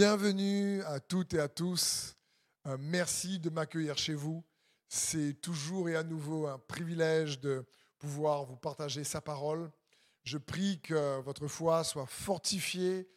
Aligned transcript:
Bienvenue 0.00 0.82
à 0.84 0.98
toutes 0.98 1.34
et 1.34 1.40
à 1.40 1.48
tous. 1.48 2.16
Merci 2.78 3.38
de 3.38 3.50
m'accueillir 3.50 3.98
chez 3.98 4.14
vous. 4.14 4.42
C'est 4.88 5.34
toujours 5.42 5.90
et 5.90 5.94
à 5.94 6.02
nouveau 6.02 6.46
un 6.46 6.58
privilège 6.58 7.38
de 7.38 7.66
pouvoir 7.98 8.46
vous 8.46 8.56
partager 8.56 9.04
sa 9.04 9.20
parole. 9.20 9.70
Je 10.22 10.38
prie 10.38 10.80
que 10.80 11.20
votre 11.20 11.48
foi 11.48 11.84
soit 11.84 12.06
fortifiée, 12.06 13.10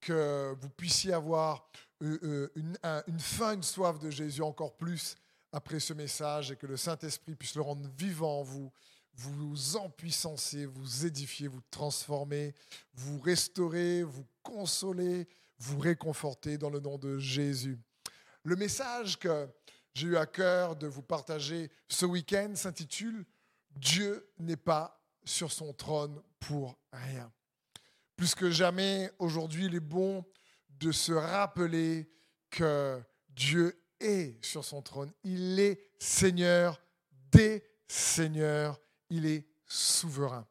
que 0.00 0.56
vous 0.58 0.70
puissiez 0.70 1.12
avoir 1.12 1.68
euh, 2.02 2.18
euh, 2.22 2.48
une, 2.54 2.78
une 3.06 3.20
faim, 3.20 3.52
une 3.52 3.62
soif 3.62 3.98
de 3.98 4.08
Jésus 4.08 4.40
encore 4.40 4.78
plus 4.78 5.16
après 5.52 5.78
ce 5.78 5.92
message 5.92 6.52
et 6.52 6.56
que 6.56 6.66
le 6.66 6.78
Saint-Esprit 6.78 7.34
puisse 7.34 7.54
le 7.54 7.60
rendre 7.60 7.86
vivant 7.98 8.40
en 8.40 8.42
vous, 8.44 8.72
vous 9.12 9.76
empuissancer, 9.76 10.64
vous 10.64 11.04
édifier, 11.04 11.48
vous 11.48 11.60
transformer, 11.70 12.54
vous 12.94 13.20
restaurer, 13.20 14.02
vous 14.02 14.24
consoler, 14.42 15.28
vous 15.60 15.78
réconforter 15.78 16.58
dans 16.58 16.70
le 16.70 16.80
nom 16.80 16.98
de 16.98 17.18
Jésus. 17.18 17.78
Le 18.44 18.56
message 18.56 19.18
que 19.18 19.48
j'ai 19.94 20.08
eu 20.08 20.16
à 20.16 20.26
cœur 20.26 20.76
de 20.76 20.86
vous 20.86 21.02
partager 21.02 21.70
ce 21.88 22.06
week-end 22.06 22.52
s'intitule 22.54 23.24
Dieu 23.76 24.28
n'est 24.38 24.56
pas 24.56 25.00
sur 25.24 25.52
son 25.52 25.72
trône 25.72 26.20
pour 26.38 26.78
rien. 26.92 27.30
Plus 28.16 28.34
que 28.34 28.50
jamais, 28.50 29.10
aujourd'hui, 29.18 29.66
il 29.66 29.74
est 29.74 29.80
bon 29.80 30.24
de 30.70 30.92
se 30.92 31.12
rappeler 31.12 32.10
que 32.50 33.00
Dieu 33.28 33.80
est 34.00 34.42
sur 34.44 34.64
son 34.64 34.82
trône. 34.82 35.12
Il 35.24 35.60
est 35.60 35.90
Seigneur 35.98 36.80
des 37.30 37.62
Seigneurs. 37.86 38.80
Il 39.10 39.26
est 39.26 39.46
souverain. 39.66 40.46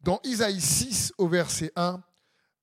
Dans 0.00 0.20
Isaïe 0.24 0.60
6 0.60 1.12
au 1.18 1.28
verset 1.28 1.72
1, 1.76 2.02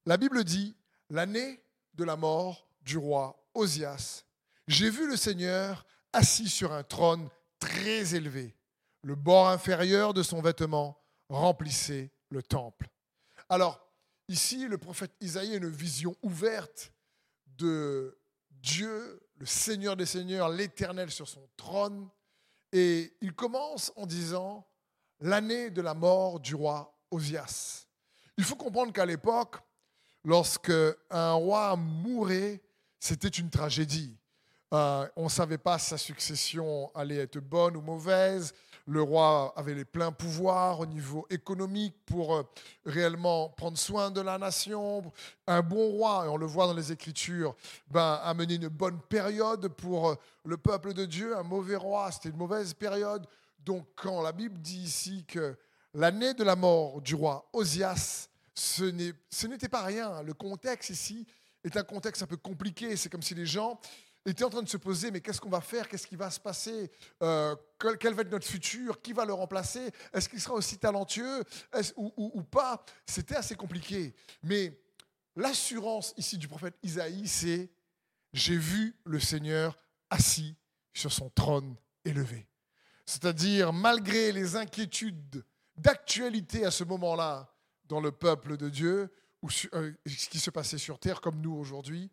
la 0.06 0.18
Bible 0.18 0.44
dit, 0.44 0.76
l'année 1.10 1.65
de 1.96 2.04
la 2.04 2.16
mort 2.16 2.68
du 2.82 2.98
roi 2.98 3.42
Osias, 3.54 4.24
j'ai 4.68 4.90
vu 4.90 5.08
le 5.08 5.16
Seigneur 5.16 5.86
assis 6.14 6.50
sur 6.50 6.74
un 6.74 6.84
trône 6.84 7.30
très 7.60 8.16
élevé. 8.16 8.56
Le 9.04 9.16
bord 9.16 9.50
inférieur 9.50 10.14
de 10.14 10.24
son 10.24 10.42
vêtement 10.42 10.98
remplissait 11.30 12.12
le 12.30 12.42
temple. 12.42 12.90
Alors, 13.50 13.80
ici, 14.28 14.68
le 14.68 14.78
prophète 14.78 15.12
Isaïe 15.22 15.54
a 15.54 15.58
une 15.58 15.70
vision 15.70 16.16
ouverte 16.24 16.92
de 17.58 18.18
Dieu, 18.50 19.22
le 19.38 19.46
Seigneur 19.46 19.96
des 19.96 20.06
Seigneurs, 20.06 20.50
l'Éternel 20.50 21.12
sur 21.12 21.28
son 21.28 21.48
trône. 21.56 22.10
Et 22.72 23.16
il 23.22 23.34
commence 23.34 23.92
en 23.96 24.06
disant 24.06 24.68
l'année 25.20 25.70
de 25.70 25.82
la 25.82 25.94
mort 25.94 26.40
du 26.40 26.56
roi 26.56 26.98
Osias. 27.12 27.88
Il 28.38 28.44
faut 28.44 28.56
comprendre 28.56 28.92
qu'à 28.92 29.06
l'époque, 29.06 29.58
lorsque 30.26 30.74
un 31.10 31.34
roi 31.34 31.76
mourait, 31.78 32.62
c'était 33.00 33.30
une 33.30 33.50
tragédie. 33.50 34.18
Euh, 34.74 35.08
on 35.16 35.26
ne 35.26 35.30
savait 35.30 35.60
pas 35.60 35.78
si 35.78 35.90
sa 35.90 35.98
succession 35.98 36.92
allait 36.96 37.18
être 37.18 37.38
bonne 37.38 37.78
ou 37.78 37.82
mauvaise. 37.82 38.54
Le 38.88 39.02
roi 39.02 39.54
avait 39.56 39.76
les 39.76 39.86
pleins 39.86 40.12
pouvoirs 40.12 40.80
au 40.80 40.86
niveau 40.86 41.26
économique 41.30 41.96
pour 42.06 42.36
euh, 42.36 42.44
réellement 42.86 43.50
prendre 43.50 43.78
soin 43.78 44.12
de 44.12 44.22
la 44.22 44.38
nation. 44.38 45.04
Un 45.48 45.62
bon 45.62 45.92
roi, 45.92 46.26
et 46.26 46.30
on 46.30 46.38
le 46.38 46.46
voit 46.46 46.68
dans 46.68 46.74
les 46.74 46.92
Écritures, 46.92 47.56
ben, 47.90 48.20
a 48.24 48.34
mené 48.34 48.56
une 48.56 48.68
bonne 48.68 49.00
période 49.00 49.68
pour 49.70 50.10
euh, 50.10 50.16
le 50.44 50.58
peuple 50.58 50.94
de 50.94 51.06
Dieu. 51.06 51.38
Un 51.38 51.44
mauvais 51.44 51.76
roi, 51.76 52.12
c'était 52.12 52.30
une 52.30 52.38
mauvaise 52.38 52.74
période. 52.74 53.26
Donc 53.64 53.88
quand 53.96 54.22
la 54.22 54.32
Bible 54.32 54.60
dit 54.60 54.82
ici 54.82 55.26
que 55.28 55.56
l'année 55.94 56.34
de 56.34 56.44
la 56.44 56.56
mort 56.56 57.02
du 57.02 57.16
roi 57.16 57.48
Osias, 57.54 58.30
ce 58.56 59.48
n'était 59.48 59.70
pas 59.70 59.84
rien. 59.84 60.22
Le 60.24 60.34
contexte 60.34 60.90
ici 60.90 61.28
est 61.64 61.76
un 61.78 61.84
contexte 61.84 62.24
un 62.24 62.28
peu 62.28 62.38
compliqué. 62.38 62.96
C'est 62.96 63.10
comme 63.10 63.22
si 63.22 63.36
les 63.36 63.46
gens 63.46 63.80
étaient 64.26 64.44
en 64.44 64.50
train 64.50 64.64
de 64.64 64.70
se 64.70 64.78
poser, 64.78 65.12
mais 65.12 65.22
qu'est-ce 65.22 65.40
qu'on 65.40 65.50
va 65.50 65.62
faire? 65.62 65.88
Qu'est-ce 65.88 66.08
qui 66.08 66.16
va 66.16 66.32
se 66.32 66.40
passer? 66.40 66.92
Euh, 67.22 67.56
quel, 68.00 68.14
va 68.14 68.22
être 68.22 68.32
notre 68.32 68.48
futur? 68.48 69.02
Qui 69.02 69.14
va 69.14 69.26
le 69.26 69.34
remplacer? 69.34 69.92
Est-ce 70.14 70.28
qu'il 70.30 70.42
sera 70.42 70.56
aussi 70.56 70.78
talentueux? 70.78 71.44
Ou, 71.96 72.12
ou, 72.18 72.44
pas? 72.44 72.84
C'était 73.06 73.36
assez 73.36 73.56
compliqué. 73.56 74.16
Mais 74.42 74.80
l'assurance 75.36 76.14
ici 76.18 76.38
du 76.38 76.48
prophète 76.48 76.76
Isaïe, 76.82 77.28
c'est 77.28 77.70
j'ai 78.34 78.58
vu 78.58 78.96
le 79.06 79.20
Seigneur 79.20 79.78
assis 80.10 80.56
sur 80.94 81.12
son 81.12 81.30
trône 81.30 81.76
élevé. 82.04 82.48
C'est-à-dire, 83.06 83.72
malgré 83.72 84.32
les 84.32 84.56
inquiétudes 84.56 85.46
d'actualité 85.78 86.66
à 86.66 86.72
ce 86.72 86.84
moment-là 86.84 87.55
dans 87.88 88.00
le 88.00 88.12
peuple 88.12 88.58
de 88.58 88.70
Dieu, 88.70 89.12
ou 89.42 89.50
euh, 89.74 89.94
ce 90.08 90.30
qui 90.30 90.40
se 90.40 90.50
passait 90.50 90.78
sur 90.78 91.00
terre 91.00 91.22
comme 91.22 91.42
nous 91.42 91.54
aujourd'hui, 91.54 92.10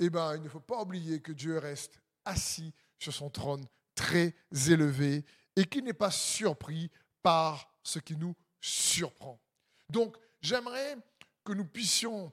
eh 0.00 0.10
ben, 0.10 0.36
il 0.36 0.42
ne 0.42 0.48
faut 0.48 0.60
pas 0.60 0.82
oublier 0.82 1.20
que 1.20 1.32
Dieu 1.32 1.58
reste 1.58 2.00
assis 2.24 2.72
sur 2.98 3.12
son 3.12 3.30
trône 3.30 3.64
très 3.94 4.34
élevé 4.52 5.24
et 5.56 5.64
qu'il 5.64 5.84
n'est 5.84 5.92
pas 5.92 6.10
surpris 6.10 6.90
par 7.22 7.70
ce 7.82 7.98
qui 7.98 8.16
nous 8.16 8.34
surprend. 8.60 9.40
Donc, 9.90 10.16
j'aimerais 10.40 10.96
que 11.44 11.52
nous 11.52 11.66
puissions 11.66 12.32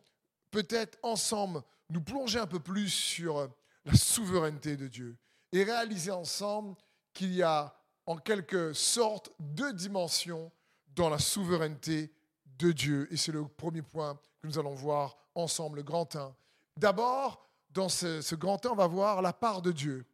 peut-être 0.51 0.97
ensemble 1.03 1.61
nous 1.90 2.01
plonger 2.01 2.40
un 2.40 2.47
peu 2.47 2.59
plus 2.59 2.90
sur 2.90 3.50
la 3.85 3.94
souveraineté 3.94 4.78
de 4.78 4.88
Dieu 4.88 5.17
et 5.51 5.63
réaliser 5.63 6.11
ensemble 6.11 6.75
qu'il 7.13 7.34
y 7.34 7.44
a 7.44 7.75
en 8.06 8.17
quelque 8.17 8.73
sorte 8.73 9.31
deux 9.40 9.73
dimensions 9.73 10.51
dans 10.96 11.09
la 11.09 11.19
souveraineté 11.19 12.11
de 12.59 12.72
Dieu. 12.72 13.08
Et 13.12 13.18
c'est 13.18 13.31
le 13.31 13.47
premier 13.47 13.81
point 13.81 14.20
que 14.42 14.47
nous 14.47 14.59
allons 14.59 14.75
voir 14.75 15.18
ensemble, 15.34 15.78
le 15.78 15.84
grand 15.84 16.16
1. 16.16 16.36
D'abord, 16.78 17.50
dans 17.72 17.90
ce, 17.90 18.36
grand 18.36 18.58
temps, 18.58 18.74
on 18.74 18.75
va 18.75 18.88
voir 18.88 19.22
la 19.22 19.34
part 19.34 19.62
de 19.62 19.72
Dieu. 19.72 20.06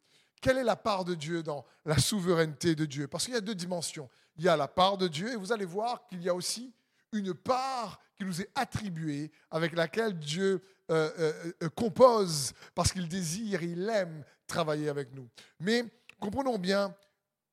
Quelle 0.41 0.57
est 0.57 0.63
la 0.63 0.75
part 0.75 1.05
de 1.05 1.15
Dieu 1.15 1.41
dans 1.41 1.65
la 1.85 1.97
souveraineté 1.97 2.75
de 2.75 2.85
Dieu? 2.85 3.07
Parce 3.07 3.25
qu'il 3.25 3.33
y 3.33 3.37
a 3.37 3.41
deux 3.41 3.55
dimensions. 3.55 4.09
Il 4.37 4.43
y 4.43 4.49
a 4.49 4.55
la 4.55 4.67
part 4.67 4.97
de 4.97 5.07
Dieu 5.07 5.31
et 5.31 5.35
vous 5.35 5.51
allez 5.51 5.65
voir 5.65 6.05
qu'il 6.07 6.21
y 6.21 6.29
a 6.29 6.35
aussi 6.35 6.73
une 7.11 7.33
part 7.33 7.99
qui 8.15 8.25
nous 8.25 8.41
est 8.41 8.49
attribuée 8.55 9.31
avec 9.49 9.73
laquelle 9.73 10.17
Dieu 10.17 10.61
euh, 10.91 11.11
euh, 11.17 11.51
euh, 11.63 11.69
compose 11.69 12.53
parce 12.75 12.91
qu'il 12.91 13.07
désire, 13.07 13.63
il 13.63 13.89
aime 13.89 14.23
travailler 14.45 14.89
avec 14.89 15.13
nous. 15.13 15.27
Mais 15.59 15.83
comprenons 16.19 16.57
bien, 16.57 16.93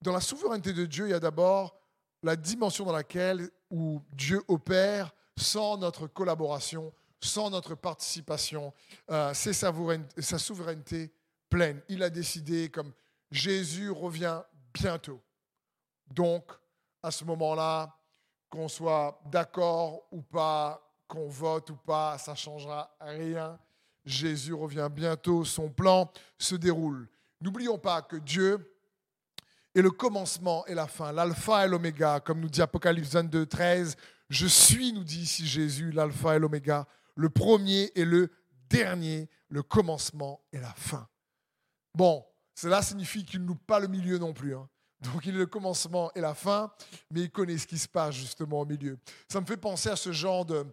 dans 0.02 0.12
la 0.12 0.20
souveraineté 0.20 0.72
de 0.72 0.84
Dieu, 0.84 1.06
il 1.06 1.10
y 1.10 1.14
a 1.14 1.20
d'abord 1.20 1.76
la 2.22 2.36
dimension 2.36 2.84
dans 2.84 2.92
laquelle 2.92 3.50
où 3.72 4.02
Dieu 4.12 4.42
opère 4.46 5.12
sans 5.36 5.78
notre 5.78 6.06
collaboration, 6.06 6.92
sans 7.20 7.50
notre 7.50 7.74
participation. 7.74 8.72
Euh, 9.10 9.32
c'est 9.34 9.54
sa, 9.54 9.72
sa 10.18 10.38
souveraineté 10.38 11.10
pleine. 11.48 11.80
Il 11.88 12.02
a 12.02 12.10
décidé 12.10 12.68
comme 12.68 12.92
Jésus 13.30 13.90
revient 13.90 14.42
bientôt. 14.74 15.20
Donc, 16.06 16.44
à 17.02 17.10
ce 17.10 17.24
moment-là, 17.24 17.96
qu'on 18.50 18.68
soit 18.68 19.18
d'accord 19.30 20.02
ou 20.12 20.20
pas, 20.20 20.86
qu'on 21.08 21.28
vote 21.28 21.70
ou 21.70 21.76
pas, 21.76 22.18
ça 22.18 22.32
ne 22.32 22.36
changera 22.36 22.94
rien. 23.00 23.58
Jésus 24.04 24.52
revient 24.52 24.88
bientôt, 24.90 25.44
son 25.44 25.70
plan 25.70 26.12
se 26.38 26.56
déroule. 26.56 27.08
N'oublions 27.40 27.78
pas 27.78 28.02
que 28.02 28.16
Dieu 28.16 28.71
est 29.74 29.82
le 29.82 29.90
commencement 29.90 30.66
et 30.66 30.74
la 30.74 30.86
fin, 30.86 31.12
l'alpha 31.12 31.64
et 31.64 31.68
l'oméga, 31.68 32.20
comme 32.20 32.40
nous 32.40 32.48
dit 32.48 32.62
Apocalypse 32.62 33.10
22, 33.12 33.46
13. 33.46 33.96
Je 34.28 34.46
suis, 34.46 34.92
nous 34.92 35.04
dit 35.04 35.20
ici 35.20 35.46
Jésus, 35.46 35.92
l'alpha 35.92 36.36
et 36.36 36.38
l'oméga, 36.38 36.86
le 37.14 37.30
premier 37.30 37.90
et 37.94 38.04
le 38.04 38.30
dernier, 38.68 39.28
le 39.48 39.62
commencement 39.62 40.40
et 40.52 40.58
la 40.58 40.72
fin. 40.74 41.06
Bon, 41.94 42.24
cela 42.54 42.82
signifie 42.82 43.24
qu'il 43.24 43.44
nous 43.44 43.54
pas 43.54 43.80
le 43.80 43.88
milieu 43.88 44.18
non 44.18 44.32
plus. 44.32 44.54
Hein. 44.54 44.68
Donc 45.00 45.26
il 45.26 45.34
est 45.34 45.38
le 45.38 45.46
commencement 45.46 46.10
et 46.14 46.20
la 46.20 46.34
fin, 46.34 46.72
mais 47.10 47.22
il 47.22 47.30
connaît 47.30 47.58
ce 47.58 47.66
qui 47.66 47.78
se 47.78 47.88
passe 47.88 48.14
justement 48.14 48.60
au 48.60 48.66
milieu. 48.66 48.98
Ça 49.28 49.40
me 49.40 49.46
fait 49.46 49.56
penser 49.56 49.88
à 49.88 49.96
ce 49.96 50.12
genre 50.12 50.44
de, 50.44 50.64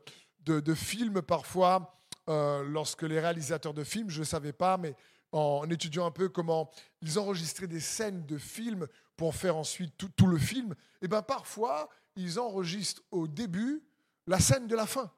de, 0.46 0.74
film 0.74 1.22
parfois, 1.22 2.00
euh, 2.30 2.64
lorsque 2.64 3.04
les 3.04 3.20
réalisateurs 3.20 3.74
de 3.74 3.84
films, 3.84 4.10
je 4.10 4.20
ne 4.20 4.26
savais 4.26 4.54
pas, 4.54 4.78
mais 4.78 4.96
en 5.32 5.70
étudiant 5.70 6.06
un 6.06 6.12
peu 6.12 6.30
comment 6.30 6.72
ils 7.02 7.20
enregistraient 7.20 7.68
des 7.68 7.80
scènes 7.80 8.26
de 8.26 8.38
films 8.38 8.88
pour 9.16 9.36
faire 9.36 9.58
ensuite 9.58 9.94
tout, 10.16 10.28
le 10.28 10.38
film, 10.38 10.76
et 11.02 11.08
bien 11.08 11.22
parfois, 11.22 11.90
ils 12.16 12.40
enregistrent 12.40 13.04
au 13.12 13.28
début 13.28 13.84
la 14.28 14.40
scène 14.40 14.68
de 14.68 14.76
la 14.76 14.86
fin. 14.86 15.12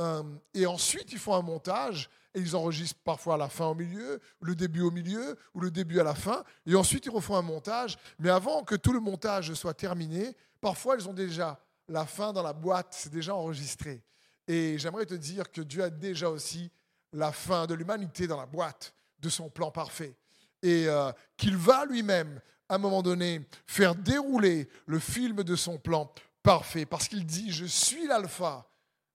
Euh, 0.00 0.22
et 0.54 0.66
ensuite, 0.66 1.12
ils 1.12 1.18
font 1.18 1.34
un 1.34 1.42
montage 1.42 2.10
et 2.34 2.40
ils 2.40 2.56
enregistrent 2.56 3.00
parfois 3.02 3.36
la 3.36 3.48
fin 3.48 3.66
au 3.66 3.74
milieu, 3.74 4.20
le 4.40 4.54
début 4.54 4.82
au 4.82 4.90
milieu 4.90 5.38
ou 5.54 5.60
le 5.60 5.70
début 5.70 6.00
à 6.00 6.04
la 6.04 6.14
fin. 6.14 6.44
Et 6.66 6.74
ensuite, 6.74 7.06
ils 7.06 7.10
refont 7.10 7.36
un 7.36 7.42
montage. 7.42 7.98
Mais 8.18 8.30
avant 8.30 8.62
que 8.62 8.74
tout 8.74 8.92
le 8.92 9.00
montage 9.00 9.52
soit 9.54 9.74
terminé, 9.74 10.36
parfois, 10.60 10.96
ils 10.96 11.08
ont 11.08 11.14
déjà 11.14 11.60
la 11.88 12.04
fin 12.04 12.32
dans 12.32 12.42
la 12.42 12.52
boîte, 12.52 12.88
c'est 12.90 13.12
déjà 13.12 13.34
enregistré. 13.34 14.02
Et 14.48 14.78
j'aimerais 14.78 15.06
te 15.06 15.14
dire 15.14 15.50
que 15.50 15.60
Dieu 15.60 15.82
a 15.82 15.90
déjà 15.90 16.30
aussi 16.30 16.70
la 17.12 17.32
fin 17.32 17.66
de 17.66 17.74
l'humanité 17.74 18.26
dans 18.26 18.38
la 18.38 18.46
boîte 18.46 18.94
de 19.20 19.28
son 19.28 19.50
plan 19.50 19.70
parfait. 19.70 20.16
Et 20.62 20.88
euh, 20.88 21.12
qu'il 21.36 21.56
va 21.56 21.84
lui-même, 21.84 22.40
à 22.68 22.76
un 22.76 22.78
moment 22.78 23.02
donné, 23.02 23.46
faire 23.66 23.94
dérouler 23.94 24.68
le 24.86 24.98
film 24.98 25.42
de 25.42 25.56
son 25.56 25.78
plan 25.78 26.12
parfait. 26.42 26.86
Parce 26.86 27.08
qu'il 27.08 27.24
dit, 27.24 27.52
je 27.52 27.64
suis 27.64 28.06
l'alpha 28.06 28.66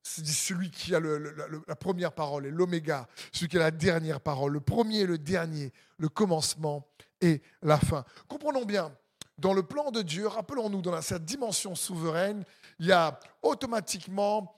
celui 0.03 0.71
qui 0.71 0.95
a 0.95 1.00
la 1.00 1.75
première 1.75 2.12
parole 2.12 2.45
et 2.45 2.51
l'oméga, 2.51 3.07
celui 3.31 3.48
qui 3.48 3.57
a 3.57 3.59
la 3.59 3.71
dernière 3.71 4.19
parole, 4.19 4.53
le 4.53 4.59
premier 4.59 5.01
et 5.01 5.06
le 5.06 5.18
dernier, 5.18 5.71
le 5.98 6.09
commencement 6.09 6.88
et 7.21 7.42
la 7.62 7.77
fin. 7.77 8.03
Comprenons 8.27 8.65
bien, 8.65 8.92
dans 9.38 9.53
le 9.53 9.63
plan 9.63 9.92
de 9.92 10.01
Dieu, 10.01 10.27
rappelons-nous, 10.27 10.81
dans 10.81 11.00
cette 11.01 11.25
dimension 11.25 11.75
souveraine, 11.75 12.44
il 12.80 12.88
y 12.88 12.92
a 12.92 13.19
automatiquement 13.42 14.56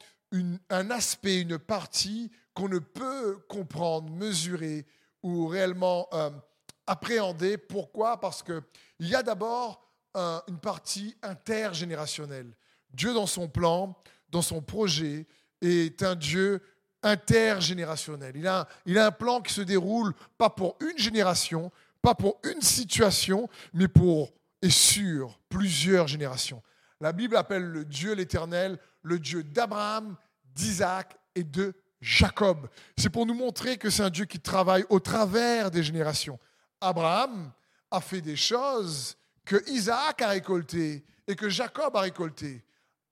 un 0.69 0.89
aspect, 0.89 1.41
une 1.41 1.59
partie 1.59 2.31
qu'on 2.53 2.69
ne 2.69 2.79
peut 2.79 3.37
comprendre, 3.47 4.09
mesurer 4.11 4.85
ou 5.23 5.47
réellement 5.47 6.07
euh, 6.13 6.29
appréhender. 6.85 7.57
Pourquoi? 7.57 8.19
Parce 8.19 8.43
qu'il 8.43 8.61
y 8.99 9.15
a 9.15 9.23
d'abord 9.23 9.81
une 10.47 10.59
partie 10.59 11.17
intergénérationnelle. 11.23 12.55
Dieu, 12.93 13.15
dans 13.15 13.25
son 13.25 13.47
plan, 13.47 13.97
dans 14.29 14.43
son 14.43 14.61
projet, 14.61 15.25
est 15.59 16.03
un 16.03 16.13
Dieu 16.13 16.61
intergénérationnel. 17.01 18.33
Il 18.35 18.47
a, 18.47 18.67
il 18.85 18.99
a 18.99 19.07
un 19.07 19.11
plan 19.11 19.41
qui 19.41 19.51
se 19.51 19.61
déroule 19.61 20.13
pas 20.37 20.51
pour 20.51 20.77
une 20.81 20.99
génération, 20.99 21.71
pas 22.03 22.13
pour 22.13 22.39
une 22.43 22.61
situation, 22.61 23.49
mais 23.73 23.87
pour 23.87 24.33
et 24.61 24.69
sur 24.69 25.39
plusieurs 25.49 26.07
générations. 26.07 26.61
La 27.01 27.11
Bible 27.11 27.35
appelle 27.35 27.63
le 27.63 27.83
Dieu 27.83 28.13
l'Éternel 28.13 28.77
le 29.03 29.19
Dieu 29.19 29.43
d'Abraham, 29.43 30.15
d'Isaac 30.55 31.15
et 31.35 31.43
de 31.43 31.73
Jacob. 32.03 32.67
C'est 32.97 33.09
pour 33.09 33.25
nous 33.25 33.33
montrer 33.33 33.77
que 33.77 33.89
c'est 33.89 34.03
un 34.03 34.09
Dieu 34.09 34.25
qui 34.25 34.39
travaille 34.39 34.85
au 34.89 34.99
travers 34.99 35.71
des 35.71 35.81
générations. 35.81 36.37
Abraham 36.81 37.51
a 37.89 38.01
fait 38.01 38.19
des 38.19 38.35
choses 38.35 39.15
que 39.45 39.55
Isaac 39.69 40.21
a 40.21 40.27
récoltées 40.29 41.05
et 41.25 41.35
que 41.35 41.47
Jacob 41.47 41.95
a 41.95 42.01
récoltées. 42.01 42.61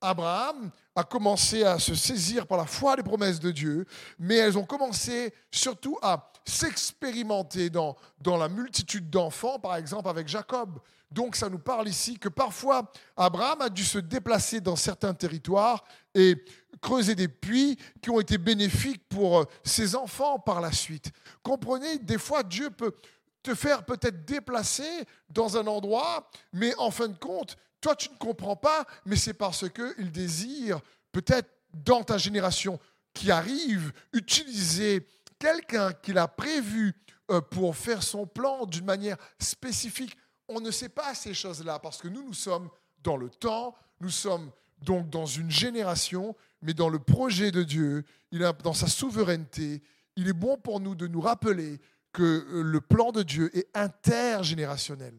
Abraham 0.02 0.72
a 0.94 1.04
commencé 1.06 1.64
à 1.64 1.80
se 1.80 1.96
saisir 1.96 2.46
par 2.46 2.58
la 2.58 2.66
foi 2.66 2.98
des 2.98 3.04
promesses 3.04 3.40
de 3.40 3.52
Dieu, 3.52 3.86
mais 4.20 4.36
elles 4.36 4.58
ont 4.58 4.66
commencé 4.66 5.34
surtout 5.52 5.98
à 6.02 6.30
s'expérimenter 6.44 7.70
dans, 7.70 7.96
dans 8.20 8.36
la 8.36 8.50
multitude 8.50 9.10
d'enfants, 9.10 9.60
par 9.60 9.78
exemple 9.78 10.10
avec 10.10 10.28
Jacob. 10.28 10.80
Donc 11.12 11.36
ça 11.36 11.50
nous 11.50 11.60
parle 11.60 11.88
ici 11.88 12.18
que 12.18 12.30
parfois 12.30 12.92
Abraham 13.16 13.62
a 13.62 13.70
dû 13.70 13.84
se 13.84 14.00
déplacer 14.00 14.62
dans 14.62 14.78
certains 14.78 15.14
territoires 15.14 15.84
et 16.16 16.44
creuser 16.82 17.16
des 17.16 17.28
puits 17.28 17.78
qui 18.02 18.10
ont 18.10 18.20
été 18.20 18.38
bénéfiques 18.38 19.08
pour 19.08 19.46
ses 19.64 19.96
enfants 19.96 20.40
par 20.40 20.62
la 20.62 20.72
suite. 20.72 21.12
Comprenez, 21.44 22.00
des 22.00 22.18
fois 22.18 22.44
Dieu 22.44 22.70
peut 22.72 22.96
te 23.44 23.56
faire 23.56 23.86
peut-être 23.86 24.26
déplacer 24.26 25.06
dans 25.30 25.58
un 25.58 25.68
endroit, 25.68 26.30
mais 26.54 26.76
en 26.78 26.92
fin 26.92 27.08
de 27.08 27.18
compte, 27.18 27.58
toi, 27.80 27.96
tu 27.96 28.10
ne 28.12 28.18
comprends 28.18 28.56
pas, 28.56 28.86
mais 29.06 29.16
c'est 29.16 29.34
parce 29.34 29.66
qu'il 29.70 30.12
désire, 30.12 30.80
peut-être 31.12 31.50
dans 31.74 32.04
ta 32.04 32.18
génération 32.18 32.80
qui 33.14 33.32
arrive, 33.32 33.92
utiliser 34.14 35.08
quelqu'un 35.40 35.92
qu'il 35.94 36.18
a 36.18 36.28
prévu 36.28 36.94
euh, 37.32 37.42
pour 37.42 37.76
faire 37.76 38.04
son 38.04 38.28
plan 38.28 38.66
d'une 38.66 38.86
manière 38.86 39.18
spécifique. 39.40 40.16
On 40.48 40.62
ne 40.62 40.70
sait 40.70 40.90
pas 40.90 41.16
ces 41.16 41.34
choses-là 41.34 41.80
parce 41.80 41.98
que 41.98 42.08
nous, 42.08 42.24
nous 42.24 42.34
sommes 42.34 42.70
dans 43.04 43.18
le 43.18 43.30
temps, 43.30 43.76
nous 44.00 44.10
sommes 44.10 44.52
donc 44.82 45.10
dans 45.10 45.26
une 45.26 45.50
génération, 45.50 46.36
mais 46.62 46.74
dans 46.74 46.90
le 46.90 47.00
projet 47.00 47.52
de 47.52 47.64
Dieu, 47.64 48.04
il 48.32 48.44
a, 48.44 48.54
dans 48.54 48.74
sa 48.74 48.88
souveraineté, 48.88 49.82
il 50.16 50.28
est 50.28 50.34
bon 50.34 50.58
pour 50.58 50.80
nous 50.80 50.96
de 50.96 51.08
nous 51.08 51.22
rappeler 51.22 51.80
que 52.12 52.24
euh, 52.24 52.62
le 52.62 52.82
plan 52.82 53.12
de 53.12 53.24
Dieu 53.24 53.56
est 53.58 53.68
intergénérationnel. 53.74 55.14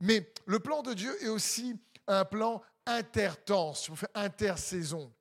Mais 0.00 0.32
le 0.46 0.58
plan 0.58 0.82
de 0.82 0.92
Dieu 0.94 1.14
est 1.22 1.28
aussi 1.28 1.76
un 2.08 2.24
plan 2.24 2.60
intertemps, 2.86 3.74
intersaison. 4.14 5.12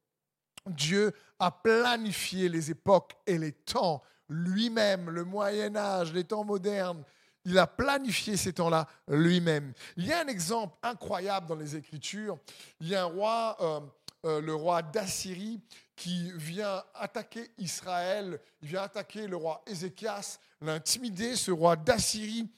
Dieu 0.66 1.14
a 1.40 1.52
planifié 1.52 2.50
les 2.50 2.72
époques 2.72 3.14
et 3.26 3.38
les 3.38 3.52
temps 3.52 4.04
lui-même, 4.30 5.10
le 5.10 5.24
Moyen 5.24 5.76
Âge, 5.76 6.14
les 6.14 6.24
temps 6.24 6.44
modernes. 6.44 7.04
Il 7.44 7.58
a 7.58 7.66
planifié 7.66 8.38
ces 8.38 8.54
temps-là 8.54 8.88
lui-même. 9.08 9.74
Il 9.98 10.06
y 10.06 10.14
a 10.14 10.22
un 10.22 10.28
exemple 10.28 10.78
incroyable 10.84 11.48
dans 11.48 11.56
les 11.56 11.76
Écritures. 11.76 12.38
Il 12.80 12.88
y 12.88 12.96
a 12.96 13.02
un 13.02 13.06
roi, 13.06 13.58
euh, 13.62 13.80
euh, 14.26 14.42
le 14.42 14.54
roi 14.54 14.82
d'Assyrie, 14.82 15.62
qui 15.96 16.32
vient 16.34 16.84
attaquer 16.96 17.52
Israël. 17.58 18.40
Il 18.62 18.70
vient 18.70 18.84
attaquer 18.84 19.28
le 19.28 19.36
roi 19.36 19.64
Ézéchias, 19.68 20.40
l'intimider. 20.62 21.36
Ce 21.36 21.52
roi 21.52 21.76
d'Assyrie 21.76 22.50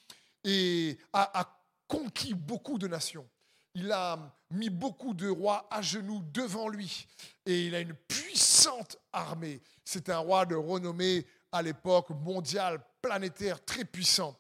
et 0.44 0.98
a 1.12 1.60
conquis 1.88 2.34
beaucoup 2.34 2.78
de 2.78 2.88
nations 2.88 3.28
il 3.76 3.92
a 3.92 4.20
mis 4.52 4.70
beaucoup 4.70 5.14
de 5.14 5.30
rois 5.30 5.68
à 5.72 5.82
genoux 5.82 6.22
devant 6.32 6.70
lui 6.70 7.08
et 7.46 7.66
il 7.66 7.76
a 7.76 7.80
une 7.80 7.94
puissante 7.94 8.98
armée. 9.12 9.62
C'est 9.84 10.10
un 10.10 10.20
roi 10.20 10.46
de 10.46 10.56
renommée 10.56 11.26
à 11.52 11.62
l'époque 11.62 12.10
mondiale, 12.10 12.80
planétaire, 13.02 13.64
très 13.64 13.86
puissant. 13.86 14.38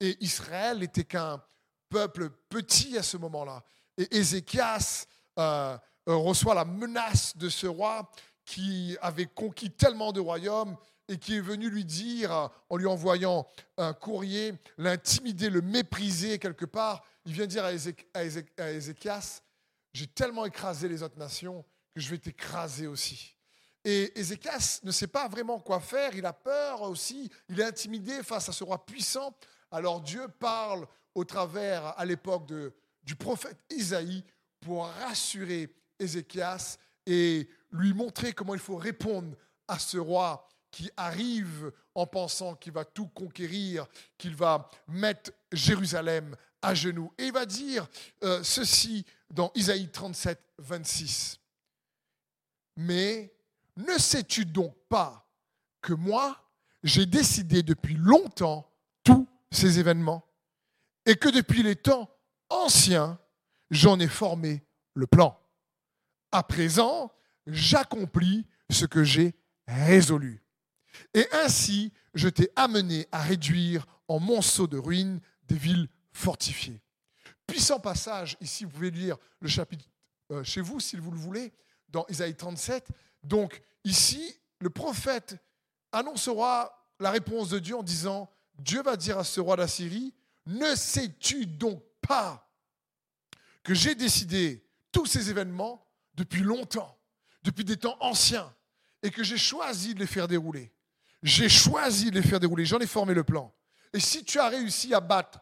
Et 0.00 0.16
Israël 0.20 0.78
n'était 0.78 1.04
qu'un 1.04 1.42
peuple 1.88 2.30
petit 2.48 2.96
à 2.96 3.02
ce 3.02 3.16
moment-là. 3.16 3.62
Et 3.98 4.16
Ézéchias 4.16 5.06
euh, 5.38 5.76
reçoit 6.06 6.54
la 6.54 6.64
menace 6.64 7.36
de 7.36 7.48
ce 7.48 7.66
roi 7.66 8.10
qui 8.44 8.96
avait 9.02 9.26
conquis 9.26 9.70
tellement 9.70 10.12
de 10.12 10.20
royaumes 10.20 10.76
et 11.08 11.18
qui 11.18 11.36
est 11.36 11.40
venu 11.40 11.68
lui 11.68 11.84
dire, 11.84 12.50
en 12.68 12.76
lui 12.76 12.86
envoyant 12.86 13.46
un 13.76 13.92
courrier, 13.92 14.54
l'intimider, 14.78 15.50
le 15.50 15.60
mépriser 15.60 16.38
quelque 16.38 16.64
part, 16.64 17.04
il 17.24 17.32
vient 17.32 17.46
dire 17.46 17.64
à, 17.64 17.72
Ézéchias, 17.72 19.42
j'ai 19.92 20.06
tellement 20.06 20.46
écrasé 20.46 20.88
les 20.88 21.02
autres 21.02 21.18
nations 21.18 21.64
que 21.94 22.00
je 22.00 22.10
vais 22.10 22.18
t'écraser 22.18 22.86
aussi. 22.86 23.36
Et 23.84 24.18
Ézéchias 24.18 24.80
ne 24.82 24.90
sait 24.90 25.06
pas 25.06 25.28
vraiment 25.28 25.60
quoi 25.60 25.80
faire, 25.80 26.14
il 26.14 26.26
a 26.26 26.32
peur 26.32 26.82
aussi, 26.82 27.30
il 27.48 27.60
est 27.60 27.64
intimidé 27.64 28.22
face 28.22 28.48
à 28.48 28.52
ce 28.52 28.64
roi 28.64 28.84
puissant. 28.84 29.36
Alors 29.70 30.00
Dieu 30.00 30.26
parle 30.40 30.86
au 31.14 31.24
travers, 31.24 31.98
à 31.98 32.04
l'époque 32.04 32.52
du 33.02 33.14
prophète 33.14 33.58
Isaïe, 33.70 34.24
pour 34.60 34.86
rassurer 34.86 35.72
Ézéchias 35.98 36.78
et 37.06 37.48
lui 37.70 37.92
montrer 37.92 38.32
comment 38.32 38.54
il 38.54 38.60
faut 38.60 38.76
répondre 38.76 39.36
à 39.68 39.78
ce 39.78 39.98
roi 39.98 40.48
qui 40.70 40.90
arrive 40.96 41.72
en 41.94 42.06
pensant 42.06 42.54
qu'il 42.54 42.72
va 42.72 42.84
tout 42.84 43.06
conquérir, 43.08 43.86
qu'il 44.18 44.34
va 44.34 44.68
mettre 44.88 45.32
Jérusalem 45.52 46.36
à 46.60 46.74
genoux. 46.74 47.12
Et 47.16 47.26
il 47.26 47.32
va 47.32 47.46
dire 47.46 47.88
euh, 48.24 48.42
ceci 48.42 49.04
dans 49.30 49.50
Isaïe 49.54 49.88
37, 49.88 50.38
26. 50.58 51.40
Mais 52.76 53.32
ne 53.76 53.98
sais-tu 53.98 54.44
donc 54.44 54.74
pas 54.88 55.26
que 55.80 55.94
moi, 55.94 56.44
j'ai 56.82 57.06
décidé 57.06 57.62
depuis 57.62 57.94
longtemps 57.94 58.70
tous 59.02 59.26
ces 59.50 59.78
événements 59.78 60.26
et 61.06 61.16
que 61.16 61.28
depuis 61.28 61.62
les 61.62 61.76
temps 61.76 62.10
anciens, 62.50 63.18
j'en 63.70 63.98
ai 63.98 64.08
formé 64.08 64.62
le 64.94 65.06
plan? 65.06 65.38
À 66.36 66.42
présent, 66.42 67.10
j'accomplis 67.46 68.44
ce 68.68 68.84
que 68.84 69.02
j'ai 69.02 69.34
résolu. 69.66 70.42
Et 71.14 71.26
ainsi, 71.32 71.94
je 72.12 72.28
t'ai 72.28 72.50
amené 72.56 73.08
à 73.10 73.22
réduire 73.22 73.86
en 74.06 74.20
monceau 74.20 74.66
de 74.66 74.76
ruines 74.76 75.22
des 75.44 75.54
villes 75.54 75.88
fortifiées. 76.12 76.82
Puissant 77.46 77.80
passage, 77.80 78.36
ici, 78.42 78.66
vous 78.66 78.70
pouvez 78.70 78.90
lire 78.90 79.16
le 79.40 79.48
chapitre 79.48 79.86
euh, 80.30 80.44
chez 80.44 80.60
vous, 80.60 80.78
si 80.78 80.96
vous 80.96 81.10
le 81.10 81.16
voulez, 81.16 81.54
dans 81.88 82.04
Isaïe 82.10 82.36
37. 82.36 82.86
Donc, 83.22 83.62
ici, 83.84 84.38
le 84.60 84.68
prophète 84.68 85.38
annoncera 85.90 86.86
la 87.00 87.12
réponse 87.12 87.48
de 87.48 87.60
Dieu 87.60 87.76
en 87.76 87.82
disant 87.82 88.30
Dieu 88.58 88.82
va 88.82 88.98
dire 88.98 89.18
à 89.18 89.24
ce 89.24 89.40
roi 89.40 89.56
d'Assyrie 89.56 90.12
Ne 90.44 90.74
sais-tu 90.74 91.46
donc 91.46 91.82
pas 92.02 92.46
que 93.62 93.72
j'ai 93.72 93.94
décidé 93.94 94.68
tous 94.92 95.06
ces 95.06 95.30
événements 95.30 95.85
depuis 96.16 96.42
longtemps, 96.42 96.98
depuis 97.42 97.64
des 97.64 97.76
temps 97.76 97.96
anciens, 98.00 98.52
et 99.02 99.10
que 99.10 99.22
j'ai 99.22 99.38
choisi 99.38 99.94
de 99.94 100.00
les 100.00 100.06
faire 100.06 100.26
dérouler 100.26 100.72
j'ai 101.26 101.48
choisi 101.48 102.10
de 102.10 102.20
les 102.20 102.26
faire 102.26 102.40
dérouler, 102.40 102.64
j'en 102.64 102.78
ai 102.78 102.86
formé 102.86 103.12
le 103.14 103.24
plan. 103.24 103.52
Et 103.92 104.00
si 104.00 104.24
tu 104.24 104.38
as 104.38 104.48
réussi 104.48 104.94
à 104.94 105.00
battre 105.00 105.40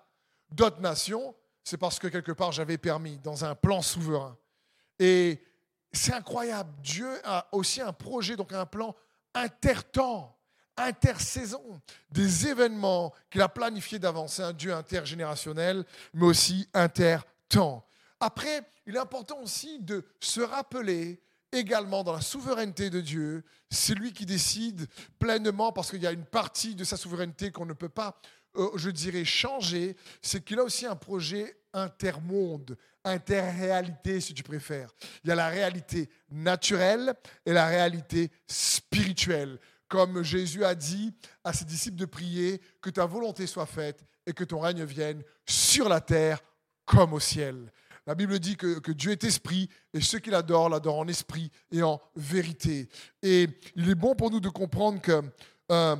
d'autres 0.51 0.81
nations, 0.81 1.35
c'est 1.63 1.77
parce 1.77 1.99
que 1.99 2.07
quelque 2.09 2.33
part 2.33 2.53
j'avais 2.53 2.79
permis 2.79 3.19
dans 3.19 3.45
un 3.45 3.55
plan 3.55 3.83
souverain. 3.83 4.37
Et 4.99 5.43
c'est 5.93 6.15
incroyable. 6.15 6.71
Dieu 6.83 7.09
a 7.25 7.49
aussi 7.53 7.81
un 7.81 7.93
projet, 7.93 8.37
donc 8.37 8.53
un 8.53 8.67
plan 8.67 8.95
intertemps, 9.35 10.39
intersaison, 10.77 11.81
des 12.11 12.47
événements 12.49 13.13
qu'il 13.31 13.43
a 13.43 13.49
planifiés 13.49 13.99
d'avance. 13.99 14.41
Un 14.41 14.53
Dieu 14.53 14.73
intergénérationnel, 14.73 15.85
mais 16.13 16.27
aussi 16.27 16.69
intertemps. 16.73 17.85
Après, 18.25 18.63
il 18.87 18.97
est 18.97 18.99
important 18.99 19.39
aussi 19.43 19.79
de 19.81 20.03
se 20.19 20.41
rappeler 20.41 21.21
également 21.53 22.03
dans 22.03 22.15
la 22.15 22.23
souveraineté 22.23 22.89
de 22.89 23.03
Dieu. 23.03 23.45
C'est 23.71 23.95
lui 23.95 24.15
qui 24.15 24.25
décide 24.25 24.87
pleinement 25.19 25.73
parce 25.73 25.91
qu'il 25.91 26.03
y 26.03 26.07
a 26.07 26.11
une 26.11 26.25
partie 26.25 26.75
de 26.75 26.85
sa 26.85 26.97
souveraineté 26.97 27.51
qu'on 27.51 27.67
ne 27.67 27.75
peut 27.75 27.91
pas 27.91 28.19
euh, 28.57 28.71
je 28.77 28.89
dirais, 28.89 29.27
changer, 29.27 29.95
c'est 30.23 30.43
qu'il 30.43 30.59
a 30.59 30.63
aussi 30.63 30.87
un 30.87 30.97
projet 30.97 31.59
intermonde, 31.75 32.79
interréalité 33.05 34.21
si 34.21 34.33
tu 34.33 34.43
préfères. 34.43 34.91
Il 35.23 35.29
y 35.29 35.33
a 35.33 35.35
la 35.35 35.49
réalité 35.49 36.09
naturelle 36.31 37.15
et 37.45 37.53
la 37.53 37.67
réalité 37.67 38.31
spirituelle. 38.47 39.59
Comme 39.89 40.23
Jésus 40.23 40.65
a 40.65 40.75
dit 40.75 41.13
à 41.43 41.53
ses 41.53 41.67
disciples 41.67 41.99
de 41.99 42.07
prier, 42.07 42.63
que 42.81 42.89
ta 42.89 43.05
volonté 43.05 43.47
soit 43.47 43.67
faite 43.67 44.03
et 44.25 44.33
que 44.33 44.45
ton 44.45 44.61
règne 44.61 44.85
vienne 44.85 45.23
sur 45.47 45.91
la 45.91 46.01
terre 46.01 46.41
comme 46.87 47.13
au 47.13 47.21
ciel. 47.21 47.71
La 48.07 48.15
Bible 48.15 48.39
dit 48.39 48.57
que, 48.57 48.93
Dieu 48.93 49.13
est 49.13 49.25
esprit 49.25 49.69
et 49.95 50.01
ceux 50.01 50.19
qui 50.19 50.31
l'adorent 50.31 50.69
l'adorent 50.69 50.99
en 50.99 51.09
esprit 51.09 51.51
et 51.71 51.83
en 51.83 52.01
vérité. 52.15 52.89
Et 53.23 53.49
il 53.77 53.89
est 53.89 53.95
bon 53.95 54.15
pour 54.15 54.31
nous 54.31 54.41
de 54.41 54.51
comprendre 54.51 55.01
que 55.01 55.23
euh, 55.73 55.97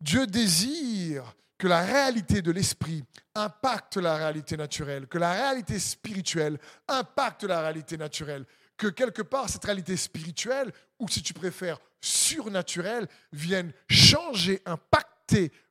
Dieu 0.00 0.26
désire 0.26 1.34
que 1.58 1.66
la 1.66 1.82
réalité 1.82 2.40
de 2.40 2.50
l'esprit 2.50 3.04
impacte 3.34 3.96
la 3.96 4.16
réalité 4.16 4.56
naturelle, 4.56 5.06
que 5.06 5.18
la 5.18 5.32
réalité 5.32 5.78
spirituelle 5.78 6.58
impacte 6.86 7.44
la 7.44 7.60
réalité 7.60 7.98
naturelle, 7.98 8.46
que 8.76 8.86
quelque 8.86 9.22
part 9.22 9.50
cette 9.50 9.64
réalité 9.64 9.96
spirituelle, 9.96 10.72
ou 10.98 11.08
si 11.08 11.22
tu 11.22 11.34
préfères 11.34 11.80
surnaturelle, 12.00 13.08
vienne 13.32 13.72
changer, 13.90 14.62
impacter 14.64 15.17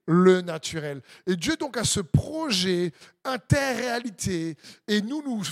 le 0.08 0.42
naturel. 0.42 1.02
Et 1.26 1.36
Dieu 1.36 1.56
donc 1.58 1.78
a 1.78 1.84
ce 1.84 2.00
projet 2.00 2.94
interréalité, 3.24 4.58
et 4.88 5.02
nous, 5.02 5.22
nous, 5.22 5.44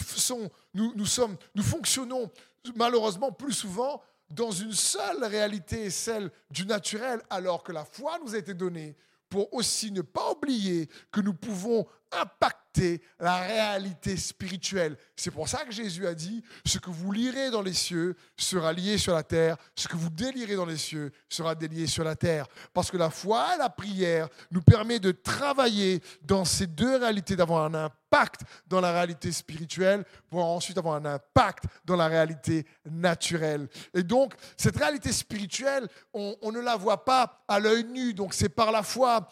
nous, 0.74 0.94
nous, 0.96 1.06
sommes, 1.06 1.38
nous 1.54 1.64
fonctionnons 1.64 2.32
malheureusement 2.76 3.32
plus 3.32 3.54
souvent 3.54 4.02
dans 4.30 4.52
une 4.52 4.74
seule 4.74 5.24
réalité, 5.24 5.90
celle 5.90 6.32
du 6.50 6.66
naturel, 6.66 7.22
alors 7.30 7.64
que 7.64 7.72
la 7.72 7.86
foi 7.86 8.18
nous 8.24 8.34
a 8.34 8.40
été 8.40 8.54
donnée 8.54 8.96
pour 9.30 9.54
aussi 9.54 9.92
ne 9.92 10.02
pas 10.02 10.32
oublier 10.32 10.90
que 11.12 11.22
nous 11.22 11.34
pouvons 11.34 11.86
impacter 12.12 13.02
la 13.20 13.38
réalité 13.38 14.18
spirituelle. 14.18 14.98
C'est 15.16 15.32
pour 15.32 15.48
ça 15.48 15.64
que 15.64 15.72
Jésus 15.72 16.06
a 16.08 16.14
dit, 16.14 16.44
ce 16.66 16.80
que 16.80 16.90
vous 16.90 17.12
lirez 17.12 17.50
dans 17.50 17.62
les 17.62 17.74
cieux 17.74 18.16
sera 18.38 18.74
lié 18.74 18.98
sur 18.98 19.14
la 19.14 19.24
terre, 19.24 19.58
ce 19.76 19.88
que 19.88 19.96
vous 19.96 20.10
délirez 20.10 20.56
dans 20.56 20.66
les 20.66 20.78
cieux 20.78 21.12
sera 21.30 21.56
délié 21.56 21.88
sur 21.88 22.04
la 22.04 22.16
terre. 22.16 22.48
Parce 22.74 22.92
que 22.92 22.98
la 22.98 23.10
foi 23.10 23.56
la 23.58 23.70
prière 23.70 24.28
nous 24.52 24.62
permet 24.62 25.00
de 25.00 25.12
travailler 25.12 26.02
dans 26.22 26.46
ces 26.46 26.68
deux 26.68 26.98
réalités, 26.98 27.36
d'avoir 27.36 27.66
un 27.66 27.74
impact 27.74 28.42
dans 28.68 28.82
la 28.82 28.92
réalité 28.92 29.32
spirituelle 29.32 30.06
pour 30.30 30.44
ensuite 30.46 30.78
avoir 30.78 30.96
un 30.96 31.06
impact 31.06 31.66
dans 31.86 31.96
la 31.96 32.08
réalité 32.08 32.66
naturelle. 32.86 33.68
Et 33.94 34.04
donc, 34.04 34.34
cette 34.58 34.78
réalité 34.78 35.12
spirituelle, 35.12 35.88
on, 36.14 36.52
ne 36.52 36.60
la 36.60 36.76
voit 36.76 37.04
pas 37.04 37.44
à 37.48 37.60
l'œil 37.60 37.84
nu, 37.86 38.14
donc 38.14 38.34
c'est 38.34 38.50
par 38.50 38.72
la 38.72 38.84
foi. 38.84 39.28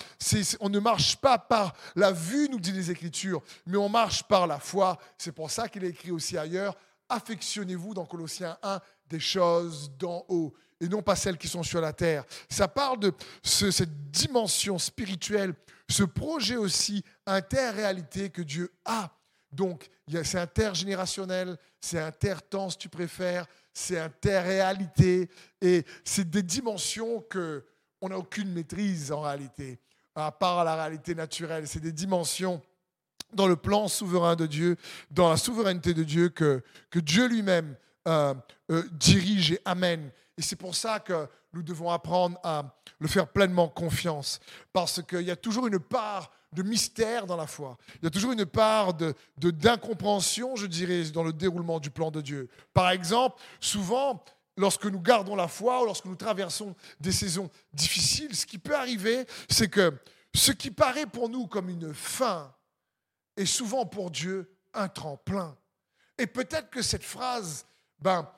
on 0.59 0.69
ne 0.69 0.79
marche 0.79 1.15
pas 1.17 1.37
par 1.37 1.73
la 1.95 2.11
vue, 2.11 2.49
nous 2.49 2.59
dit 2.63 2.71
les 2.71 2.89
Écritures, 2.89 3.43
mais 3.67 3.77
on 3.77 3.89
marche 3.89 4.23
par 4.23 4.47
la 4.47 4.59
foi. 4.59 4.97
C'est 5.17 5.31
pour 5.31 5.51
ça 5.51 5.69
qu'il 5.69 5.83
est 5.83 5.89
écrit 5.89 6.11
aussi 6.11 6.37
ailleurs, 6.37 6.75
affectionnez-vous 7.09 7.93
dans 7.93 8.05
Colossiens 8.05 8.57
1 8.63 8.79
des 9.07 9.19
choses 9.19 9.91
d'en 9.99 10.25
haut 10.29 10.53
et 10.79 10.87
non 10.87 11.01
pas 11.01 11.15
celles 11.15 11.37
qui 11.37 11.47
sont 11.47 11.63
sur 11.63 11.79
la 11.79 11.93
terre. 11.93 12.25
Ça 12.49 12.67
parle 12.67 12.99
de 12.99 13.13
cette 13.43 14.11
dimension 14.11 14.79
spirituelle, 14.79 15.53
ce 15.89 16.03
projet 16.03 16.55
aussi 16.55 17.03
interréalité 17.25 18.29
que 18.29 18.41
Dieu 18.41 18.73
a. 18.85 19.11
Donc, 19.51 19.87
c'est 20.23 20.39
intergénérationnel, 20.39 21.57
c'est 21.79 21.99
intertemps 21.99 22.71
si 22.71 22.77
tu 22.77 22.89
préfères, 22.89 23.45
c'est 23.73 23.99
interréalité, 23.99 25.29
et 25.61 25.85
c'est 26.03 26.29
des 26.29 26.43
dimensions 26.43 27.21
que 27.21 27.63
on 28.01 28.09
n'a 28.09 28.17
aucune 28.17 28.51
maîtrise 28.51 29.11
en 29.13 29.21
réalité, 29.21 29.79
à 30.15 30.31
part 30.31 30.63
la 30.63 30.75
réalité 30.75 31.15
naturelle. 31.15 31.67
C'est 31.67 31.79
des 31.79 31.91
dimensions 31.91 32.61
dans 33.33 33.47
le 33.47 33.55
plan 33.55 33.87
souverain 33.87 34.35
de 34.35 34.45
Dieu, 34.45 34.77
dans 35.11 35.29
la 35.29 35.37
souveraineté 35.37 35.93
de 35.93 36.03
Dieu 36.03 36.29
que, 36.29 36.61
que 36.89 36.99
Dieu 36.99 37.27
lui-même 37.27 37.75
euh, 38.07 38.33
euh, 38.71 38.83
dirige 38.91 39.53
et 39.53 39.61
amène. 39.65 40.11
Et 40.37 40.41
c'est 40.41 40.55
pour 40.55 40.75
ça 40.75 40.99
que 40.99 41.27
nous 41.53 41.63
devons 41.63 41.89
apprendre 41.89 42.37
à 42.43 42.63
le 42.99 43.07
faire 43.07 43.27
pleinement 43.27 43.67
confiance, 43.67 44.39
parce 44.71 45.01
qu'il 45.01 45.21
y 45.21 45.31
a 45.31 45.35
toujours 45.35 45.67
une 45.67 45.79
part 45.79 46.31
de 46.51 46.63
mystère 46.63 47.25
dans 47.25 47.35
la 47.35 47.47
foi. 47.47 47.77
Il 48.01 48.03
y 48.03 48.07
a 48.07 48.11
toujours 48.11 48.31
une 48.31 48.45
part 48.45 48.93
de, 48.93 49.15
d'incompréhension, 49.37 50.55
je 50.55 50.67
dirais, 50.67 51.03
dans 51.05 51.23
le 51.23 51.33
déroulement 51.33 51.79
du 51.79 51.89
plan 51.89 52.11
de 52.11 52.21
Dieu. 52.21 52.49
Par 52.73 52.89
exemple, 52.91 53.41
souvent, 53.59 54.23
lorsque 54.57 54.85
nous 54.85 54.99
gardons 54.99 55.35
la 55.35 55.47
foi 55.47 55.81
ou 55.81 55.85
lorsque 55.85 56.05
nous 56.05 56.15
traversons 56.15 56.75
des 56.99 57.11
saisons 57.11 57.49
difficiles, 57.73 58.35
ce 58.35 58.45
qui 58.45 58.57
peut 58.57 58.75
arriver, 58.75 59.25
c'est 59.49 59.69
que 59.69 59.93
ce 60.35 60.51
qui 60.51 60.71
paraît 60.71 61.05
pour 61.05 61.29
nous 61.29 61.47
comme 61.47 61.69
une 61.69 61.93
fin 61.93 62.53
est 63.37 63.45
souvent 63.45 63.85
pour 63.85 64.11
Dieu 64.11 64.51
un 64.73 64.87
tremplin. 64.87 65.55
Et 66.17 66.27
peut-être 66.27 66.69
que 66.69 66.81
cette 66.81 67.03
phrase, 67.03 67.65
ben, 67.99 68.29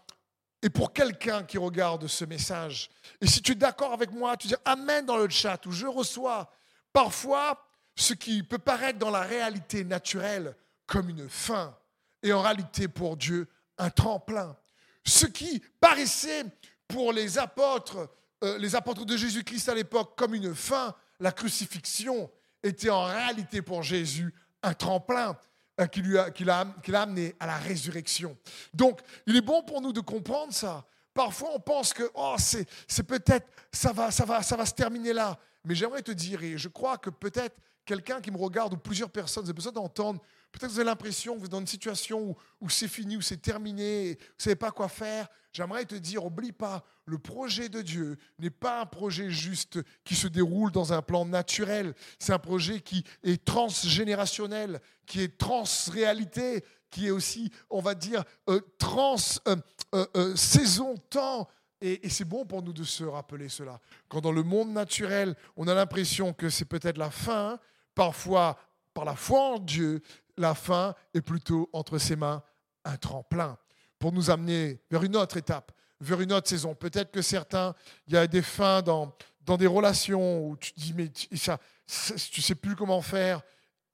est 0.65 0.69
pour 0.69 0.93
quelqu'un 0.93 1.43
qui 1.43 1.57
regarde 1.57 2.07
ce 2.07 2.25
message. 2.25 2.89
Et 3.21 3.27
si 3.27 3.41
tu 3.41 3.51
es 3.51 3.55
d'accord 3.55 3.93
avec 3.93 4.11
moi, 4.11 4.35
tu 4.35 4.47
dis 4.47 4.55
Amen 4.65 5.05
dans 5.05 5.17
le 5.17 5.29
chat 5.29 5.63
où 5.65 5.71
je 5.71 5.85
reçois 5.85 6.51
parfois 6.91 7.63
ce 7.95 8.13
qui 8.13 8.41
peut 8.41 8.57
paraître 8.57 8.99
dans 8.99 9.11
la 9.11 9.21
réalité 9.21 9.83
naturelle 9.83 10.55
comme 10.87 11.09
une 11.09 11.29
fin 11.29 11.77
et 12.23 12.33
en 12.33 12.41
réalité 12.41 12.87
pour 12.87 13.15
Dieu 13.15 13.47
un 13.77 13.89
tremplin. 13.89 14.57
Ce 15.05 15.25
qui 15.25 15.61
paraissait 15.79 16.45
pour 16.87 17.13
les 17.13 17.37
apôtres, 17.37 18.09
euh, 18.43 18.57
les 18.57 18.75
apôtres 18.75 19.05
de 19.05 19.15
Jésus-Christ 19.15 19.69
à 19.69 19.75
l'époque 19.75 20.17
comme 20.17 20.35
une 20.35 20.55
fin, 20.55 20.95
la 21.19 21.31
crucifixion 21.31 22.29
était 22.63 22.89
en 22.89 23.05
réalité 23.05 23.61
pour 23.61 23.83
Jésus 23.83 24.33
un 24.63 24.73
tremplin 24.73 25.37
euh, 25.79 25.87
qui, 25.87 26.01
lui 26.01 26.17
a, 26.17 26.31
qui, 26.31 26.43
l'a, 26.43 26.65
amené 26.93 27.35
à 27.39 27.45
la 27.45 27.57
résurrection. 27.57 28.37
Donc, 28.73 29.01
il 29.27 29.35
est 29.35 29.41
bon 29.41 29.61
pour 29.63 29.81
nous 29.81 29.93
de 29.93 30.01
comprendre 30.01 30.53
ça. 30.53 30.85
Parfois, 31.13 31.51
on 31.53 31.59
pense 31.59 31.93
que 31.93 32.09
oh, 32.13 32.35
c'est, 32.37 33.03
peut-être, 33.03 33.47
ça 33.71 33.93
va, 33.93 34.11
ça, 34.11 34.25
va, 34.25 34.41
ça 34.41 34.55
va 34.57 34.65
se 34.65 34.73
terminer 34.73 35.13
là. 35.13 35.37
Mais 35.63 35.75
j'aimerais 35.75 36.01
te 36.01 36.11
dire, 36.11 36.43
et 36.43 36.57
je 36.57 36.67
crois 36.67 36.97
que 36.97 37.09
peut-être 37.09 37.55
quelqu'un 37.85 38.19
qui 38.19 38.31
me 38.31 38.37
regarde 38.37 38.73
ou 38.73 38.77
plusieurs 38.77 39.09
personnes, 39.09 39.43
avez 39.43 39.53
besoin 39.53 39.71
d'entendre, 39.71 40.21
peut-être 40.55 40.69
que 40.69 40.73
vous 40.75 40.79
avez 40.79 40.89
l'impression 40.89 41.35
que 41.35 41.39
vous 41.39 41.45
êtes 41.45 41.51
dans 41.51 41.59
une 41.59 41.67
situation 41.67 42.21
où, 42.29 42.35
où 42.61 42.69
c'est 42.69 42.87
fini, 42.87 43.17
où 43.17 43.21
c'est 43.21 43.41
terminé, 43.41 44.13
vous 44.13 44.19
ne 44.39 44.43
savez 44.43 44.55
pas 44.55 44.71
quoi 44.71 44.87
faire. 44.87 45.27
J'aimerais 45.51 45.85
te 45.85 45.95
dire, 45.95 46.25
oublie 46.25 46.51
pas, 46.51 46.83
le 47.05 47.17
projet 47.17 47.69
de 47.69 47.81
Dieu 47.81 48.17
n'est 48.39 48.49
pas 48.49 48.81
un 48.81 48.85
projet 48.85 49.29
juste 49.29 49.79
qui 50.03 50.15
se 50.15 50.27
déroule 50.27 50.71
dans 50.71 50.93
un 50.93 51.01
plan 51.01 51.25
naturel. 51.25 51.93
C'est 52.19 52.33
un 52.33 52.39
projet 52.39 52.79
qui 52.79 53.03
est 53.23 53.43
transgénérationnel, 53.43 54.79
qui 55.05 55.21
est 55.21 55.37
transréalité, 55.37 56.63
qui 56.89 57.07
est 57.07 57.11
aussi, 57.11 57.51
on 57.69 57.81
va 57.81 57.95
dire, 57.95 58.23
euh, 58.49 58.61
trans 58.77 59.17
euh, 59.47 59.55
euh, 59.93 60.35
saison 60.35 60.95
temps. 61.09 61.49
Et 61.81 62.09
c'est 62.09 62.25
bon 62.25 62.45
pour 62.45 62.63
nous 62.63 62.73
de 62.73 62.83
se 62.83 63.03
rappeler 63.03 63.49
cela. 63.49 63.79
Quand 64.07 64.21
dans 64.21 64.31
le 64.31 64.43
monde 64.43 64.71
naturel, 64.71 65.35
on 65.57 65.67
a 65.67 65.73
l'impression 65.73 66.33
que 66.33 66.49
c'est 66.49 66.65
peut-être 66.65 66.97
la 66.97 67.11
fin, 67.11 67.59
parfois 67.93 68.57
par 68.95 69.05
la 69.05 69.15
foi 69.15 69.55
en 69.55 69.59
Dieu, 69.59 70.01
la 70.37 70.55
fin 70.55 70.95
est 71.13 71.21
plutôt 71.21 71.69
entre 71.73 71.97
ses 71.97 72.15
mains 72.15 72.43
un 72.83 72.97
tremplin 72.97 73.57
pour 73.99 74.11
nous 74.11 74.29
amener 74.29 74.81
vers 74.91 75.03
une 75.03 75.15
autre 75.15 75.37
étape, 75.37 75.71
vers 75.99 76.21
une 76.21 76.33
autre 76.33 76.47
saison. 76.47 76.75
Peut-être 76.75 77.11
que 77.11 77.21
certains, 77.21 77.73
il 78.07 78.13
y 78.13 78.17
a 78.17 78.27
des 78.27 78.41
fins 78.41 78.81
dans, 78.81 79.13
dans 79.41 79.57
des 79.57 79.67
relations 79.67 80.45
où 80.45 80.57
tu 80.57 80.73
te 80.73 80.79
dis, 80.79 80.93
mais 80.93 81.09
tu 81.09 81.27
ne 81.31 82.41
sais 82.41 82.55
plus 82.55 82.75
comment 82.75 83.01
faire. 83.01 83.41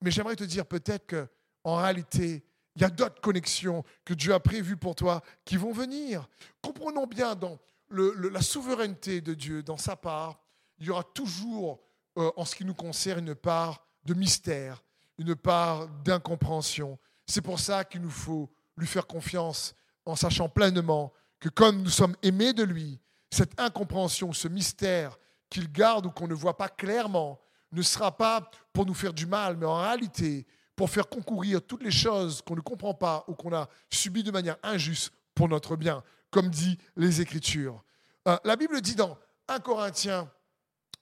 Mais 0.02 0.12
j'aimerais 0.12 0.36
te 0.36 0.44
dire 0.44 0.66
peut-être 0.66 1.08
qu'en 1.08 1.76
réalité, 1.76 2.44
il 2.76 2.82
y 2.82 2.86
a 2.86 2.90
d'autres 2.90 3.22
connexions 3.22 3.84
que 4.06 4.14
Dieu 4.14 4.34
a 4.34 4.40
prévues 4.40 4.78
pour 4.78 4.96
toi 4.96 5.22
qui 5.46 5.58
vont 5.58 5.74
venir. 5.74 6.28
Comprenons 6.62 7.06
bien 7.06 7.36
dans 7.36 7.60
la 7.90 8.42
souveraineté 8.42 9.22
de 9.22 9.34
Dieu, 9.34 9.62
dans 9.64 9.78
sa 9.78 9.96
part, 9.96 10.40
il 10.80 10.88
y 10.88 10.90
aura 10.90 11.04
toujours, 11.04 11.82
euh, 12.18 12.32
en 12.38 12.46
ce 12.46 12.56
qui 12.56 12.66
nous 12.66 12.74
concerne, 12.74 13.28
une 13.28 13.36
part 13.36 13.86
de 14.06 14.14
mystère, 14.14 14.84
une 15.22 15.36
part 15.36 15.88
d'incompréhension. 16.04 16.98
C'est 17.26 17.42
pour 17.42 17.60
ça 17.60 17.84
qu'il 17.86 18.02
nous 18.02 18.10
faut 18.10 18.50
lui 18.78 18.88
faire 18.88 19.08
confiance 19.08 19.76
en 20.06 20.16
sachant 20.16 20.50
pleinement 20.50 21.14
que 21.40 21.50
comme 21.50 21.84
nous 21.84 21.90
sommes 21.90 22.16
aimés 22.24 22.54
de 22.54 22.64
lui, 22.64 23.00
cette 23.30 23.60
incompréhension, 23.60 24.34
ce 24.34 24.48
mystère 24.48 25.18
qu'il 25.50 25.72
garde 25.72 26.06
ou 26.08 26.12
qu'on 26.12 26.28
ne 26.28 26.34
voit 26.34 26.58
pas 26.58 26.70
clairement, 26.70 27.40
ne 27.72 27.82
sera 27.82 28.16
pas 28.16 28.50
pour 28.74 28.86
nous 28.86 28.94
faire 28.94 29.14
du 29.14 29.26
mal, 29.26 29.58
mais 29.58 29.66
en 29.66 29.80
réalité 29.82 30.46
pour 30.76 30.90
faire 30.90 31.08
concourir 31.08 31.62
toutes 31.62 31.84
les 31.84 31.92
choses 31.92 32.42
qu'on 32.42 32.56
ne 32.56 32.62
comprend 32.62 32.94
pas 32.94 33.24
ou 33.28 33.36
qu'on 33.36 33.54
a 33.54 33.70
subies 33.90 34.24
de 34.24 34.32
manière 34.32 34.58
injuste 34.64 35.14
pour 35.36 35.48
notre 35.48 35.76
bien, 35.76 36.04
comme 36.32 36.50
dit 36.50 36.78
les 36.96 37.22
Écritures. 37.22 37.84
Euh, 38.28 38.38
la 38.44 38.56
Bible 38.56 38.82
dit 38.82 38.96
dans 38.96 39.18
1 39.48 39.60
Corinthiens 39.60 40.30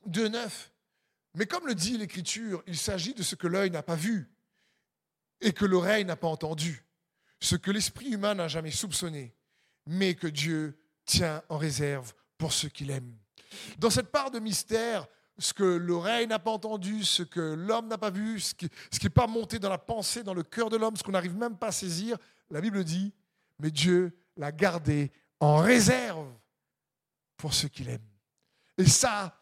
2.9, 0.09 0.49
mais 1.39 1.45
comme 1.45 1.65
le 1.65 1.73
dit 1.73 1.97
l'Écriture, 1.97 2.61
il 2.67 2.77
s'agit 2.77 3.13
de 3.13 3.23
ce 3.23 3.33
que 3.35 3.47
l'œil 3.47 3.71
n'a 3.71 3.81
pas 3.81 3.95
vu 3.95 4.29
et 5.39 5.53
que 5.53 5.63
l'oreille 5.63 6.03
n'a 6.03 6.17
pas 6.17 6.27
entendu 6.27 6.85
ce 7.39 7.55
que 7.55 7.71
l'esprit 7.71 8.09
humain 8.09 8.35
n'a 8.35 8.49
jamais 8.49 8.71
soupçonné, 8.71 9.33
mais 9.85 10.15
que 10.15 10.27
Dieu 10.27 10.77
tient 11.05 11.41
en 11.47 11.57
réserve 11.57 12.13
pour 12.37 12.51
ceux 12.51 12.67
qu'il 12.67 12.91
aime. 12.91 13.15
Dans 13.77 13.89
cette 13.89 14.11
part 14.11 14.31
de 14.31 14.39
mystère, 14.39 15.07
ce 15.37 15.53
que 15.53 15.63
l'oreille 15.63 16.27
n'a 16.27 16.39
pas 16.39 16.51
entendu, 16.51 17.05
ce 17.05 17.23
que 17.23 17.53
l'homme 17.53 17.87
n'a 17.87 17.97
pas 17.97 18.09
vu, 18.09 18.41
ce 18.41 18.53
qui 18.53 18.69
n'est 19.01 19.09
pas 19.09 19.27
monté 19.27 19.59
dans 19.59 19.69
la 19.69 19.77
pensée, 19.77 20.23
dans 20.23 20.33
le 20.33 20.43
cœur 20.43 20.69
de 20.69 20.75
l'homme, 20.75 20.97
ce 20.97 21.03
qu'on 21.03 21.13
n'arrive 21.13 21.37
même 21.37 21.55
pas 21.55 21.67
à 21.67 21.71
saisir, 21.71 22.17
la 22.49 22.59
Bible 22.59 22.83
dit, 22.83 23.13
mais 23.59 23.71
Dieu 23.71 24.13
l'a 24.35 24.51
gardé 24.51 25.09
en 25.39 25.55
réserve 25.55 26.27
pour 27.37 27.53
ceux 27.53 27.69
qu'il 27.69 27.87
aime. 27.87 28.05
Et 28.77 28.85
ça, 28.85 29.41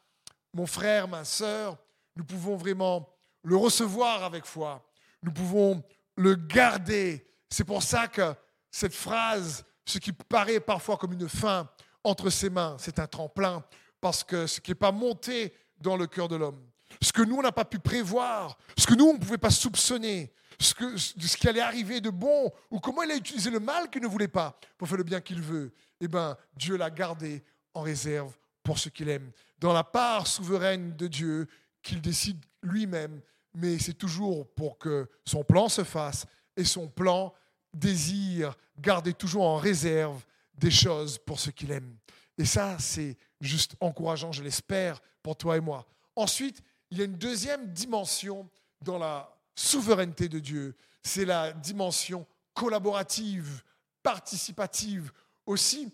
mon 0.54 0.68
frère, 0.68 1.08
ma 1.08 1.26
sœur, 1.26 1.80
nous 2.18 2.24
pouvons 2.24 2.56
vraiment 2.56 3.08
le 3.44 3.56
recevoir 3.56 4.24
avec 4.24 4.46
foi. 4.46 4.84
Nous 5.24 5.32
pouvons 5.32 5.84
le 6.16 6.36
garder. 6.36 7.26
C'est 7.50 7.64
pour 7.64 7.84
ça 7.84 8.08
que 8.08 8.34
cette 8.72 8.94
phrase, 8.94 9.64
ce 9.86 10.00
qui 10.00 10.12
paraît 10.12 10.60
parfois 10.60 10.98
comme 10.98 11.14
une 11.14 11.30
fin 11.30 11.70
entre 12.04 12.30
ses 12.30 12.50
mains, 12.50 12.76
c'est 12.80 13.00
un 13.00 13.08
tremplin, 13.08 13.64
parce 14.02 14.24
que 14.24 14.48
ce 14.48 14.60
qui 14.60 14.72
n'est 14.72 14.76
pas 14.76 14.92
monté 14.92 15.54
dans 15.80 15.96
le 15.96 16.08
cœur 16.08 16.28
de 16.28 16.36
l'homme. 16.36 16.62
Ce 17.02 17.12
que 17.12 17.22
nous, 17.22 17.36
on 17.36 17.42
n'a 17.42 17.52
pas 17.52 17.66
pu 17.66 17.80
prévoir, 17.80 18.58
ce 18.78 18.88
que 18.88 18.96
nous, 18.96 19.06
on 19.06 19.14
ne 19.14 19.20
pouvait 19.20 19.38
pas 19.38 19.50
soupçonner, 19.50 20.34
ce, 20.60 20.74
que, 20.74 20.98
ce 20.98 21.38
qui 21.38 21.48
allait 21.48 21.62
arriver 21.62 22.02
de 22.02 22.10
bon, 22.10 22.52
ou 22.72 22.80
comment 22.80 23.04
il 23.04 23.12
a 23.12 23.16
utilisé 23.16 23.50
le 23.52 23.60
mal 23.60 23.90
qu'il 23.90 24.02
ne 24.02 24.08
voulait 24.08 24.28
pas 24.28 24.58
pour 24.78 24.88
faire 24.88 24.98
le 24.98 25.04
bien 25.04 25.22
qu'il 25.22 25.42
veut, 25.42 25.74
eh 26.02 26.08
bien, 26.08 26.36
Dieu 26.56 26.78
l'a 26.78 26.90
gardé 26.90 27.44
en 27.74 27.82
réserve 27.82 28.36
pour 28.64 28.80
ce 28.80 28.90
qu'il 28.90 29.10
aime. 29.10 29.32
Dans 29.60 29.74
la 29.74 29.84
part 29.84 30.28
souveraine 30.28 30.96
de 30.96 31.08
Dieu, 31.08 31.48
qu'il 31.88 32.02
décide 32.02 32.44
lui-même, 32.62 33.22
mais 33.54 33.80
c'est 33.80 33.94
toujours 33.94 34.46
pour 34.54 34.78
que 34.78 35.10
son 35.26 35.44
plan 35.44 35.70
se 35.70 35.84
fasse, 35.84 36.26
et 36.58 36.66
son 36.66 36.88
plan 36.88 37.34
désire 37.74 38.56
garder 38.78 39.14
toujours 39.14 39.46
en 39.46 39.56
réserve 39.56 40.26
des 40.56 40.72
choses 40.72 41.18
pour 41.18 41.40
ce 41.40 41.50
qu'il 41.50 41.72
aime. 41.72 41.96
Et 42.38 42.46
ça, 42.46 42.78
c'est 42.80 43.16
juste 43.40 43.76
encourageant, 43.80 44.32
je 44.32 44.44
l'espère, 44.44 45.02
pour 45.24 45.38
toi 45.38 45.56
et 45.58 45.62
moi. 45.62 45.86
Ensuite, 46.16 46.62
il 46.92 46.98
y 46.98 47.02
a 47.02 47.06
une 47.06 47.18
deuxième 47.18 47.72
dimension 47.72 48.50
dans 48.82 48.98
la 48.98 49.34
souveraineté 49.56 50.28
de 50.28 50.40
Dieu. 50.40 50.76
C'est 51.02 51.26
la 51.26 51.54
dimension 51.54 52.26
collaborative, 52.54 53.64
participative. 54.04 55.12
Aussi, 55.46 55.92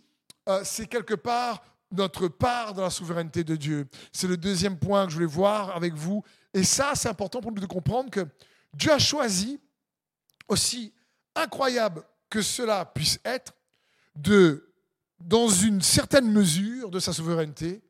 euh, 0.50 0.64
c'est 0.64 0.88
quelque 0.88 1.14
part 1.14 1.64
notre 1.94 2.28
part 2.28 2.74
dans 2.74 2.82
la 2.82 2.90
souveraineté 2.90 3.44
de 3.44 3.56
Dieu. 3.56 3.88
C'est 4.12 4.28
le 4.28 4.38
deuxième 4.38 4.78
point 4.78 5.06
que 5.06 5.12
je 5.12 5.16
voulais 5.16 5.28
voir 5.28 5.76
avec 5.76 5.94
vous. 5.94 6.24
Et 6.54 6.64
ça, 6.64 6.94
c'est 6.96 7.08
important 7.08 7.40
pour 7.40 7.52
nous 7.52 7.62
de 7.62 7.66
comprendre 7.66 8.10
que 8.10 8.28
Dieu 8.74 8.92
a 8.92 9.00
choisi, 9.00 9.60
aussi 10.48 10.94
incroyable 11.36 12.04
que 12.30 12.42
cela 12.42 12.86
puisse 12.86 13.20
être, 13.24 13.54
de, 14.16 14.74
dans 15.20 15.48
une 15.48 15.82
certaine 15.82 16.32
mesure 16.32 16.90
de 16.90 17.00
sa 17.00 17.14
souveraineté, 17.14 17.84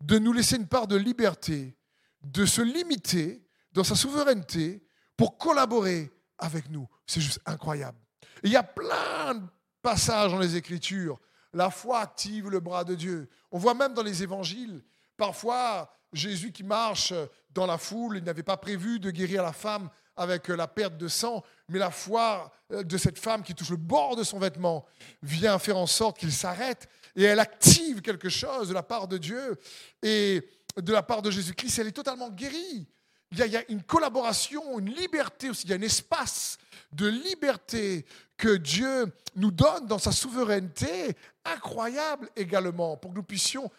de 0.00 0.18
nous 0.18 0.32
laisser 0.32 0.56
une 0.56 0.66
part 0.66 0.86
de 0.86 0.96
liberté, 0.96 1.76
de 2.22 2.46
se 2.46 2.62
limiter 2.62 3.44
dans 3.72 3.84
sa 3.84 3.94
souveraineté 3.94 4.84
pour 5.16 5.38
collaborer 5.38 6.10
avec 6.38 6.70
nous. 6.70 6.88
C'est 7.06 7.20
juste 7.20 7.40
incroyable. 7.46 7.98
il 8.42 8.50
y 8.50 8.56
a 8.56 8.62
plein 8.62 9.34
de 9.34 9.46
passages 9.80 10.32
dans 10.32 10.38
les 10.38 10.56
Écritures. 10.56 11.18
La 11.52 11.70
foi 11.70 12.00
active 12.00 12.48
le 12.48 12.60
bras 12.60 12.84
de 12.84 12.94
Dieu. 12.94 13.28
On 13.50 13.58
voit 13.58 13.74
même 13.74 13.94
dans 13.94 14.02
les 14.02 14.22
évangiles, 14.22 14.82
parfois 15.16 15.92
Jésus 16.12 16.52
qui 16.52 16.64
marche 16.64 17.12
dans 17.50 17.66
la 17.66 17.78
foule, 17.78 18.18
il 18.18 18.24
n'avait 18.24 18.42
pas 18.42 18.56
prévu 18.56 18.98
de 18.98 19.10
guérir 19.10 19.42
la 19.42 19.52
femme 19.52 19.90
avec 20.16 20.48
la 20.48 20.68
perte 20.68 20.96
de 20.96 21.08
sang, 21.08 21.42
mais 21.68 21.78
la 21.78 21.90
foi 21.90 22.52
de 22.70 22.96
cette 22.96 23.18
femme 23.18 23.42
qui 23.42 23.54
touche 23.54 23.70
le 23.70 23.76
bord 23.76 24.16
de 24.16 24.24
son 24.24 24.38
vêtement 24.38 24.84
vient 25.22 25.58
faire 25.58 25.78
en 25.78 25.86
sorte 25.86 26.18
qu'il 26.18 26.32
s'arrête 26.32 26.88
et 27.16 27.24
elle 27.24 27.40
active 27.40 28.02
quelque 28.02 28.28
chose 28.28 28.68
de 28.68 28.74
la 28.74 28.82
part 28.82 29.08
de 29.08 29.18
Dieu 29.18 29.58
et 30.02 30.46
de 30.76 30.92
la 30.92 31.02
part 31.02 31.22
de 31.22 31.30
Jésus-Christ, 31.30 31.78
elle 31.78 31.88
est 31.88 31.92
totalement 31.92 32.30
guérie. 32.30 32.86
Il 33.30 33.38
y, 33.38 33.56
a, 33.56 33.70
une 33.70 33.82
collaboration, 33.82 34.78
une 34.78 34.90
liberté 34.90 35.48
aussi, 35.48 35.64
il 35.64 35.70
y 35.70 35.72
a 35.72 35.76
un 35.76 35.82
espace 35.82 36.58
de 36.92 37.06
liberté 37.06 38.04
que 38.36 38.56
Dieu 38.56 39.06
nous 39.36 39.50
donne 39.50 39.86
dans 39.86 39.98
sa 39.98 40.12
souveraineté, 40.12 41.16
incroyable 41.44 42.30
également, 42.36 42.96
pour 42.96 43.10
que 43.10 43.16
nous 43.16 43.22
puissions 43.22 43.70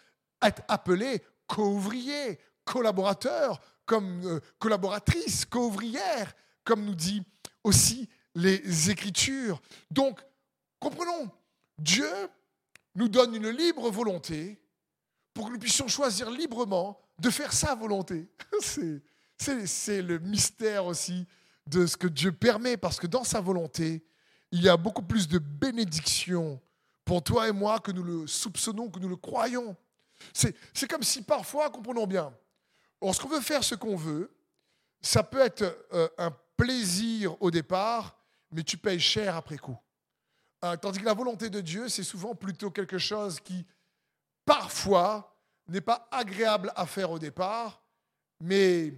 être 0.42 0.62
appelés 0.68 1.22
co-ouvriers, 1.46 2.38
collaborateurs, 2.64 3.60
comme 3.86 4.24
euh, 4.26 4.40
collaboratrices, 4.58 5.44
co-ouvrières, 5.44 6.34
comme 6.64 6.84
nous 6.84 6.94
dit 6.94 7.22
aussi 7.62 8.08
les 8.34 8.90
Écritures. 8.90 9.60
Donc, 9.90 10.20
comprenons, 10.78 11.30
Dieu 11.78 12.10
nous 12.94 13.08
donne 13.08 13.34
une 13.34 13.48
libre 13.48 13.90
volonté 13.90 14.60
pour 15.32 15.46
que 15.46 15.52
nous 15.52 15.58
puissions 15.58 15.88
choisir 15.88 16.30
librement 16.30 17.00
de 17.18 17.30
faire 17.30 17.52
sa 17.52 17.74
volonté. 17.74 18.30
C'est 19.38 20.02
le 20.02 20.18
mystère 20.20 20.86
aussi 20.86 21.26
de 21.66 21.86
ce 21.86 21.96
que 21.96 22.06
Dieu 22.06 22.32
permet, 22.32 22.76
parce 22.76 23.00
que 23.00 23.06
dans 23.06 23.24
sa 23.24 23.40
volonté, 23.40 24.04
il 24.52 24.62
y 24.62 24.68
a 24.68 24.76
beaucoup 24.76 25.02
plus 25.02 25.26
de 25.26 25.38
bénédictions 25.38 26.60
pour 27.04 27.22
toi 27.22 27.48
et 27.48 27.52
moi 27.52 27.80
que 27.80 27.92
nous 27.92 28.02
le 28.02 28.26
soupçonnons, 28.26 28.90
que 28.90 28.98
nous 28.98 29.08
le 29.08 29.16
croyons. 29.16 29.76
C'est 30.32 30.88
comme 30.88 31.02
si 31.02 31.22
parfois, 31.22 31.70
comprenons 31.70 32.06
bien, 32.06 32.32
lorsqu'on 33.02 33.28
veut 33.28 33.40
faire 33.40 33.62
ce 33.62 33.74
qu'on 33.74 33.96
veut, 33.96 34.34
ça 35.00 35.22
peut 35.22 35.40
être 35.40 35.62
euh, 35.92 36.08
un 36.16 36.30
plaisir 36.56 37.40
au 37.42 37.50
départ, 37.50 38.16
mais 38.50 38.62
tu 38.62 38.78
payes 38.78 39.00
cher 39.00 39.36
après 39.36 39.58
coup. 39.58 39.76
Euh, 40.64 40.76
tandis 40.76 40.98
que 41.00 41.04
la 41.04 41.14
volonté 41.14 41.50
de 41.50 41.60
Dieu, 41.60 41.88
c'est 41.88 42.04
souvent 42.04 42.34
plutôt 42.34 42.70
quelque 42.70 42.96
chose 42.96 43.38
qui, 43.40 43.66
parfois, 44.46 45.36
n'est 45.68 45.80
pas 45.82 46.08
agréable 46.10 46.72
à 46.74 46.86
faire 46.86 47.10
au 47.10 47.18
départ, 47.18 47.82
mais 48.40 48.94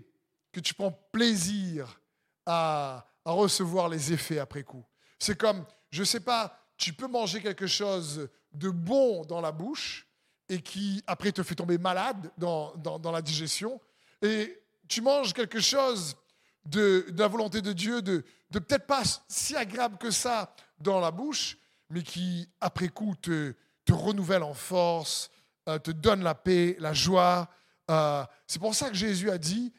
que 0.53 0.61
tu 0.61 0.75
prends 0.75 0.93
plaisir 1.13 2.01
à, 2.45 3.05
recevoir 3.25 3.89
les 3.89 4.13
effets 4.13 4.39
après 4.39 4.63
coup. 4.63 4.85
C'est 5.19 5.37
comme, 5.37 5.65
je 5.91 6.01
ne 6.01 6.05
sais 6.05 6.21
pas, 6.21 6.66
tu 6.77 6.93
peux 6.93 7.09
manger 7.09 7.41
quelque 7.41 7.67
chose 7.67 8.29
de 8.53 8.71
bon 8.71 9.25
dans 9.25 9.41
la 9.41 9.53
bouche 9.53 10.07
et 10.49 10.61
qui, 10.61 11.03
après, 11.07 11.33
te 11.33 11.43
fait 11.43 11.55
tomber 11.55 11.79
malade 11.79 12.31
dans, 12.39 13.13
la 13.13 13.23
digestion. 13.23 13.81
Et 14.23 14.63
tu 14.89 15.01
manges 15.01 15.33
quelque 15.33 15.61
chose 15.61 16.17
de, 16.65 17.07
la 17.17 17.29
volonté 17.29 17.63
de 17.63 17.73
Dieu, 17.73 18.03
de, 18.03 18.25
de 18.51 18.59
peut-être 18.59 18.87
pas 18.87 19.03
si 19.29 19.57
agréable 19.57 19.99
que 19.99 20.11
ça 20.11 20.55
dans 20.79 21.01
la 21.01 21.11
bouche, 21.11 21.59
mais 21.91 22.03
qui, 22.03 22.49
après 22.61 22.89
coup, 22.89 23.15
te, 23.21 23.55
te 23.85 23.93
renouvelle 23.93 24.43
en 24.43 24.55
force, 24.55 25.31
euh, 25.69 25.79
te 25.79 25.91
donne 25.91 26.23
la 26.23 26.35
paix, 26.35 26.77
la 26.79 26.93
joie. 26.93 27.49
Euh, 27.91 28.25
c'est 28.47 28.59
pour 28.59 28.75
ça 28.75 28.89
que 28.89 28.97
Jésus 28.97 29.31
a 29.31 29.39
dit, 29.39 29.73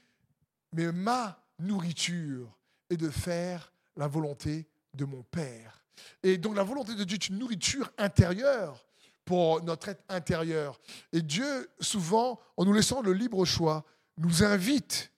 mais 0.73 0.91
ma 0.91 1.39
nourriture 1.59 2.57
est 2.89 2.97
de 2.97 3.09
faire 3.09 3.71
la 3.95 4.07
volonté 4.07 4.67
de 4.93 5.05
mon 5.05 5.23
Père. 5.23 5.76
Et 6.23 6.37
donc 6.37 6.55
la 6.55 6.63
volonté 6.63 6.95
de 6.95 7.03
Dieu 7.03 7.15
est 7.15 7.29
une 7.29 7.37
nourriture 7.37 7.91
intérieure 7.97 8.83
pour 9.25 9.61
notre 9.61 9.89
être 9.89 10.03
intérieur. 10.09 10.79
Et 11.11 11.21
Dieu, 11.21 11.69
souvent, 11.79 12.39
en 12.55 12.65
nous 12.65 12.73
laissant 12.73 13.01
le 13.01 13.13
libre 13.13 13.43
choix, 13.45 13.83
nous 14.17 14.43
invite 14.43 15.11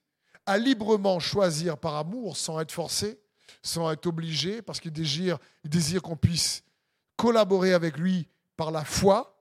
à 0.46 0.58
librement 0.58 1.20
choisir 1.20 1.78
par 1.78 1.94
amour 1.96 2.36
sans 2.36 2.58
être 2.60 2.72
forcé, 2.72 3.20
sans 3.62 3.90
être 3.92 4.06
obligé, 4.06 4.62
parce 4.62 4.80
qu'il 4.80 4.92
désire, 4.92 5.38
qu'on 6.02 6.16
puisse 6.16 6.62
collaborer 7.16 7.72
avec 7.72 7.98
lui 7.98 8.26
par 8.56 8.70
la 8.70 8.84
foi, 8.84 9.40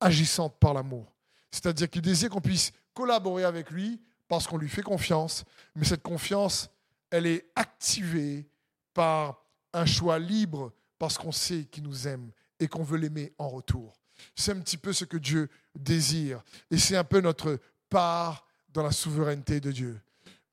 agissante 0.00 0.54
par 0.60 0.74
l'amour. 0.74 1.12
C'est-à-dire 1.50 1.88
qu'il 1.88 2.02
désire 2.02 2.28
qu'on 2.28 2.40
puisse 2.40 2.72
collaborer 2.92 3.44
avec 3.44 3.70
lui 3.70 4.00
parce 4.28 4.46
qu'on 4.46 4.58
lui 4.58 4.68
fait 4.68 4.82
confiance, 4.82 5.44
mais 5.74 5.84
cette 5.84 6.02
confiance, 6.02 6.68
elle 7.10 7.26
est 7.26 7.46
activée 7.54 8.46
par 8.92 9.43
un 9.74 9.86
choix 9.86 10.18
libre 10.18 10.72
parce 10.98 11.18
qu'on 11.18 11.32
sait 11.32 11.64
qu'il 11.64 11.82
nous 11.84 12.08
aime 12.08 12.30
et 12.58 12.68
qu'on 12.68 12.82
veut 12.82 12.96
l'aimer 12.96 13.32
en 13.38 13.48
retour. 13.48 13.94
C'est 14.34 14.52
un 14.52 14.60
petit 14.60 14.76
peu 14.76 14.92
ce 14.92 15.04
que 15.04 15.16
Dieu 15.16 15.48
désire 15.74 16.42
et 16.70 16.78
c'est 16.78 16.96
un 16.96 17.04
peu 17.04 17.20
notre 17.20 17.58
part 17.90 18.46
dans 18.72 18.82
la 18.82 18.92
souveraineté 18.92 19.60
de 19.60 19.72
Dieu. 19.72 20.00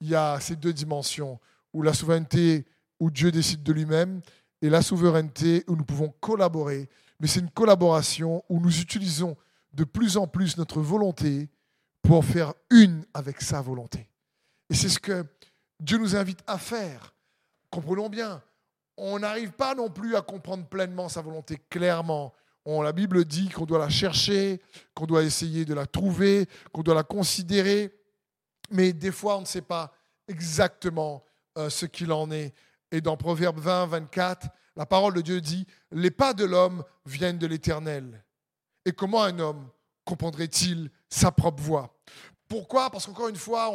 Il 0.01 0.09
y 0.09 0.15
a 0.15 0.39
ces 0.39 0.55
deux 0.55 0.73
dimensions 0.73 1.39
où 1.73 1.83
la 1.83 1.93
souveraineté 1.93 2.65
où 2.99 3.09
Dieu 3.09 3.31
décide 3.31 3.63
de 3.63 3.71
lui-même 3.73 4.21
et 4.61 4.69
la 4.69 4.81
souveraineté 4.81 5.63
où 5.67 5.75
nous 5.75 5.85
pouvons 5.85 6.13
collaborer. 6.19 6.89
Mais 7.19 7.27
c'est 7.27 7.39
une 7.39 7.49
collaboration 7.49 8.43
où 8.49 8.59
nous 8.59 8.79
utilisons 8.79 9.37
de 9.73 9.83
plus 9.83 10.17
en 10.17 10.27
plus 10.27 10.57
notre 10.57 10.81
volonté 10.81 11.49
pour 12.01 12.25
faire 12.25 12.53
une 12.69 13.05
avec 13.13 13.41
sa 13.41 13.61
volonté. 13.61 14.09
Et 14.69 14.75
c'est 14.75 14.89
ce 14.89 14.99
que 14.99 15.25
Dieu 15.79 15.97
nous 15.97 16.15
invite 16.15 16.43
à 16.47 16.57
faire. 16.57 17.13
Comprenons 17.69 18.09
bien, 18.09 18.41
on 19.03 19.19
n'arrive 19.19 19.51
pas 19.51 19.73
non 19.73 19.89
plus 19.89 20.15
à 20.15 20.21
comprendre 20.21 20.65
pleinement 20.65 21.09
sa 21.09 21.21
volonté 21.21 21.57
clairement. 21.69 22.33
On, 22.65 22.83
la 22.83 22.91
Bible 22.91 23.25
dit 23.25 23.49
qu'on 23.49 23.65
doit 23.65 23.79
la 23.79 23.89
chercher, 23.89 24.61
qu'on 24.93 25.07
doit 25.07 25.23
essayer 25.23 25.65
de 25.65 25.73
la 25.73 25.87
trouver, 25.87 26.47
qu'on 26.71 26.83
doit 26.83 26.93
la 26.93 27.03
considérer, 27.03 27.91
mais 28.69 28.93
des 28.93 29.11
fois 29.11 29.37
on 29.37 29.41
ne 29.41 29.45
sait 29.45 29.63
pas 29.63 29.91
exactement 30.27 31.23
euh, 31.57 31.69
ce 31.69 31.87
qu'il 31.87 32.11
en 32.11 32.29
est. 32.29 32.53
Et 32.91 33.01
dans 33.01 33.17
Proverbe 33.17 33.59
20, 33.59 33.87
24, 33.87 34.47
la 34.75 34.85
parole 34.85 35.15
de 35.15 35.21
Dieu 35.21 35.41
dit, 35.41 35.65
les 35.91 36.11
pas 36.11 36.35
de 36.35 36.45
l'homme 36.45 36.83
viennent 37.05 37.39
de 37.39 37.47
l'Éternel. 37.47 38.23
Et 38.85 38.91
comment 38.91 39.23
un 39.23 39.39
homme 39.39 39.67
comprendrait-il 40.05 40.91
sa 41.09 41.31
propre 41.31 41.63
voix? 41.63 41.93
Pourquoi? 42.47 42.89
Parce 42.91 43.07
qu'encore 43.07 43.29
une 43.29 43.35
fois, 43.35 43.71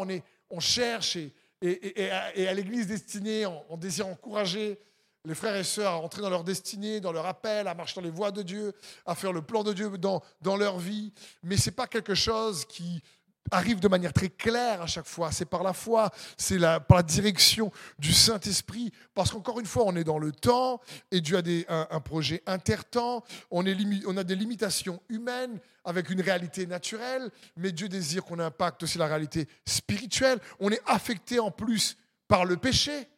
on, 0.51 0.61
cherche 0.61 1.17
et, 1.62 2.11
à, 2.11 2.55
l'église 2.55 2.87
destinée, 2.87 3.47
on, 3.47 3.77
désire 3.77 4.07
encourager 4.07 4.79
les 5.27 5.35
frères 5.35 5.57
et 5.57 5.65
sœurs 5.65 5.93
à 5.93 5.97
entrer 5.99 6.23
dans 6.23 6.31
leur 6.31 6.45
destinée, 6.45 7.01
dans 7.01 7.12
leur 7.12 7.27
appel, 7.27 7.67
à 7.67 7.75
marcher 7.75 7.97
dans 7.97 8.07
les 8.07 8.11
voies 8.11 8.31
de 8.31 8.43
Dieu, 8.43 8.73
à 9.05 9.15
faire 9.15 9.33
le 9.33 9.43
plan 9.43 9.65
de 9.65 9.73
Dieu 9.73 9.91
dans, 9.99 10.23
dans 10.41 10.57
leur 10.57 10.79
vie. 10.79 11.12
Mais 11.43 11.57
ce 11.57 11.69
n'est 11.69 11.75
pas 11.75 11.89
quelque 11.89 12.15
chose 12.15 12.65
qui 12.65 13.03
arrive 13.51 13.81
de 13.81 13.89
manière 13.89 14.12
très 14.12 14.29
claire 14.29 14.83
à 14.83 14.87
chaque 14.87 15.07
fois. 15.07 15.33
C'est 15.33 15.45
par 15.45 15.62
la 15.62 15.73
foi, 15.73 16.11
c'est 16.37 16.59
par 16.59 16.97
la 16.97 17.03
direction 17.03 17.73
du 17.99 18.12
Saint-Esprit. 18.12 18.93
Parce 19.15 19.31
qu'encore 19.31 19.59
une 19.59 19.67
fois, 19.67 19.85
on 19.87 19.97
est 19.97 20.05
dans 20.05 20.19
le 20.19 20.31
temps 20.31 20.81
et 21.11 21.21
Dieu 21.21 21.37
a 21.37 21.43
des, 21.43 21.67
un, 21.69 22.01
projet 22.01 22.43
intertemps. 22.47 23.25
On, 23.51 23.67
est 23.67 23.77
on 24.07 24.17
a 24.17 24.25
des 24.25 24.37
limitations 24.37 25.01
humaines 25.09 25.59
avec 25.85 26.11
une 26.11 26.21
réalité 26.21 26.67
naturelle, 26.67 27.31
mais 27.57 27.73
Dieu 27.73 27.89
désire 27.89 28.25
qu'on 28.25 28.39
impacte 28.39 28.85
aussi 28.85 28.99
la 28.99 29.07
réalité 29.07 29.49
spirituelle. 29.65 30.39
On 30.61 30.71
est 30.71 30.83
affecté 30.87 31.39
en 31.41 31.51
plus 31.51 31.97
par 32.29 32.45
le 32.45 32.57
péché. 32.57 33.09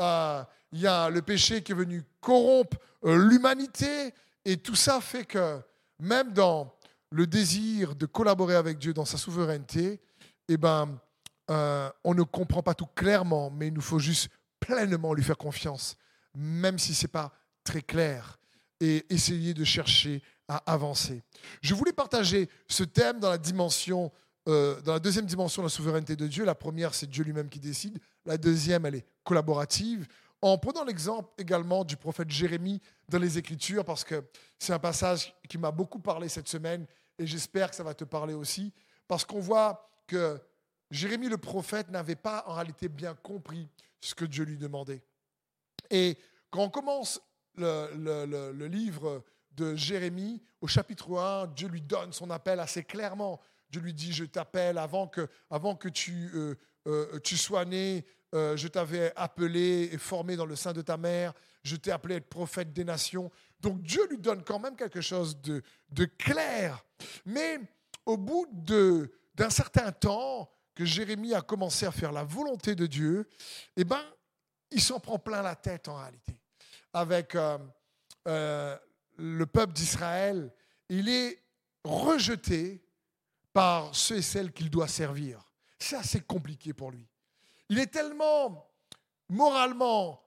Euh, 0.00 0.42
il 0.76 0.82
y 0.82 0.86
a 0.86 1.08
le 1.08 1.22
péché 1.22 1.62
qui 1.62 1.72
est 1.72 1.74
venu 1.74 2.04
corrompre 2.20 2.76
euh, 3.06 3.16
l'humanité 3.16 4.12
et 4.44 4.58
tout 4.58 4.74
ça 4.74 5.00
fait 5.00 5.24
que 5.24 5.58
même 5.98 6.34
dans 6.34 6.70
le 7.10 7.26
désir 7.26 7.94
de 7.94 8.04
collaborer 8.04 8.56
avec 8.56 8.76
Dieu 8.76 8.92
dans 8.92 9.06
sa 9.06 9.16
souveraineté, 9.16 10.00
eh 10.48 10.56
ben, 10.58 10.98
euh, 11.50 11.88
on 12.04 12.14
ne 12.14 12.22
comprend 12.24 12.62
pas 12.62 12.74
tout 12.74 12.88
clairement, 12.94 13.50
mais 13.50 13.68
il 13.68 13.72
nous 13.72 13.80
faut 13.80 13.98
juste 13.98 14.28
pleinement 14.60 15.14
lui 15.14 15.22
faire 15.22 15.38
confiance, 15.38 15.96
même 16.34 16.78
si 16.78 16.94
ce 16.94 17.04
n'est 17.04 17.10
pas 17.10 17.32
très 17.64 17.80
clair, 17.80 18.38
et 18.78 19.06
essayer 19.08 19.54
de 19.54 19.64
chercher 19.64 20.22
à 20.46 20.58
avancer. 20.70 21.22
Je 21.62 21.74
voulais 21.74 21.94
partager 21.94 22.50
ce 22.68 22.84
thème 22.84 23.18
euh, 24.48 24.80
dans 24.82 24.92
la 24.92 24.98
deuxième 24.98 25.24
dimension 25.24 25.62
de 25.62 25.66
la 25.66 25.70
souveraineté 25.70 26.16
de 26.16 26.26
Dieu. 26.26 26.44
La 26.44 26.54
première, 26.54 26.92
c'est 26.92 27.08
Dieu 27.08 27.24
lui-même 27.24 27.48
qui 27.48 27.60
décide. 27.60 27.98
La 28.26 28.36
deuxième, 28.36 28.84
elle 28.84 28.96
est 28.96 29.06
collaborative. 29.24 30.06
En 30.46 30.58
prenant 30.58 30.84
l'exemple 30.84 31.28
également 31.38 31.82
du 31.82 31.96
prophète 31.96 32.30
Jérémie 32.30 32.80
dans 33.08 33.18
les 33.18 33.36
Écritures, 33.36 33.84
parce 33.84 34.04
que 34.04 34.22
c'est 34.60 34.72
un 34.72 34.78
passage 34.78 35.34
qui 35.48 35.58
m'a 35.58 35.72
beaucoup 35.72 35.98
parlé 35.98 36.28
cette 36.28 36.46
semaine, 36.46 36.86
et 37.18 37.26
j'espère 37.26 37.68
que 37.68 37.74
ça 37.74 37.82
va 37.82 37.94
te 37.94 38.04
parler 38.04 38.32
aussi, 38.32 38.72
parce 39.08 39.24
qu'on 39.24 39.40
voit 39.40 39.90
que 40.06 40.40
Jérémie 40.92 41.28
le 41.28 41.36
prophète 41.36 41.90
n'avait 41.90 42.14
pas 42.14 42.44
en 42.46 42.54
réalité 42.54 42.88
bien 42.88 43.16
compris 43.16 43.68
ce 44.00 44.14
que 44.14 44.24
Dieu 44.24 44.44
lui 44.44 44.56
demandait. 44.56 45.02
Et 45.90 46.16
quand 46.52 46.62
on 46.62 46.70
commence 46.70 47.20
le, 47.56 48.66
livre 48.68 49.24
de 49.50 49.74
Jérémie, 49.74 50.40
au 50.60 50.68
chapitre 50.68 51.18
1, 51.18 51.48
Dieu 51.48 51.66
lui 51.66 51.82
donne 51.82 52.12
son 52.12 52.30
appel 52.30 52.60
assez 52.60 52.84
clairement. 52.84 53.40
Dieu 53.68 53.80
lui 53.80 53.94
dit, 53.94 54.12
je 54.12 54.24
t'appelle 54.24 54.78
avant 54.78 55.08
que, 55.08 55.28
euh, 55.50 56.54
euh, 56.86 57.18
tu 57.24 57.36
sois 57.36 57.64
né, 57.64 58.06
euh, 58.36 58.54
je 58.54 58.68
t'avais 58.68 59.14
appelé 59.16 59.88
et 59.92 59.96
formé 59.96 60.36
dans 60.36 60.44
le 60.44 60.56
sein 60.56 60.74
de 60.74 60.82
ta 60.82 60.98
mère, 60.98 61.32
je 61.62 61.74
t'ai 61.74 61.90
appelé 61.90 62.16
à 62.16 62.18
être 62.18 62.28
prophète 62.28 62.70
des 62.70 62.84
nations. 62.84 63.30
Donc 63.60 63.80
Dieu 63.82 64.06
lui 64.10 64.18
donne 64.18 64.44
quand 64.44 64.58
même 64.58 64.76
quelque 64.76 65.00
chose 65.00 65.40
de, 65.40 65.62
clair. 66.18 66.84
Mais 67.24 67.58
au 68.04 68.18
bout 68.18 68.46
d'un 69.34 69.48
certain 69.48 69.90
temps 69.90 70.50
que 70.74 70.84
Jérémie 70.84 71.32
a 71.32 71.40
commencé 71.40 71.86
à 71.86 71.90
faire 71.90 72.12
la 72.12 72.24
volonté 72.24 72.74
de 72.74 72.86
Dieu, 72.86 73.26
eh 73.74 73.84
ben, 73.84 74.02
il 74.70 74.82
s'en 74.82 75.00
prend 75.00 75.18
plein 75.18 75.40
la 75.40 75.56
tête 75.56 75.88
en 75.88 75.96
réalité. 75.96 76.38
Avec 76.92 77.34
le 78.26 79.44
peuple 79.46 79.72
d'Israël, 79.72 80.52
il 80.90 81.08
est 81.08 81.42
rejeté 81.84 82.84
par 83.54 83.94
ceux 83.94 84.16
et 84.16 84.22
celles 84.22 84.52
qu'il 84.52 84.68
doit 84.68 84.88
servir. 84.88 85.40
C'est 85.78 85.96
assez 85.96 86.20
compliqué 86.20 86.74
pour 86.74 86.90
lui. 86.90 87.08
Il 87.68 87.78
est 87.78 87.86
tellement 87.86 88.70
moralement 89.28 90.22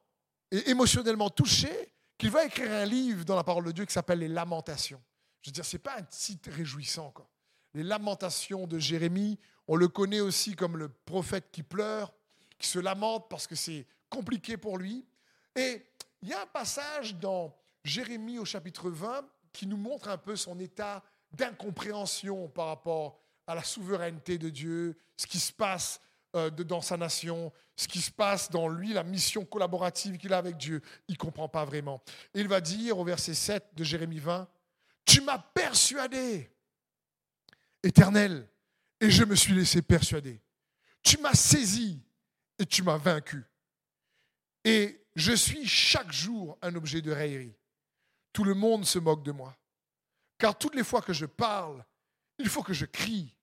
et 0.52 0.70
émotionnellement 0.70 1.30
touché 1.30 1.94
qu'il 2.18 2.32
va 2.32 2.46
écrire 2.46 2.72
un 2.72 2.86
livre 2.86 3.24
dans 3.24 3.36
la 3.36 3.44
parole 3.44 3.66
de 3.66 3.72
Dieu 3.72 3.86
qui 3.86 3.94
s'appelle 3.94 4.20
Les 4.20 4.28
Lamentations. 4.28 5.02
Je 5.42 5.50
veux 5.50 5.54
dire, 5.54 5.66
ce 5.66 5.78
n'est 5.78 5.82
pas 5.82 5.98
un 5.98 6.04
titre 6.04 6.52
réjouissant. 6.52 7.12
Quoi. 7.12 7.30
Les 7.74 7.84
Lamentations 7.84 8.68
de 8.68 8.78
Jérémie, 8.78 9.40
on 9.68 9.76
le 9.76 9.88
connaît 9.88 10.20
aussi 10.20 10.56
comme 10.56 10.78
le 10.78 10.90
prophète 10.90 11.50
qui 11.52 11.64
pleure, 11.64 12.14
qui 12.58 12.68
se 12.68 12.80
lamente 12.80 13.30
parce 13.30 13.48
que 13.48 13.56
c'est 13.56 13.88
compliqué 14.10 14.58
pour 14.58 14.78
lui. 14.78 15.06
Et 15.56 15.86
il 16.22 16.30
y 16.30 16.34
a 16.34 16.42
un 16.42 16.48
passage 16.48 17.16
dans 17.16 17.56
Jérémie 17.84 18.40
au 18.40 18.46
chapitre 18.46 18.90
20 18.90 19.26
qui 19.54 19.66
nous 19.66 19.78
montre 19.78 20.10
un 20.10 20.18
peu 20.18 20.36
son 20.36 20.60
état 20.60 21.04
d'incompréhension 21.32 22.50
par 22.50 22.68
rapport 22.68 23.20
à 23.48 23.56
la 23.56 23.64
souveraineté 23.64 24.38
de 24.38 24.50
Dieu, 24.50 24.98
ce 25.16 25.26
qui 25.26 25.40
se 25.40 25.54
passe 25.54 26.02
euh, 26.36 26.50
dans 26.50 26.82
sa 26.82 26.98
nation, 26.98 27.52
ce 27.76 27.88
qui 27.88 28.02
se 28.02 28.12
passe 28.12 28.50
dans 28.50 28.68
lui, 28.68 28.94
la 28.94 29.04
mission 29.04 29.46
collaborative 29.46 30.18
qu'il 30.18 30.34
a 30.34 30.38
avec 30.38 30.58
Dieu. 30.58 30.82
Il 31.08 31.14
ne 31.14 31.18
comprend 31.18 31.50
pas 31.50 31.66
vraiment. 31.66 32.02
il 32.34 32.48
va 32.48 32.62
dire 32.62 32.98
au 32.98 33.04
verset 33.04 33.34
7 33.34 33.70
de 33.76 33.84
Jérémie 33.84 34.20
20, 34.20 34.48
Tu 35.06 35.22
m'as 35.22 35.40
persuadé, 35.40 36.52
éternel, 37.84 38.48
et 39.00 39.10
je 39.10 39.24
me 39.24 39.36
suis 39.36 39.54
laissé 39.54 39.82
persuader. 39.82 40.42
Tu 41.02 41.18
m'as 41.18 41.34
saisi 41.34 42.02
et 42.58 42.66
tu 42.66 42.84
m'as 42.84 42.98
vaincu. 42.98 43.46
Et 44.66 45.02
je 45.16 45.32
suis 45.32 45.66
chaque 45.66 46.12
jour 46.12 46.58
un 46.62 46.76
objet 46.76 47.02
de 47.02 47.12
raillerie 47.12 47.56
tout 48.34 48.44
le 48.44 48.54
monde 48.54 48.86
se 48.86 49.00
moque 49.00 49.24
de 49.24 49.32
moi. 49.32 49.56
Car 50.38 50.58
toutes 50.58 50.76
les 50.76 50.84
fois 50.84 51.02
que 51.02 51.14
je 51.14 51.26
parle, 51.26 51.84
il 52.38 52.48
faut 52.48 52.64
que 52.64 52.74
je 52.74 52.86
crie, 52.86 53.36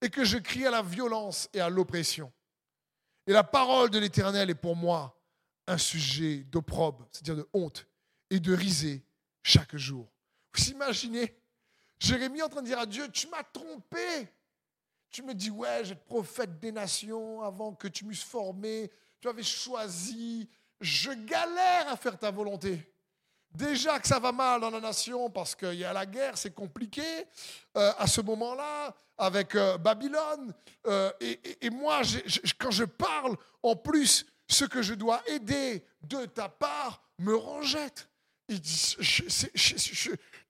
et 0.00 0.10
que 0.10 0.24
je 0.24 0.38
crie 0.38 0.66
à 0.66 0.70
la 0.70 0.82
violence 0.82 1.48
et 1.52 1.60
à 1.60 1.68
l'oppression. 1.68 2.32
Et 3.26 3.32
la 3.32 3.44
parole 3.44 3.90
de 3.90 3.98
l'Éternel 3.98 4.50
est 4.50 4.54
pour 4.54 4.76
moi 4.76 5.20
un 5.66 5.78
sujet 5.78 6.44
d'opprobre, 6.44 7.06
c'est-à-dire 7.12 7.36
de 7.36 7.48
honte, 7.52 7.86
et 8.30 8.40
de 8.40 8.54
risée 8.54 9.04
chaque 9.42 9.76
jour. 9.76 10.08
Vous 10.54 10.70
imaginez 10.70 11.36
Jérémie 11.98 12.42
en 12.42 12.48
train 12.48 12.62
de 12.62 12.66
dire 12.66 12.78
à 12.78 12.86
Dieu, 12.86 13.08
tu 13.10 13.26
m'as 13.28 13.42
trompé. 13.42 14.28
Tu 15.10 15.22
me 15.22 15.34
dis, 15.34 15.50
ouais, 15.50 15.84
j'être 15.84 16.04
prophète 16.04 16.58
des 16.60 16.70
nations 16.70 17.42
avant 17.42 17.74
que 17.74 17.88
tu 17.88 18.04
m'eusses 18.04 18.22
formé. 18.22 18.90
Tu 19.20 19.28
avais 19.28 19.42
choisi. 19.42 20.48
Je 20.80 21.10
galère 21.10 21.88
à 21.88 21.96
faire 21.96 22.18
ta 22.18 22.30
volonté. 22.30 22.92
Déjà 23.50 23.98
que 23.98 24.06
ça 24.06 24.18
va 24.18 24.30
mal 24.30 24.60
dans 24.60 24.70
la 24.70 24.80
nation 24.80 25.30
parce 25.30 25.54
qu'il 25.54 25.74
y 25.74 25.84
a 25.84 25.92
la 25.92 26.06
guerre, 26.06 26.36
c'est 26.36 26.54
compliqué 26.54 27.02
euh, 27.76 27.92
à 27.98 28.06
ce 28.06 28.20
moment-là 28.20 28.94
avec 29.16 29.54
euh, 29.54 29.78
Babylone. 29.78 30.54
Euh, 30.86 31.10
et, 31.20 31.70
moi, 31.70 32.02
quand 32.58 32.70
je 32.70 32.84
parle, 32.84 33.36
en 33.62 33.74
plus, 33.74 34.26
ce 34.46 34.64
que 34.64 34.82
je 34.82 34.94
dois 34.94 35.22
aider 35.26 35.84
de 36.02 36.26
ta 36.26 36.48
part 36.48 37.02
me 37.18 37.34
rejette. 37.34 38.08
Il 38.48 38.60
dit, 38.60 38.96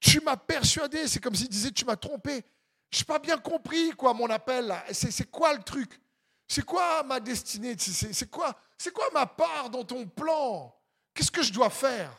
tu 0.00 0.20
m'as 0.20 0.36
persuadé, 0.36 1.08
c'est 1.08 1.20
comme 1.20 1.34
s'il 1.34 1.48
disait, 1.48 1.70
tu 1.70 1.84
m'as 1.84 1.96
trompé. 1.96 2.44
Je 2.90 3.00
n'ai 3.00 3.04
pas 3.04 3.18
bien 3.18 3.38
compris 3.38 3.90
quoi 3.90 4.14
mon 4.14 4.28
appel 4.30 4.74
C'est 4.92 5.30
quoi 5.30 5.54
le 5.54 5.62
truc? 5.62 6.00
C'est 6.46 6.64
quoi 6.64 7.02
ma 7.02 7.20
destinée? 7.20 7.76
C'est 7.78 8.30
quoi, 8.30 8.54
quoi 8.94 9.08
ma 9.12 9.26
part 9.26 9.68
dans 9.70 9.84
ton 9.84 10.06
plan? 10.06 10.74
Qu'est-ce 11.12 11.30
que 11.30 11.42
je 11.42 11.52
dois 11.52 11.70
faire? 11.70 12.10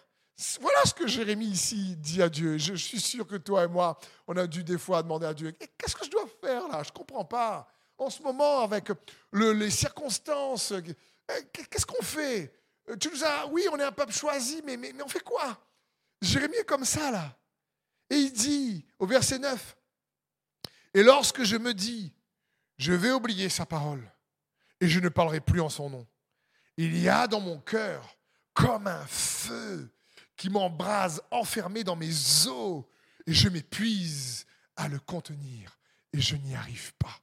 Voilà 0.61 0.85
ce 0.85 0.93
que 0.93 1.07
Jérémie 1.07 1.47
ici 1.47 1.95
dit 1.97 2.21
à 2.21 2.29
Dieu. 2.29 2.57
Je, 2.57 2.73
suis 2.75 2.99
sûr 2.99 3.27
que 3.27 3.35
toi 3.35 3.65
et 3.65 3.67
moi, 3.67 3.99
on 4.27 4.37
a 4.37 4.47
dû 4.47 4.63
des 4.63 4.77
fois 4.77 5.03
demander 5.03 5.25
à 5.25 5.33
Dieu, 5.33 5.51
qu'est-ce 5.51 5.95
que 5.95 6.05
je 6.05 6.09
dois 6.09 6.25
faire 6.41 6.67
là? 6.67 6.81
Je 6.83 6.89
ne 6.89 6.93
comprends 6.93 7.25
pas. 7.25 7.67
En 7.97 8.09
ce 8.09 8.21
moment, 8.21 8.61
avec 8.61 8.89
les 9.33 9.69
circonstances, 9.69 10.71
eh, 10.71 11.43
qu'est-ce 11.51 11.85
qu'on 11.85 12.01
fait? 12.01 12.53
Tu 12.99 13.09
nous 13.09 13.23
as, 13.23 13.47
oui, 13.47 13.67
on 13.71 13.77
est 13.77 13.83
un 13.83 13.91
peuple 13.91 14.13
choisi, 14.13 14.61
mais, 14.65 14.77
mais, 14.77 14.93
mais 14.93 15.03
on 15.03 15.09
fait 15.09 15.23
quoi? 15.23 15.59
Jérémie 16.21 16.55
est 16.55 16.65
comme 16.65 16.85
ça 16.85 17.11
là. 17.11 17.37
Et 18.09 18.15
il 18.15 18.31
dit 18.31 18.85
au 18.97 19.05
verset 19.05 19.39
9, 19.39 19.75
et 20.93 21.03
lorsque 21.03 21.43
je 21.43 21.57
me 21.57 21.73
dis, 21.73 22.13
je 22.77 22.93
vais 22.93 23.11
oublier 23.11 23.49
sa 23.49 23.65
parole 23.65 24.09
et 24.79 24.87
je 24.87 24.99
ne 24.99 25.09
parlerai 25.09 25.41
plus 25.41 25.61
en 25.61 25.69
son 25.69 25.89
nom, 25.89 26.07
il 26.77 26.97
y 26.97 27.09
a 27.09 27.27
dans 27.27 27.41
mon 27.41 27.59
cœur 27.59 28.17
comme 28.53 28.87
un 28.87 29.05
feu 29.05 29.89
qui 30.39 30.49
m'embrase 30.49 31.21
enfermé 31.31 31.83
dans 31.83 31.97
mes 31.97 32.47
os 32.47 32.85
et 33.27 33.33
je 33.33 33.49
m'épuise 33.49 34.45
à 34.77 34.87
le 34.87 34.97
contenir 34.97 35.77
et 36.13 36.21
je 36.21 36.37
n'y 36.37 36.55
arrive 36.55 36.93
pas. 36.95 37.19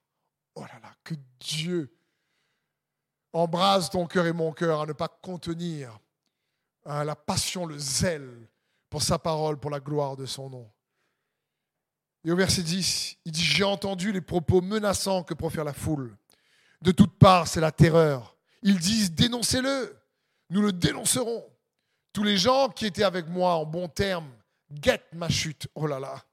Oh 0.55 0.61
là 0.61 0.79
là, 0.83 0.93
que 1.03 1.15
Dieu 1.41 1.97
embrase 3.33 3.89
ton 3.89 4.07
cœur 4.07 4.27
et 4.27 4.35
mon 4.35 4.53
cœur 4.53 4.83
à 4.83 4.87
ne 4.87 4.93
pas 4.93 5.09
contenir 5.09 5.99
hein, 6.85 7.05
la 7.05 7.17
passion, 7.17 7.65
le 7.65 7.79
zèle 7.79 8.49
pour 8.91 9.03
sa 9.03 9.19
parole, 9.19 9.59
pour 9.59 9.71
la 9.71 9.81
gloire 9.81 10.17
de 10.17 10.27
son 10.27 10.51
nom. 10.51 10.71
Et 12.23 12.31
au 12.31 12.37
verset 12.37 12.65
10, 12.65 13.17
il 13.25 13.33
dit, 13.33 13.43
j'ai 13.43 13.65
entendu 13.65 14.13
les 14.13 14.21
propos 14.21 14.61
menaçants 14.61 15.23
que 15.23 15.33
profère 15.33 15.65
la 15.65 15.73
foule. 15.73 16.15
De 16.83 16.93
toutes 16.93 17.19
parts, 17.19 17.49
c'est 17.49 17.63
la 17.63 17.73
terreur. 17.73 18.37
Ils 18.63 18.79
disent, 18.79 19.13
dénoncez-le, 19.13 19.99
nous 20.51 20.61
le 20.61 20.73
dénoncerons. 20.73 21.56
Tous 22.17 22.23
les 22.23 22.39
gens 22.39 22.71
qui 22.71 22.87
étaient 22.87 23.05
avec 23.05 23.29
moi 23.29 23.57
en 23.57 23.67
bon 23.67 23.89
terme 23.89 24.31
guettent 24.73 25.13
ma 25.13 25.29
chute. 25.29 25.69
Oh 25.75 25.87
là 25.87 26.01
là. 26.01 26.25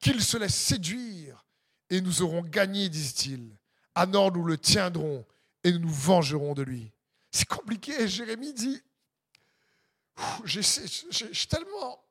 Qu'ils 0.00 0.20
se 0.20 0.36
laissent 0.36 0.56
séduire 0.56 1.44
et 1.88 2.00
nous 2.00 2.22
auront 2.22 2.42
gagné, 2.42 2.88
disent-ils. 2.88 3.56
alors 3.94 4.32
nous 4.32 4.42
le 4.42 4.58
tiendrons 4.58 5.24
et 5.62 5.70
nous 5.70 5.78
nous 5.78 5.94
vengerons 5.94 6.54
de 6.54 6.64
lui. 6.64 6.90
C'est 7.30 7.46
compliqué. 7.46 8.08
Jérémie 8.08 8.52
dit, 8.52 8.82
j'ai 10.44 11.46
tellement 11.48 12.04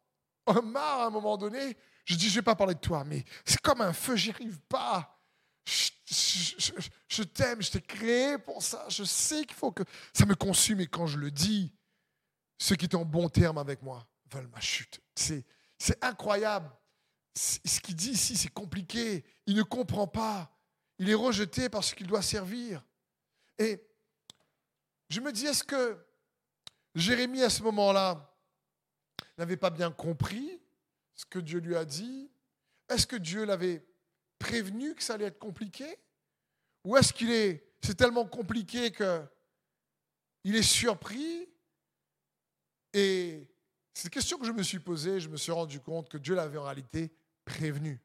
marre 0.64 1.02
à 1.02 1.08
un 1.08 1.10
moment 1.10 1.36
donné, 1.36 1.76
je 2.06 2.16
dis, 2.16 2.28
je 2.28 2.36
ne 2.36 2.36
vais 2.36 2.44
pas 2.44 2.56
parler 2.56 2.76
de 2.76 2.80
toi, 2.80 3.04
mais 3.04 3.26
c'est 3.44 3.60
comme 3.60 3.82
un 3.82 3.92
feu, 3.92 4.16
j'y 4.16 4.32
arrive 4.32 4.60
pas. 4.70 5.20
Je, 5.66 7.24
t'aime, 7.24 7.62
je 7.62 7.72
t'ai 7.72 7.82
créé 7.82 8.38
pour 8.38 8.64
ça. 8.64 8.86
Je 8.88 9.04
sais 9.04 9.44
qu'il 9.44 9.58
faut 9.58 9.74
que 9.74 9.84
ça 10.14 10.26
me 10.26 10.36
consume. 10.36 10.80
Et 10.80 10.88
quand 10.88 11.08
je 11.08 11.18
le 11.18 11.30
dis, 11.30 11.74
ceux 12.58 12.76
qui 12.76 12.86
étaient 12.86 12.96
en 12.96 13.06
bon 13.06 13.30
terme 13.30 13.58
avec 13.58 13.82
moi 13.82 14.08
veulent 14.32 14.48
ma 14.48 14.60
chute. 14.60 15.02
C'est 15.16 15.46
incroyable. 16.02 16.72
Ce 17.36 17.80
qu'il 17.82 17.96
dit 17.96 18.12
ici, 18.12 18.38
c'est 18.38 18.54
compliqué. 18.54 19.26
Il 19.46 19.56
ne 19.56 19.64
comprend 19.64 20.08
pas. 20.08 20.52
Il 20.98 21.10
est 21.10 21.16
rejeté 21.16 21.70
parce 21.70 21.94
qu'il 21.94 22.08
doit 22.08 22.22
servir. 22.22 22.84
Et 23.58 23.86
je 25.10 25.20
me 25.20 25.32
dis, 25.32 25.46
est-ce 25.46 25.64
que 25.64 25.98
Jérémie, 26.96 27.44
à 27.44 27.50
ce 27.50 27.62
moment-là, 27.64 28.34
n'avait 29.38 29.58
pas 29.58 29.70
bien 29.70 29.92
compris 29.92 30.62
ce 31.14 31.26
que 31.26 31.40
Dieu 31.40 31.60
lui 31.60 31.76
a 31.76 31.84
dit? 31.84 32.32
Est-ce 32.88 33.06
que 33.06 33.18
Dieu 33.18 33.44
l'avait 33.44 33.86
prévenu 34.40 34.96
que 34.96 35.04
ça 35.04 35.16
allait 35.16 35.26
être 35.26 35.40
compliqué? 35.40 35.98
Ou 36.86 36.96
est-ce 36.96 37.12
qu'il 37.12 37.32
est, 37.32 37.68
c'est 37.82 37.96
tellement 37.96 38.26
compliqué 38.26 38.92
que 38.92 39.22
il 40.44 40.56
est 40.56 40.64
surpris 40.64 41.50
Et 42.96 43.46
c'est 43.94 44.06
une 44.06 44.10
question 44.10 44.38
que 44.38 44.46
je 44.46 44.54
me 44.54 44.64
suis 44.64 44.80
posée, 44.80 45.20
je 45.20 45.28
me 45.28 45.36
suis 45.36 45.52
rendu 45.52 45.82
compte 45.82 46.08
que 46.08 46.18
Dieu 46.18 46.34
l'avait 46.34 46.58
en 46.58 46.64
réalité 46.64 47.12
prévenu. 47.44 48.02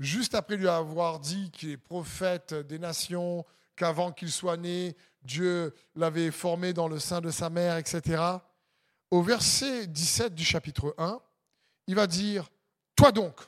Juste 0.00 0.34
après 0.34 0.56
lui 0.56 0.66
avoir 0.66 1.20
dit 1.20 1.52
qu'il 1.52 1.70
est 1.70 1.76
prophète 1.76 2.52
des 2.52 2.80
nations, 2.80 3.46
qu'avant 3.76 4.10
qu'il 4.10 4.32
soit 4.32 4.56
né, 4.56 4.96
Dieu 5.22 5.72
l'avait 5.94 6.32
formé 6.32 6.72
dans 6.72 6.88
le 6.88 6.98
sein 6.98 7.20
de 7.20 7.30
sa 7.30 7.48
mère, 7.48 7.76
etc. 7.76 8.20
Au 9.12 9.22
verset 9.22 9.86
17 9.86 10.34
du 10.34 10.44
chapitre 10.44 10.96
1, 10.98 11.20
il 11.86 11.94
va 11.94 12.08
dire, 12.08 12.50
toi 12.96 13.12
donc, 13.12 13.40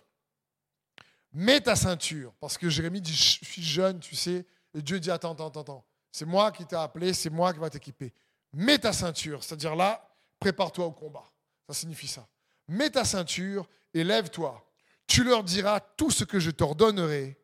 mets 1.32 1.60
ta 1.60 1.74
ceinture. 1.74 2.32
Parce 2.38 2.56
que 2.56 2.68
Jérémie 2.68 3.00
dit, 3.00 3.12
je 3.12 3.44
suis 3.44 3.62
jeune, 3.62 3.98
tu 3.98 4.14
sais. 4.14 4.46
Et 4.72 4.82
Dieu 4.82 5.00
dit, 5.00 5.10
attends, 5.10 5.32
attends, 5.32 5.48
attends. 5.48 5.84
C'est 6.12 6.26
moi 6.26 6.52
qui 6.52 6.64
t'ai 6.64 6.76
appelé, 6.76 7.12
c'est 7.12 7.28
moi 7.28 7.52
qui 7.52 7.58
va 7.58 7.70
t'équiper. 7.70 8.12
Mets 8.52 8.78
ta 8.78 8.92
ceinture. 8.92 9.42
C'est-à-dire 9.42 9.74
là, 9.74 10.06
prépare-toi 10.40 10.86
au 10.86 10.92
combat. 10.92 11.30
Ça 11.68 11.74
signifie 11.74 12.08
ça. 12.08 12.26
Mets 12.66 12.90
ta 12.90 13.04
ceinture 13.04 13.68
et 13.94 14.02
lève-toi. 14.02 14.66
Tu 15.06 15.22
leur 15.22 15.44
diras 15.44 15.80
tout 15.80 16.10
ce 16.10 16.24
que 16.24 16.40
je 16.40 16.50
t'ordonnerai. 16.50 17.38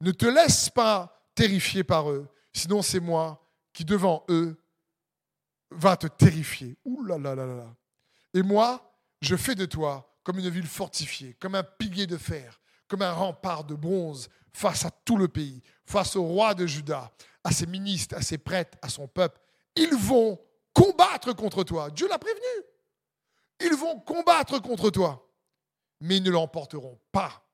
Ne 0.00 0.12
te 0.12 0.26
laisse 0.26 0.70
pas 0.70 1.28
terrifier 1.34 1.82
par 1.82 2.10
eux, 2.10 2.28
sinon 2.52 2.82
c'est 2.82 3.00
moi 3.00 3.44
qui 3.72 3.84
devant 3.84 4.24
eux 4.28 4.56
va 5.70 5.96
te 5.96 6.06
terrifier. 6.06 6.76
Ouh 6.84 7.02
là 7.04 7.18
là 7.18 7.34
là 7.34 7.46
là. 7.46 7.74
Et 8.32 8.42
moi, 8.42 8.96
je 9.20 9.36
fais 9.36 9.54
de 9.54 9.64
toi 9.64 10.08
comme 10.22 10.38
une 10.38 10.48
ville 10.48 10.66
fortifiée, 10.66 11.34
comme 11.34 11.54
un 11.54 11.62
pilier 11.62 12.06
de 12.06 12.16
fer, 12.16 12.60
comme 12.88 13.02
un 13.02 13.12
rempart 13.12 13.64
de 13.64 13.74
bronze 13.74 14.28
face 14.52 14.84
à 14.84 14.90
tout 14.90 15.16
le 15.16 15.28
pays, 15.28 15.62
face 15.84 16.16
au 16.16 16.22
roi 16.22 16.54
de 16.54 16.66
Juda, 16.66 17.12
à 17.42 17.50
ses 17.50 17.66
ministres, 17.66 18.16
à 18.16 18.22
ses 18.22 18.38
prêtres, 18.38 18.78
à 18.82 18.88
son 18.88 19.06
peuple. 19.06 19.40
Ils 19.76 19.94
vont 19.94 20.40
contre 21.32 21.64
toi. 21.64 21.90
Dieu 21.90 22.08
l'a 22.08 22.18
prévenu. 22.18 22.64
Ils 23.60 23.74
vont 23.74 24.00
combattre 24.00 24.60
contre 24.60 24.90
toi, 24.90 25.28
mais 26.00 26.18
ils 26.18 26.22
ne 26.22 26.30
l'emporteront 26.30 26.98
pas. 27.12 27.44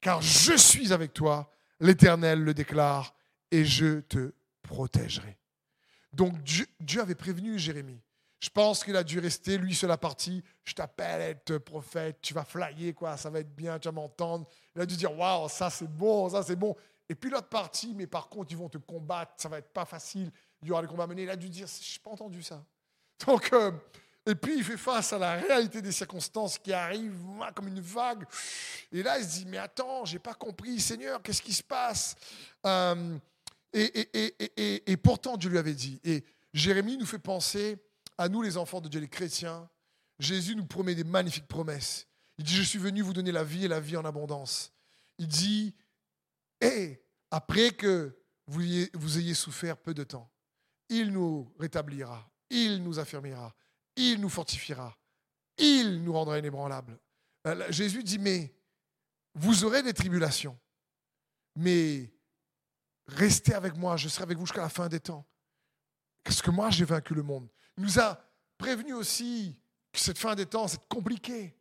Car 0.00 0.22
je 0.22 0.56
suis 0.56 0.92
avec 0.92 1.12
toi, 1.12 1.50
l'Éternel 1.80 2.42
le 2.42 2.54
déclare, 2.54 3.14
et 3.50 3.64
je 3.64 4.00
te 4.00 4.32
protégerai. 4.62 5.38
Donc 6.12 6.34
Dieu, 6.42 6.66
avait 7.00 7.14
prévenu 7.14 7.58
Jérémie. 7.58 8.00
Je 8.40 8.50
pense 8.50 8.84
qu'il 8.84 8.94
a 8.96 9.02
dû 9.02 9.18
rester, 9.18 9.58
lui, 9.58 9.74
sur 9.74 9.88
la 9.88 9.98
partie 9.98 10.44
Je 10.64 10.72
t'appelle 10.72 11.38
prophète, 11.64 12.18
tu 12.22 12.34
vas 12.34 12.44
flyer, 12.44 12.94
quoi, 12.94 13.16
ça 13.16 13.30
va 13.30 13.40
être 13.40 13.54
bien, 13.54 13.78
tu 13.78 13.88
vas 13.88 13.92
m'entendre. 13.92 14.46
Il 14.76 14.82
a 14.82 14.86
dû 14.86 14.96
dire 14.96 15.16
Waouh, 15.16 15.48
ça 15.48 15.70
c'est 15.70 15.90
bon, 15.90 16.28
ça 16.28 16.42
c'est 16.42 16.56
bon. 16.56 16.76
Et 17.08 17.14
puis 17.14 17.30
l'autre 17.30 17.48
partie, 17.48 17.94
mais 17.94 18.06
par 18.06 18.28
contre, 18.28 18.52
ils 18.52 18.58
vont 18.58 18.68
te 18.68 18.78
combattre, 18.78 19.32
ça 19.36 19.48
va 19.48 19.58
être 19.58 19.72
pas 19.72 19.84
facile, 19.84 20.30
il 20.62 20.68
y 20.68 20.70
aura 20.70 20.82
des 20.82 20.88
combats 20.88 21.06
menés. 21.06 21.22
Il 21.22 21.30
a 21.30 21.36
dû 21.36 21.48
dire 21.48 21.66
Je 21.66 21.94
n'ai 21.94 21.98
pas 22.02 22.10
entendu 22.10 22.42
ça. 22.42 22.64
Donc, 23.26 23.52
euh, 23.52 23.72
et 24.26 24.34
puis 24.34 24.58
il 24.58 24.64
fait 24.64 24.76
face 24.76 25.12
à 25.12 25.18
la 25.18 25.34
réalité 25.34 25.80
des 25.80 25.92
circonstances 25.92 26.58
qui 26.58 26.72
arrivent 26.72 27.18
comme 27.54 27.68
une 27.68 27.80
vague. 27.80 28.24
Et 28.92 29.02
là, 29.02 29.18
il 29.18 29.24
se 29.24 29.38
dit 29.38 29.46
Mais 29.46 29.58
attends, 29.58 30.04
j'ai 30.04 30.18
pas 30.18 30.34
compris, 30.34 30.80
Seigneur, 30.80 31.22
qu'est-ce 31.22 31.42
qui 31.42 31.54
se 31.54 31.62
passe? 31.62 32.14
Euh, 32.66 33.16
et, 33.72 34.08
et, 34.12 34.34
et, 34.56 34.92
et 34.92 34.96
pourtant, 34.96 35.36
Dieu 35.36 35.50
lui 35.50 35.58
avait 35.58 35.74
dit. 35.74 36.00
Et 36.04 36.24
Jérémie 36.52 36.96
nous 36.96 37.06
fait 37.06 37.18
penser 37.18 37.78
à 38.16 38.28
nous 38.28 38.42
les 38.42 38.56
enfants 38.56 38.80
de 38.80 38.88
Dieu, 38.88 39.00
les 39.00 39.08
chrétiens, 39.08 39.68
Jésus 40.18 40.56
nous 40.56 40.66
promet 40.66 40.94
des 40.94 41.04
magnifiques 41.04 41.46
promesses. 41.46 42.06
Il 42.38 42.44
dit, 42.44 42.54
je 42.54 42.62
suis 42.62 42.78
venu 42.78 43.02
vous 43.02 43.12
donner 43.12 43.32
la 43.32 43.44
vie 43.44 43.64
et 43.64 43.68
la 43.68 43.80
vie 43.80 43.96
en 43.96 44.04
abondance. 44.04 44.72
Il 45.18 45.28
dit, 45.28 45.74
et 46.60 47.00
après 47.30 47.70
que 47.70 48.16
vous 48.46 48.62
vous 48.94 49.18
ayez 49.18 49.34
souffert 49.34 49.76
peu 49.76 49.94
de 49.94 50.04
temps, 50.04 50.30
il 50.88 51.12
nous 51.12 51.52
rétablira, 51.58 52.28
il 52.50 52.82
nous 52.82 52.98
affirmera, 52.98 53.54
il 53.96 54.20
nous 54.20 54.28
fortifiera, 54.28 54.96
il 55.56 56.02
nous 56.02 56.12
rendra 56.12 56.38
inébranlables. 56.38 56.98
Euh, 57.46 57.70
Jésus 57.70 58.02
dit, 58.02 58.18
mais 58.18 58.54
vous 59.34 59.64
aurez 59.64 59.82
des 59.82 59.94
tribulations, 59.94 60.58
mais 61.56 62.12
restez 63.06 63.54
avec 63.54 63.76
moi, 63.76 63.96
je 63.96 64.08
serai 64.08 64.24
avec 64.24 64.38
vous 64.38 64.46
jusqu'à 64.46 64.62
la 64.62 64.68
fin 64.68 64.88
des 64.88 65.00
temps. 65.00 65.26
Parce 66.24 66.42
que 66.42 66.50
moi, 66.50 66.70
j'ai 66.70 66.84
vaincu 66.84 67.14
le 67.14 67.22
monde. 67.22 67.48
Il 67.76 67.84
nous 67.84 67.98
a 67.98 68.22
prévenu 68.58 68.92
aussi 68.92 69.58
que 69.92 69.98
cette 69.98 70.18
fin 70.18 70.34
des 70.34 70.46
temps, 70.46 70.68
c'est 70.68 70.86
compliqué, 70.88 71.56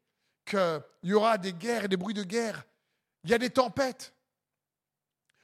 qu'il 0.46 0.82
y 1.04 1.14
aura 1.14 1.38
des 1.38 1.54
guerres 1.54 1.86
et 1.86 1.88
des 1.88 1.98
bruits 1.98 2.14
de 2.14 2.24
guerre. 2.24 2.66
Il 3.24 3.30
y 3.30 3.34
a 3.34 3.38
des 3.38 3.50
tempêtes. 3.50 4.14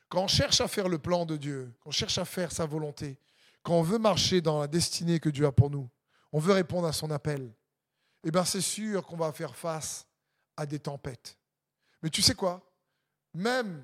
Quand 0.10 0.24
on 0.24 0.28
cherche 0.28 0.62
à 0.62 0.68
faire 0.68 0.90
le 0.90 1.00
plan 1.00 1.26
de 1.26 1.38
Dieu, 1.38 1.74
quand 1.80 1.90
on 1.90 1.92
cherche 1.92 2.18
à 2.18 2.26
faire 2.26 2.52
sa 2.52 2.66
volonté, 2.66 3.18
quand 3.64 3.74
on 3.74 3.82
veut 3.82 3.98
marcher 3.98 4.42
dans 4.42 4.60
la 4.60 4.68
destinée 4.68 5.20
que 5.20 5.30
Dieu 5.30 5.46
a 5.46 5.52
pour 5.52 5.70
nous, 5.70 5.90
on 6.32 6.40
veut 6.40 6.54
répondre 6.54 6.88
à 6.88 6.94
son 6.94 7.10
appel, 7.12 7.54
eh 8.24 8.32
bien 8.32 8.46
c'est 8.46 8.62
sûr 8.62 9.06
qu'on 9.06 9.18
va 9.18 9.32
faire 9.32 9.56
face 9.56 10.06
à 10.56 10.66
des 10.66 10.80
tempêtes. 10.80 11.38
Mais 12.02 12.10
tu 12.10 12.22
sais 12.22 12.36
quoi? 12.36 12.62
Même 13.34 13.84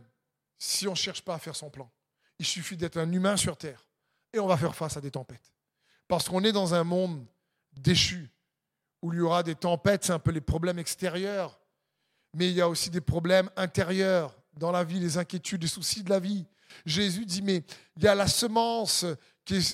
si 0.58 0.88
on 0.88 0.92
ne 0.92 0.98
cherche 0.98 1.22
pas 1.22 1.36
à 1.36 1.40
faire 1.40 1.56
son 1.56 1.70
plan, 1.70 1.90
il 2.38 2.46
suffit 2.46 2.78
d'être 2.78 2.98
un 2.98 3.12
humain 3.12 3.38
sur 3.38 3.58
Terre 3.58 3.88
et 4.34 4.40
on 4.40 4.48
va 4.48 4.58
faire 4.58 4.76
face 4.76 4.98
à 4.98 5.02
des 5.02 5.12
tempêtes. 5.12 5.54
Parce 6.08 6.28
qu'on 6.28 6.44
est 6.44 6.52
dans 6.52 6.74
un 6.74 6.84
monde 6.84 7.26
déchu, 7.74 8.30
où 9.02 9.14
il 9.14 9.20
y 9.20 9.22
aura 9.22 9.44
des 9.44 9.56
tempêtes, 9.56 10.04
c'est 10.04 10.14
un 10.14 10.20
peu 10.20 10.32
les 10.32 10.42
problèmes 10.42 10.80
extérieurs, 10.80 11.60
mais 12.34 12.50
il 12.50 12.56
y 12.56 12.62
a 12.62 12.68
aussi 12.68 12.90
des 12.90 13.02
problèmes 13.02 13.50
intérieurs 13.56 14.36
dans 14.54 14.72
la 14.72 14.84
vie, 14.84 15.00
les 15.00 15.18
inquiétudes, 15.18 15.62
les 15.62 15.70
soucis 15.70 16.04
de 16.04 16.10
la 16.10 16.20
vie. 16.20 16.46
Jésus 16.86 17.26
dit, 17.26 17.42
mais 17.42 17.64
il 17.96 18.04
y 18.04 18.08
a 18.08 18.16
la 18.16 18.28
semence 18.28 19.06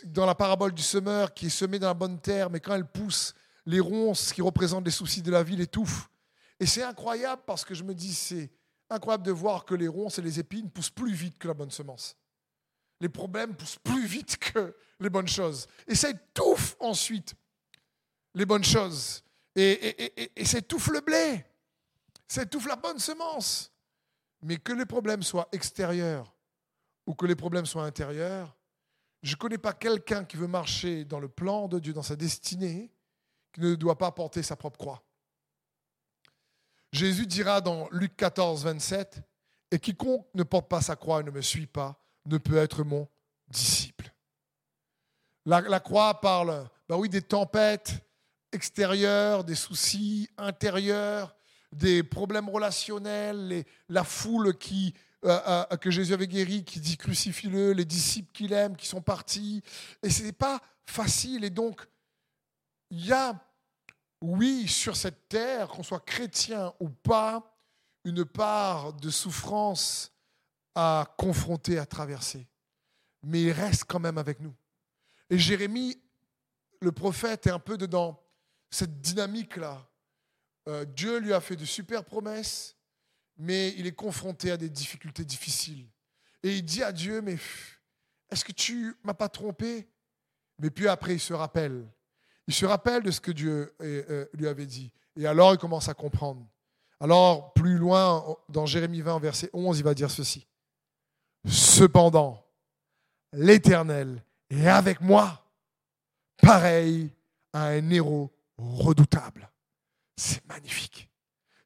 dans 0.05 0.25
la 0.25 0.35
parabole 0.35 0.73
du 0.73 0.81
semeur, 0.81 1.33
qui 1.33 1.47
est 1.47 1.49
semée 1.49 1.79
dans 1.79 1.87
la 1.87 1.93
bonne 1.93 2.19
terre, 2.19 2.49
mais 2.49 2.59
quand 2.59 2.75
elle 2.75 2.87
pousse, 2.87 3.33
les 3.65 3.79
ronces 3.79 4.31
qui 4.31 4.41
représentent 4.41 4.85
les 4.85 4.91
soucis 4.91 5.21
de 5.21 5.31
la 5.31 5.43
vie 5.43 5.55
l'étouffent. 5.55 6.09
Et 6.59 6.65
c'est 6.65 6.83
incroyable 6.83 7.41
parce 7.45 7.65
que 7.65 7.73
je 7.73 7.83
me 7.83 7.93
dis, 7.93 8.13
c'est 8.13 8.51
incroyable 8.89 9.25
de 9.25 9.31
voir 9.31 9.65
que 9.65 9.75
les 9.75 9.87
ronces 9.87 10.19
et 10.19 10.21
les 10.21 10.39
épines 10.39 10.69
poussent 10.69 10.89
plus 10.89 11.13
vite 11.13 11.37
que 11.37 11.47
la 11.47 11.53
bonne 11.53 11.71
semence 11.71 12.15
les 13.01 13.09
problèmes 13.09 13.55
poussent 13.55 13.79
plus 13.79 14.05
vite 14.05 14.37
que 14.37 14.75
les 14.99 15.09
bonnes 15.09 15.27
choses. 15.27 15.67
Et 15.87 15.95
ça 15.95 16.09
étouffe 16.09 16.75
ensuite 16.79 17.35
les 18.33 18.45
bonnes 18.45 18.63
choses. 18.63 19.23
Et, 19.55 20.33
ça 20.43 20.57
étouffe 20.57 20.87
le 20.87 21.01
blé. 21.01 21.45
Ça 22.27 22.43
étouffe 22.43 22.67
la 22.67 22.75
bonne 22.75 22.99
semence. 22.99 23.71
Mais 24.41 24.57
que 24.57 24.73
les 24.73 24.85
problèmes 24.85 25.23
soient 25.23 25.47
extérieurs 25.51 26.33
ou 27.05 27.13
que 27.13 27.25
les 27.25 27.35
problèmes 27.35 27.65
soient 27.65 27.85
intérieurs, 27.85 28.55
je 29.25 29.31
ne 29.31 29.37
connais 29.37 29.57
pas 29.57 29.73
quelqu'un 29.73 30.23
qui 30.23 30.37
veut 30.37 30.47
marcher 30.47 31.03
dans 31.03 31.19
le 31.19 31.27
plan 31.27 31.67
de 31.67 31.79
Dieu, 31.79 31.93
dans 31.93 32.03
sa 32.03 32.15
destinée, 32.15 32.91
qui 33.51 33.61
ne 33.61 33.73
doit 33.73 33.97
pas 33.97 34.11
porter 34.11 34.43
sa 34.43 34.55
propre 34.55 34.77
croix. 34.77 35.03
Jésus 36.91 37.25
dira 37.25 37.59
dans 37.59 37.89
Luc 37.89 38.15
14, 38.15 38.63
27, 38.63 39.23
Et 39.71 39.79
quiconque 39.79 40.27
ne 40.35 40.43
porte 40.43 40.69
pas 40.69 40.81
sa 40.81 40.95
croix 40.95 41.21
et 41.21 41.23
ne 41.23 41.31
me 41.31 41.41
suit 41.41 41.65
pas 41.65 41.99
ne 42.27 42.37
peut 42.37 42.57
être 42.57 42.83
mon 42.83 43.07
disciple. 43.47 44.13
La, 45.45 45.79
croix 45.79 46.21
parle 46.21 46.69
ben 46.87 46.95
oui, 46.95 47.09
des 47.09 47.21
tempêtes 47.23 47.93
extérieures, 48.51 49.43
des 49.43 49.55
soucis 49.55 50.29
intérieurs, 50.37 51.35
des 51.71 52.03
problèmes 52.03 52.49
relationnels, 52.49 53.65
la 53.89 54.03
foule 54.03 54.55
qui, 54.57 54.93
euh, 55.25 55.65
euh, 55.71 55.77
que 55.77 55.89
Jésus 55.89 56.13
avait 56.13 56.27
guéri, 56.27 56.63
qui 56.63 56.79
dit 56.79 56.97
crucifie-le, 56.97 57.73
les 57.73 57.85
disciples 57.85 58.31
qu'il 58.31 58.53
aime, 58.53 58.75
qui 58.75 58.87
sont 58.87 59.01
partis. 59.01 59.63
Et 60.03 60.09
ce 60.09 60.23
n'est 60.23 60.31
pas 60.31 60.61
facile. 60.85 61.43
Et 61.43 61.49
donc, 61.49 61.87
il 62.91 63.05
y 63.05 63.11
a, 63.11 63.39
oui, 64.21 64.67
sur 64.67 64.95
cette 64.95 65.27
terre, 65.27 65.67
qu'on 65.69 65.83
soit 65.83 66.05
chrétien 66.05 66.73
ou 66.79 66.89
pas, 66.89 67.57
une 68.03 68.23
part 68.23 68.93
de 68.93 69.09
souffrance 69.09 70.11
à 70.75 71.15
confronter, 71.17 71.79
à 71.79 71.85
traverser. 71.85 72.47
mais 73.23 73.41
il 73.41 73.51
reste 73.51 73.85
quand 73.85 73.99
même 73.99 74.19
avec 74.19 74.39
nous. 74.39 74.53
Et 75.31 75.39
Jérémie, 75.39 75.97
le 76.81 76.91
prophète, 76.91 77.47
est 77.47 77.51
un 77.51 77.59
peu 77.59 77.77
dedans 77.77 78.21
cette 78.69 79.01
dynamique-là. 79.01 79.87
Euh, 80.67 80.85
Dieu 80.85 81.17
lui 81.17 81.33
a 81.33 81.41
fait 81.41 81.55
de 81.55 81.65
super 81.65 82.03
promesses, 82.03 82.75
mais 83.37 83.73
il 83.77 83.87
est 83.87 83.95
confronté 83.95 84.51
à 84.51 84.57
des 84.57 84.69
difficultés 84.69 85.25
difficiles. 85.25 85.85
Et 86.43 86.57
il 86.57 86.63
dit 86.63 86.83
à 86.83 86.91
Dieu, 86.91 87.21
mais 87.21 87.37
est-ce 88.29 88.45
que 88.45 88.51
tu 88.51 88.95
m'as 89.03 89.13
pas 89.13 89.29
trompé? 89.29 89.87
Mais 90.59 90.69
puis 90.69 90.87
après, 90.87 91.13
il 91.13 91.19
se 91.19 91.33
rappelle. 91.33 91.85
Il 92.47 92.53
se 92.53 92.65
rappelle 92.65 93.03
de 93.03 93.11
ce 93.11 93.19
que 93.19 93.31
Dieu 93.31 93.75
euh, 93.81 94.03
euh, 94.09 94.25
lui 94.33 94.47
avait 94.47 94.65
dit. 94.65 94.91
Et 95.17 95.25
alors, 95.25 95.53
il 95.53 95.57
commence 95.57 95.89
à 95.89 95.93
comprendre. 95.93 96.45
Alors, 96.99 97.53
plus 97.53 97.77
loin, 97.77 98.23
dans 98.49 98.65
Jérémie 98.65 99.01
20, 99.01 99.19
verset 99.19 99.49
11, 99.53 99.79
il 99.79 99.83
va 99.83 99.93
dire 99.93 100.11
ceci. 100.11 100.47
Cependant, 101.47 102.45
l'Éternel 103.33 104.23
est 104.49 104.67
avec 104.67 105.01
moi, 105.01 105.45
pareil 106.37 107.11
à 107.53 107.67
un 107.67 107.89
héros 107.89 108.31
redoutable. 108.57 109.49
C'est 110.15 110.45
magnifique. 110.47 111.09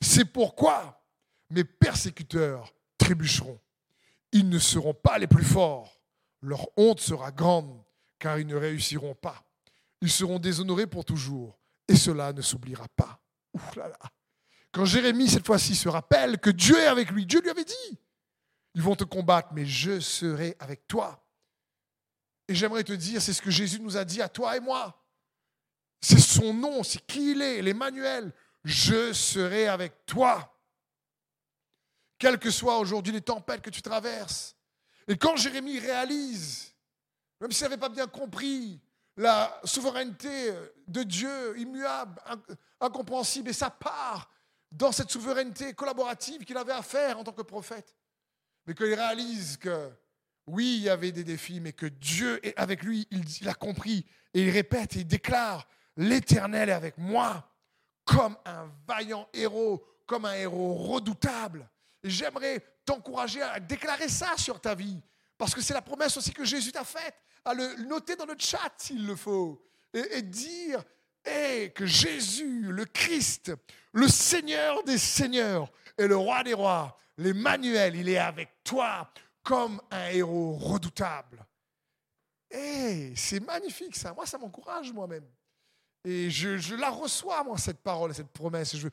C'est 0.02 0.26
pourquoi 0.26 0.99
mes 1.50 1.64
persécuteurs 1.64 2.74
trébucheront. 2.98 3.60
Ils 4.32 4.48
ne 4.48 4.60
seront 4.60 4.94
pas 4.94 5.18
les 5.18 5.28
plus 5.28 5.44
forts. 5.44 6.00
Leur 6.42 6.68
honte 6.78 7.00
sera 7.00 7.32
grande, 7.32 7.84
car 8.20 8.40
ils 8.40 8.48
ne 8.48 8.56
réussiront 8.56 9.16
pas. 9.16 9.44
Ils 10.02 10.12
seront 10.12 10.40
déshonorés 10.40 10.88
pour 10.88 11.04
toujours, 11.04 11.58
et 11.88 11.96
cela 11.96 12.32
ne 12.32 12.42
s'oubliera 12.42 12.88
pas. 12.96 13.20
Quand 14.72 14.86
Jérémie, 14.86 15.28
cette 15.28 15.46
fois-ci, 15.46 15.76
se 15.76 15.90
rappelle 15.90 16.38
que 16.38 16.50
Dieu 16.50 16.78
est 16.78 16.88
avec 16.88 17.10
lui, 17.12 17.26
Dieu 17.26 17.42
lui 17.42 17.50
avait 17.50 17.66
dit, 17.66 18.00
ils 18.76 18.82
vont 18.82 18.96
te 18.96 19.04
combattre, 19.04 19.50
mais 19.54 19.66
je 19.66 20.00
serai 20.00 20.56
avec 20.60 20.88
toi. 20.88 21.26
Et 22.48 22.56
j'aimerais 22.56 22.84
te 22.84 22.94
dire, 22.94 23.22
c'est 23.22 23.34
ce 23.34 23.42
que 23.42 23.52
Jésus 23.52 23.80
nous 23.80 23.98
a 23.98 24.06
dit 24.06 24.22
à 24.22 24.30
toi 24.30 24.56
et 24.56 24.60
moi. 24.60 25.04
C'est 26.02 26.20
son 26.20 26.54
nom, 26.54 26.84
c'est 26.84 27.06
qui 27.06 27.32
il 27.32 27.42
est, 27.42 27.62
l'Emmanuel. 27.62 28.32
Je 28.64 29.12
serai 29.12 29.68
avec 29.68 30.06
toi. 30.06 30.56
Quelles 32.20 32.38
que 32.38 32.52
soient 32.52 32.78
aujourd'hui 32.78 33.14
les 33.14 33.22
tempêtes 33.22 33.62
que 33.62 33.70
tu 33.70 33.82
traverses. 33.82 34.56
Et 35.08 35.18
quand 35.18 35.38
Jérémie 35.38 35.80
réalise, 35.80 36.76
même 37.42 37.52
s'il 37.52 37.64
n'avait 37.64 37.78
pas 37.78 37.90
bien 37.90 38.06
compris 38.06 38.80
la 39.18 39.60
souveraineté 39.64 40.54
de 40.88 41.04
Dieu, 41.04 41.58
immuable, 41.58 42.22
incompréhensible, 42.80 43.50
et 43.50 43.54
sa 43.54 43.70
part 43.70 44.30
dans 44.72 44.92
cette 44.92 45.10
souveraineté 45.10 45.74
collaborative 45.74 46.46
qu'il 46.46 46.58
avait 46.58 46.74
à 46.74 46.82
faire 46.82 47.18
en 47.18 47.24
tant 47.24 47.32
que 47.32 47.42
prophète, 47.42 47.96
mais 48.68 48.76
qu'il 48.76 48.94
réalise 48.94 49.58
que 49.58 49.90
oui, 50.48 50.78
il 50.78 50.84
y 50.84 50.90
avait 50.90 51.12
des 51.12 51.24
défis, 51.24 51.60
mais 51.60 51.74
que 51.74 51.86
Dieu 51.86 52.46
est 52.46 52.58
avec 52.58 52.84
lui, 52.84 53.08
il, 53.12 53.48
a 53.48 53.54
compris, 53.54 54.06
et 54.34 54.44
il 54.44 54.50
répète 54.50 54.96
et 54.96 55.00
il 55.00 55.08
déclare, 55.08 55.68
l'Éternel 55.96 56.70
est 56.70 56.74
avec 56.74 56.98
moi 56.98 57.50
comme 58.04 58.36
un 58.46 58.72
vaillant 58.88 59.28
héros, 59.34 59.86
comme 60.08 60.26
un 60.26 60.34
héros 60.34 60.74
redoutable. 60.74 61.70
J'aimerais 62.04 62.64
t'encourager 62.86 63.42
à 63.42 63.60
déclarer 63.60 64.08
ça 64.08 64.38
sur 64.38 64.60
ta 64.60 64.76
vie, 64.76 65.00
parce 65.38 65.54
que 65.54 65.62
c'est 65.62 65.74
la 65.74 65.82
promesse 65.82 66.16
aussi 66.18 66.32
que 66.32 66.46
Jésus 66.46 66.72
t'a 66.72 66.84
faite, 66.84 67.16
à 67.46 67.54
le 67.54 67.76
noter 67.88 68.16
dans 68.16 68.26
le 68.26 68.36
chat 68.38 68.72
s'il 68.78 69.06
le 69.06 69.16
faut, 69.16 69.62
et, 69.94 70.22
dire 70.22 70.84
et 71.26 71.72
que 71.72 71.86
Jésus, 71.86 72.62
le 72.72 72.86
Christ, 72.86 73.52
le 73.92 74.08
Seigneur 74.08 74.84
des 74.84 74.98
Seigneurs 74.98 75.72
et 75.98 76.08
le 76.08 76.16
Roi 76.16 76.44
des 76.44 76.54
Rois, 76.54 76.98
l'Emmanuel, 77.18 77.96
il 77.96 78.10
est 78.10 78.18
avec 78.18 78.64
toi 78.64 79.12
comme 79.44 79.82
un 79.92 80.10
héros 80.10 80.54
redoutable. 80.54 81.46
Et 82.52 83.14
c'est 83.16 83.40
magnifique 83.42 83.96
ça, 83.96 84.14
moi 84.14 84.26
ça 84.26 84.38
m'encourage 84.38 84.92
moi-même. 84.94 85.26
Et 86.06 86.30
je, 86.30 86.76
la 86.76 86.90
reçois, 86.90 87.44
moi, 87.44 87.58
cette 87.58 87.82
parole, 87.82 88.14
cette 88.14 88.32
promesse. 88.32 88.76
Je 88.76 88.88
veux 88.88 88.92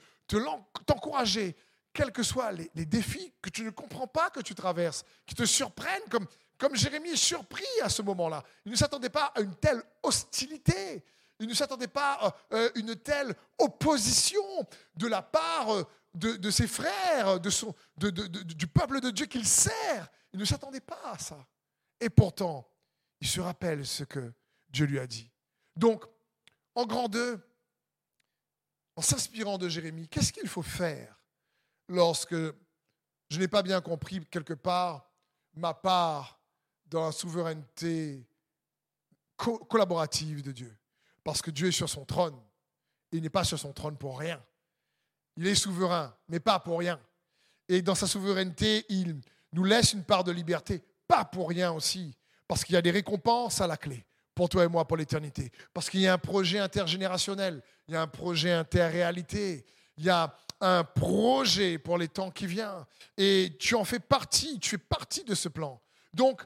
t'encourager, 0.84 1.54
quels 1.96 2.12
que 2.12 2.22
soient 2.22 2.52
les, 2.52 2.84
défis 2.84 3.32
que 3.40 3.48
tu 3.48 3.64
ne 3.64 3.70
comprends 3.70 4.06
pas 4.06 4.28
que 4.28 4.40
tu 4.40 4.54
traverses, 4.54 5.02
qui 5.24 5.34
te 5.34 5.46
surprennent, 5.46 6.06
comme, 6.10 6.26
comme 6.58 6.76
Jérémie 6.76 7.08
est 7.08 7.16
surpris 7.16 7.64
à 7.82 7.88
ce 7.88 8.02
moment-là. 8.02 8.44
Il 8.66 8.72
ne 8.72 8.76
s'attendait 8.76 9.08
pas 9.08 9.32
à 9.34 9.40
une 9.40 9.54
telle 9.54 9.82
hostilité. 10.02 11.02
Il 11.38 11.48
ne 11.48 11.54
s'attendait 11.54 11.88
pas 11.88 12.18
à 12.20 12.36
euh, 12.52 12.70
une 12.74 12.96
telle 12.96 13.34
opposition 13.56 14.42
de 14.94 15.06
la 15.06 15.22
part 15.22 15.74
euh, 15.74 15.84
de, 16.12 16.50
ses 16.50 16.66
frères, 16.66 17.40
du 17.40 18.66
peuple 18.66 19.00
de 19.00 19.08
Dieu 19.08 19.24
qu'il 19.24 19.46
sert. 19.46 20.08
Il 20.34 20.38
ne 20.38 20.44
s'attendait 20.44 20.80
pas 20.80 21.00
à 21.12 21.18
ça. 21.18 21.46
Et 21.98 22.10
pourtant, 22.10 22.68
il 23.22 23.26
se 23.26 23.40
rappelle 23.40 23.86
ce 23.86 24.04
que 24.04 24.34
Dieu 24.68 24.84
lui 24.84 24.98
a 24.98 25.06
dit. 25.06 25.30
Donc, 25.76 26.04
en 26.74 26.84
grand 26.84 27.08
2, 27.08 27.40
en 28.96 29.02
s'inspirant 29.02 29.56
de 29.56 29.70
Jérémie, 29.70 30.08
qu'est-ce 30.08 30.32
qu'il 30.32 30.48
faut 30.48 30.62
faire 30.62 31.15
lorsque 31.88 32.34
je 32.34 33.38
n'ai 33.38 33.48
pas 33.48 33.62
bien 33.62 33.80
compris 33.80 34.24
quelque 34.26 34.54
part 34.54 35.10
ma 35.54 35.74
part 35.74 36.38
dans 36.86 37.06
la 37.06 37.12
souveraineté 37.12 38.26
collaborative 39.36 40.42
de 40.42 40.52
Dieu 40.52 40.76
Parce 41.24 41.42
que 41.42 41.50
Dieu 41.50 41.68
est 41.68 41.72
sur 41.72 41.88
son 41.88 42.04
trône. 42.04 42.38
Il 43.12 43.22
n'est 43.22 43.30
pas 43.30 43.44
sur 43.44 43.58
son 43.58 43.72
trône 43.72 43.96
pour 43.96 44.18
rien. 44.18 44.42
Il 45.36 45.46
est 45.46 45.54
souverain, 45.54 46.14
mais 46.28 46.40
pas 46.40 46.58
pour 46.58 46.78
rien. 46.78 47.00
Et 47.68 47.82
dans 47.82 47.94
sa 47.94 48.06
souveraineté, 48.06 48.86
il 48.88 49.20
nous 49.52 49.64
laisse 49.64 49.92
une 49.92 50.04
part 50.04 50.24
de 50.24 50.32
liberté, 50.32 50.82
pas 51.08 51.24
pour 51.24 51.48
rien 51.48 51.72
aussi, 51.72 52.16
parce 52.46 52.64
qu'il 52.64 52.74
y 52.74 52.78
a 52.78 52.82
des 52.82 52.90
récompenses 52.90 53.60
à 53.60 53.66
la 53.66 53.76
clé 53.76 54.04
pour 54.34 54.48
toi 54.48 54.64
et 54.64 54.68
moi 54.68 54.86
pour 54.86 54.96
l'éternité. 54.96 55.50
Parce 55.72 55.90
qu'il 55.90 56.00
y 56.00 56.06
a 56.06 56.12
un 56.12 56.18
projet 56.18 56.58
intergénérationnel, 56.58 57.62
il 57.88 57.94
y 57.94 57.96
a 57.96 58.02
un 58.02 58.06
projet 58.06 58.52
interréalité, 58.52 59.64
il 59.98 60.04
y 60.04 60.10
a 60.10 60.34
un 60.60 60.84
projet 60.84 61.78
pour 61.78 61.98
les 61.98 62.08
temps 62.08 62.30
qui 62.30 62.46
viennent. 62.46 62.84
Et 63.16 63.56
tu 63.58 63.74
en 63.74 63.84
fais 63.84 63.98
partie, 63.98 64.58
tu 64.58 64.70
fais 64.70 64.78
partie 64.78 65.24
de 65.24 65.34
ce 65.34 65.48
plan. 65.48 65.80
Donc, 66.12 66.42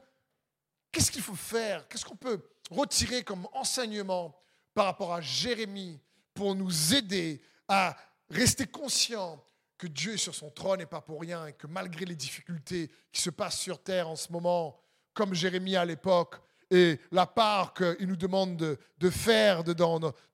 qu'est-ce 0.91 1.11
qu'il 1.11 1.21
faut 1.21 1.35
faire? 1.35 1.87
Qu'est-ce 1.87 2.05
qu'on 2.05 2.15
peut 2.15 2.41
retirer 2.69 3.23
comme 3.23 3.47
enseignement 3.53 4.35
par 4.73 4.85
rapport 4.85 5.13
à 5.13 5.21
Jérémie 5.21 5.99
pour 6.33 6.55
nous 6.55 6.93
aider 6.93 7.41
à 7.67 7.95
rester 8.29 8.65
conscients 8.67 9.43
que 9.77 9.87
Dieu 9.87 10.13
est 10.13 10.17
sur 10.17 10.35
son 10.35 10.49
trône 10.49 10.81
et 10.81 10.85
pas 10.85 11.01
pour 11.01 11.21
rien, 11.21 11.47
et 11.47 11.53
que 11.53 11.67
malgré 11.67 12.05
les 12.05 12.15
difficultés 12.15 12.89
qui 13.11 13.21
se 13.21 13.29
passent 13.29 13.59
sur 13.59 13.81
terre 13.81 14.07
en 14.07 14.15
ce 14.15 14.31
moment, 14.31 14.79
comme 15.13 15.33
Jérémie 15.33 15.75
à 15.75 15.83
l'époque, 15.83 16.35
et 16.69 16.99
la 17.11 17.25
part 17.25 17.73
qu'il 17.73 18.07
nous 18.07 18.15
demande 18.15 18.55
de, 18.55 19.09
faire 19.09 19.63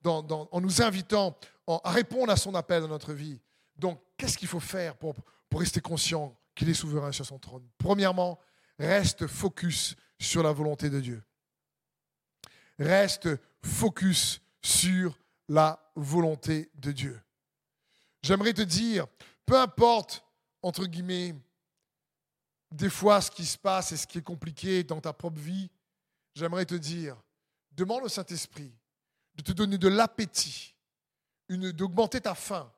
en 0.05 0.61
nous 0.61 0.81
invitant 0.81 1.35
à 1.67 1.91
répondre 1.91 2.31
à 2.31 2.37
son 2.37 2.55
appel 2.55 2.81
dans 2.81 2.87
notre 2.87 3.13
vie. 3.13 3.39
Donc, 3.75 4.01
qu'est-ce 4.17 4.37
qu'il 4.37 4.47
faut 4.47 4.59
faire 4.59 4.95
pour, 4.95 5.15
rester 5.53 5.81
conscient 5.81 6.37
qu'il 6.55 6.69
est 6.69 6.73
souverain 6.73 7.11
sur 7.11 7.25
son 7.25 7.39
trône? 7.39 7.67
Premièrement, 7.77 8.39
reste 8.79 9.27
focus 9.27 9.95
sur 10.19 10.43
la 10.43 10.51
volonté 10.51 10.89
de 10.89 10.99
Dieu. 10.99 11.23
Reste 12.79 13.29
focus 13.63 14.41
sur 14.61 15.17
la 15.47 15.79
volonté 15.95 16.69
de 16.75 16.91
Dieu. 16.91 17.21
J'aimerais 18.21 18.53
te 18.53 18.61
dire, 18.61 19.07
peu 19.45 19.59
importe, 19.59 20.23
entre 20.61 20.85
guillemets, 20.85 21.35
des 22.71 22.89
fois 22.89 23.21
ce 23.21 23.31
qui 23.31 23.45
se 23.45 23.57
passe 23.57 23.91
et 23.91 23.97
ce 23.97 24.05
qui 24.05 24.17
est 24.17 24.23
compliqué 24.23 24.83
dans 24.83 24.99
ta 24.99 25.13
propre 25.13 25.39
vie, 25.39 25.69
j'aimerais 26.35 26.65
te 26.65 26.75
dire, 26.75 27.15
demande 27.71 28.03
au 28.03 28.09
Saint-Esprit 28.09 28.73
de 29.35 29.43
te 29.43 29.51
donner 29.51 29.77
de 29.77 29.87
l'appétit, 29.87 30.75
d'augmenter 31.49 32.21
ta 32.21 32.35
faim 32.35 32.71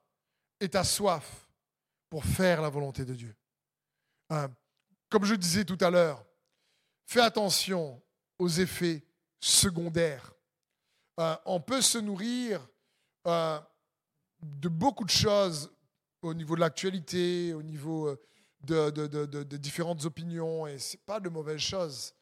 et 0.60 0.70
ta 0.70 0.84
soif 0.84 1.48
pour 2.10 2.26
faire 2.26 2.62
la 2.62 2.70
volonté 2.70 3.06
de 3.06 3.14
Dieu. 3.14 3.36
Hein, 4.30 4.50
comme 5.10 5.26
je 5.26 5.36
disais 5.36 5.66
tout 5.66 5.78
à 5.82 5.90
l'heure, 5.90 6.24
fais 7.06 7.22
attention 7.22 8.02
aux 8.38 8.50
effets 8.50 9.04
secondaires. 9.40 10.34
Euh, 11.20 11.36
on 11.46 11.60
peut 11.60 11.82
se 11.82 11.98
nourrir 11.98 12.66
euh, 13.28 13.60
de 14.42 14.70
beaucoup 14.70 15.04
de 15.04 15.10
choses 15.10 15.72
au 16.22 16.34
niveau 16.34 16.56
de 16.56 16.62
l'actualité, 16.62 17.54
au 17.54 17.64
niveau 17.64 18.08
euh, 18.08 18.20
de, 18.62 19.58
différentes 19.58 20.06
opinions, 20.06 20.68
et 20.68 20.78
ce 20.80 20.96
n'est 20.96 21.04
pas 21.06 21.20
de 21.20 21.30
mauvaises 21.30 21.60
choses. 21.60 22.14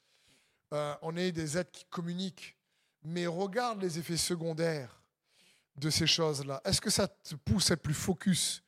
On 1.01 1.15
est 1.15 1.31
des 1.31 1.57
êtres 1.57 1.71
qui 1.71 1.85
communiquent, 1.85 2.57
mais 3.01 3.25
regarde 3.25 3.81
les 3.81 3.97
effets 3.99 4.17
secondaires 4.17 5.01
de 5.77 5.89
ces 5.89 6.07
choses-là. 6.07 6.61
Est-ce 6.65 6.81
que 6.81 6.89
ça 6.89 7.07
te 7.07 7.35
pousse 7.35 7.71
à 7.71 7.75
être 7.75 7.81
plus 7.81 7.93
focus, 7.93 8.63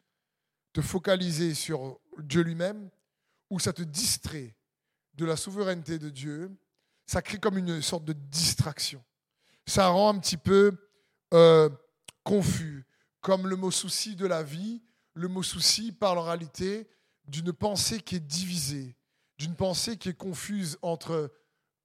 te 0.74 0.82
focaliser 0.82 1.54
sur 1.54 2.00
Dieu 2.20 2.42
lui-même, 2.42 2.90
ou 3.50 3.60
ça 3.60 3.74
te 3.74 3.82
distrait 3.82 4.56
de 5.16 5.26
la 5.26 5.36
souveraineté 5.36 5.98
de 5.98 6.10
Dieu? 6.10 6.52
Ça 7.06 7.22
crée 7.22 7.40
comme 7.40 7.58
une 7.58 7.82
sorte 7.82 8.06
de 8.06 8.14
distraction. 8.14 9.04
Ça 9.66 9.88
rend 9.88 10.16
un 10.16 10.20
petit 10.20 10.38
peu 10.38 10.72
euh, 11.34 11.70
confus, 12.24 12.86
comme 13.22 13.48
le 13.48 13.56
mot 13.56 13.72
souci 13.72 14.16
de 14.16 14.28
la 14.28 14.44
vie. 14.44 14.82
Le 15.16 15.28
mot 15.28 15.44
souci 15.44 15.92
parle 15.92 16.20
en 16.20 16.24
réalité 16.24 16.88
d'une 17.28 17.52
pensée 17.52 18.00
qui 18.00 18.16
est 18.16 18.20
divisée, 18.20 18.96
d'une 19.38 19.56
pensée 19.56 19.98
qui 19.98 20.10
est 20.10 20.18
confuse 20.18 20.78
entre 20.82 21.32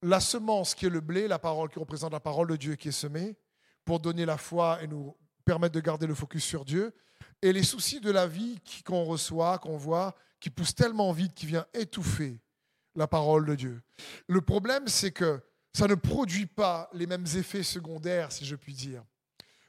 la 0.03 0.21
semence 0.21 0.75
qui 0.75 0.87
est 0.87 0.91
le 0.91 1.01
blé, 1.01 1.27
la 1.29 1.39
parole 1.39 1.71
qui 1.71 1.79
représente 1.79 2.13
la 2.13 2.21
parole 2.21 2.49
de 2.49 2.57
Dieu 2.57 2.77
qui 2.77 2.89
est 2.89 2.93
semée, 2.93 3.37
pour 3.85 4.01
donner 4.01 4.25
la 4.25 4.39
foi 4.39 4.83
et 4.83 4.87
nous 4.87 5.17
permettre 5.45 5.75
de 5.75 5.81
garder 5.81 6.07
le 6.07 6.15
focus 6.15 6.45
sur 6.45 6.65
Dieu, 6.65 6.95
et 7.43 7.53
les 7.53 7.63
soucis 7.63 8.01
de 8.01 8.11
la 8.11 8.27
vie 8.27 8.59
qu'on 8.87 9.05
reçoit, 9.05 9.59
qu'on 9.59 9.77
voit, 9.77 10.15
qui 10.41 10.51
poussent 10.51 10.75
tellement 10.75 11.13
vite, 11.13 11.35
qui 11.35 11.47
vient 11.47 11.67
étouffer 11.75 12.41
la 12.95 13.07
parole 13.07 13.45
de 13.47 13.55
Dieu. 13.55 13.83
Le 14.29 14.41
problème, 14.41 14.89
c'est 14.89 15.13
que 15.13 15.43
ça 15.73 15.87
ne 15.89 15.95
produit 15.95 16.47
pas 16.47 16.89
les 16.93 17.07
mêmes 17.07 17.27
effets 17.35 17.63
secondaires, 17.63 18.31
si 18.31 18.45
je 18.45 18.57
puis 18.57 18.73
dire. 18.73 19.03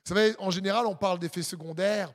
Vous 0.06 0.14
savez, 0.14 0.36
en 0.38 0.52
général, 0.52 0.86
on 0.86 0.96
parle 0.96 1.18
d'effets 1.18 1.42
secondaires 1.42 2.14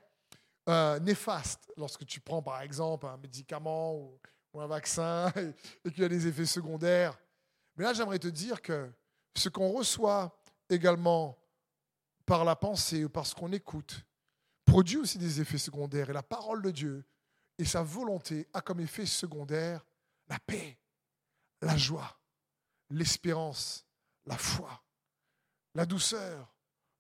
euh, 0.69 1.01
néfastes. 1.01 1.69
Lorsque 1.77 2.07
tu 2.07 2.21
prends, 2.21 2.41
par 2.41 2.63
exemple, 2.63 3.07
un 3.07 3.17
médicament 3.17 3.97
ou, 3.97 4.19
un 4.59 4.67
vaccin 4.67 5.33
et, 5.85 5.91
qu'il 5.91 6.03
y 6.03 6.07
a 6.07 6.09
des 6.09 6.27
effets 6.27 6.47
secondaires. 6.47 7.19
Mais 7.77 7.85
là, 7.85 7.93
j'aimerais 7.93 8.19
te 8.19 8.29
dire 8.29 8.63
que 8.63 8.91
ce 9.37 9.49
qu'on 9.49 9.73
reçoit 9.73 10.41
également 10.69 11.37
par 12.31 12.45
la 12.45 12.55
pensée 12.55 13.05
ou 13.05 13.09
par 13.09 13.27
ce 13.27 13.35
qu'on 13.35 13.51
écoute 13.51 14.07
produit 14.65 14.99
aussi 14.99 15.19
des 15.19 15.41
effets 15.41 15.59
secondaires. 15.59 16.11
Et 16.11 16.13
la 16.13 16.23
parole 16.23 16.63
de 16.63 16.71
Dieu 16.71 17.05
et 17.59 17.65
sa 17.65 17.83
volonté 17.83 18.47
a 18.53 18.61
comme 18.61 18.79
effet 18.79 19.05
secondaire 19.05 19.85
la 20.29 20.39
paix, 20.39 20.79
la 21.61 21.77
joie, 21.77 22.21
l'espérance, 22.91 23.85
la 24.27 24.39
foi, 24.39 24.81
la 25.75 25.85
douceur, 25.85 26.55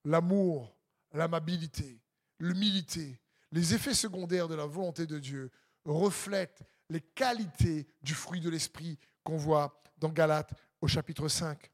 l'amour, 0.04 0.76
l'amabilité, 1.12 2.02
l'humilité. 2.40 3.20
Les 3.52 3.72
effets 3.72 3.94
secondaires 3.94 4.48
de 4.48 4.56
la 4.56 4.66
volonté 4.66 5.06
de 5.06 5.20
Dieu 5.20 5.52
reflètent 5.84 6.64
les 6.88 7.02
qualités 7.02 7.86
du 8.02 8.14
fruit 8.14 8.40
de 8.40 8.50
l'esprit 8.50 8.98
qu'on 9.22 9.36
voit 9.36 9.80
dans 9.96 10.08
Galates 10.08 10.54
au 10.80 10.88
chapitre 10.88 11.28
5. 11.28 11.70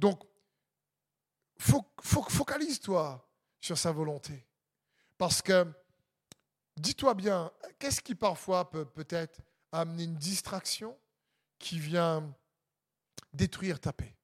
Donc, 0.00 0.24
focalise-toi 1.58 3.26
sur 3.60 3.78
sa 3.78 3.92
volonté. 3.92 4.46
Parce 5.18 5.42
que, 5.42 5.66
dis-toi 6.76 7.14
bien, 7.14 7.50
qu'est-ce 7.78 8.00
qui 8.00 8.14
parfois 8.14 8.70
peut 8.70 8.84
peut-être 8.84 9.40
amener 9.72 10.04
une 10.04 10.16
distraction 10.16 10.96
qui 11.58 11.78
vient 11.78 12.32
détruire 13.32 13.80
ta 13.80 13.92
paix? 13.92 14.14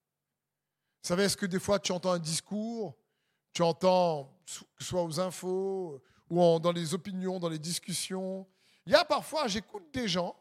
Vous 1.02 1.08
savez, 1.08 1.24
est-ce 1.24 1.36
que 1.36 1.46
des 1.46 1.58
fois 1.58 1.78
tu 1.78 1.92
entends 1.92 2.12
un 2.12 2.18
discours, 2.18 2.96
tu 3.52 3.62
entends, 3.62 4.32
que 4.46 4.84
ce 4.84 4.88
soit 4.88 5.02
aux 5.02 5.18
infos 5.18 6.02
ou 6.30 6.58
dans 6.60 6.72
les 6.72 6.94
opinions, 6.94 7.38
dans 7.38 7.48
les 7.48 7.58
discussions, 7.58 8.46
il 8.86 8.92
y 8.92 8.96
a 8.96 9.04
parfois, 9.04 9.48
j'écoute 9.48 9.84
des 9.92 10.08
gens, 10.08 10.36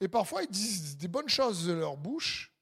et 0.00 0.08
parfois 0.08 0.42
ils 0.42 0.50
disent 0.50 0.96
des 0.96 1.08
bonnes 1.08 1.28
choses 1.28 1.66
de 1.66 1.72
leur 1.72 1.96
bouche, 1.96 2.52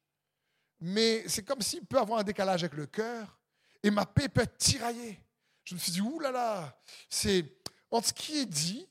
mais 0.81 1.27
c'est 1.29 1.45
comme 1.45 1.63
s'il 1.63 1.85
peut 1.87 1.99
avoir 1.99 2.21
un 2.21 2.25
décalage 2.25 2.63
avec 2.65 2.75
le 2.75 2.87
cœur, 2.87 3.39
et 3.83 3.91
ma 3.91 4.07
paix 4.07 4.29
peut 4.29 4.43
être 4.43 4.59
tiraillée. 4.59 5.21
Je 5.65 5.75
me 5.75 5.81
suis 5.81 5.93
dit, 5.93 6.01
oulala, 6.01 6.33
là 6.33 6.61
là, 6.61 6.81
c'est 7.09 7.57
entre 7.91 8.09
ce 8.09 8.13
qui 8.13 8.39
est 8.39 8.47
dit 8.47 8.89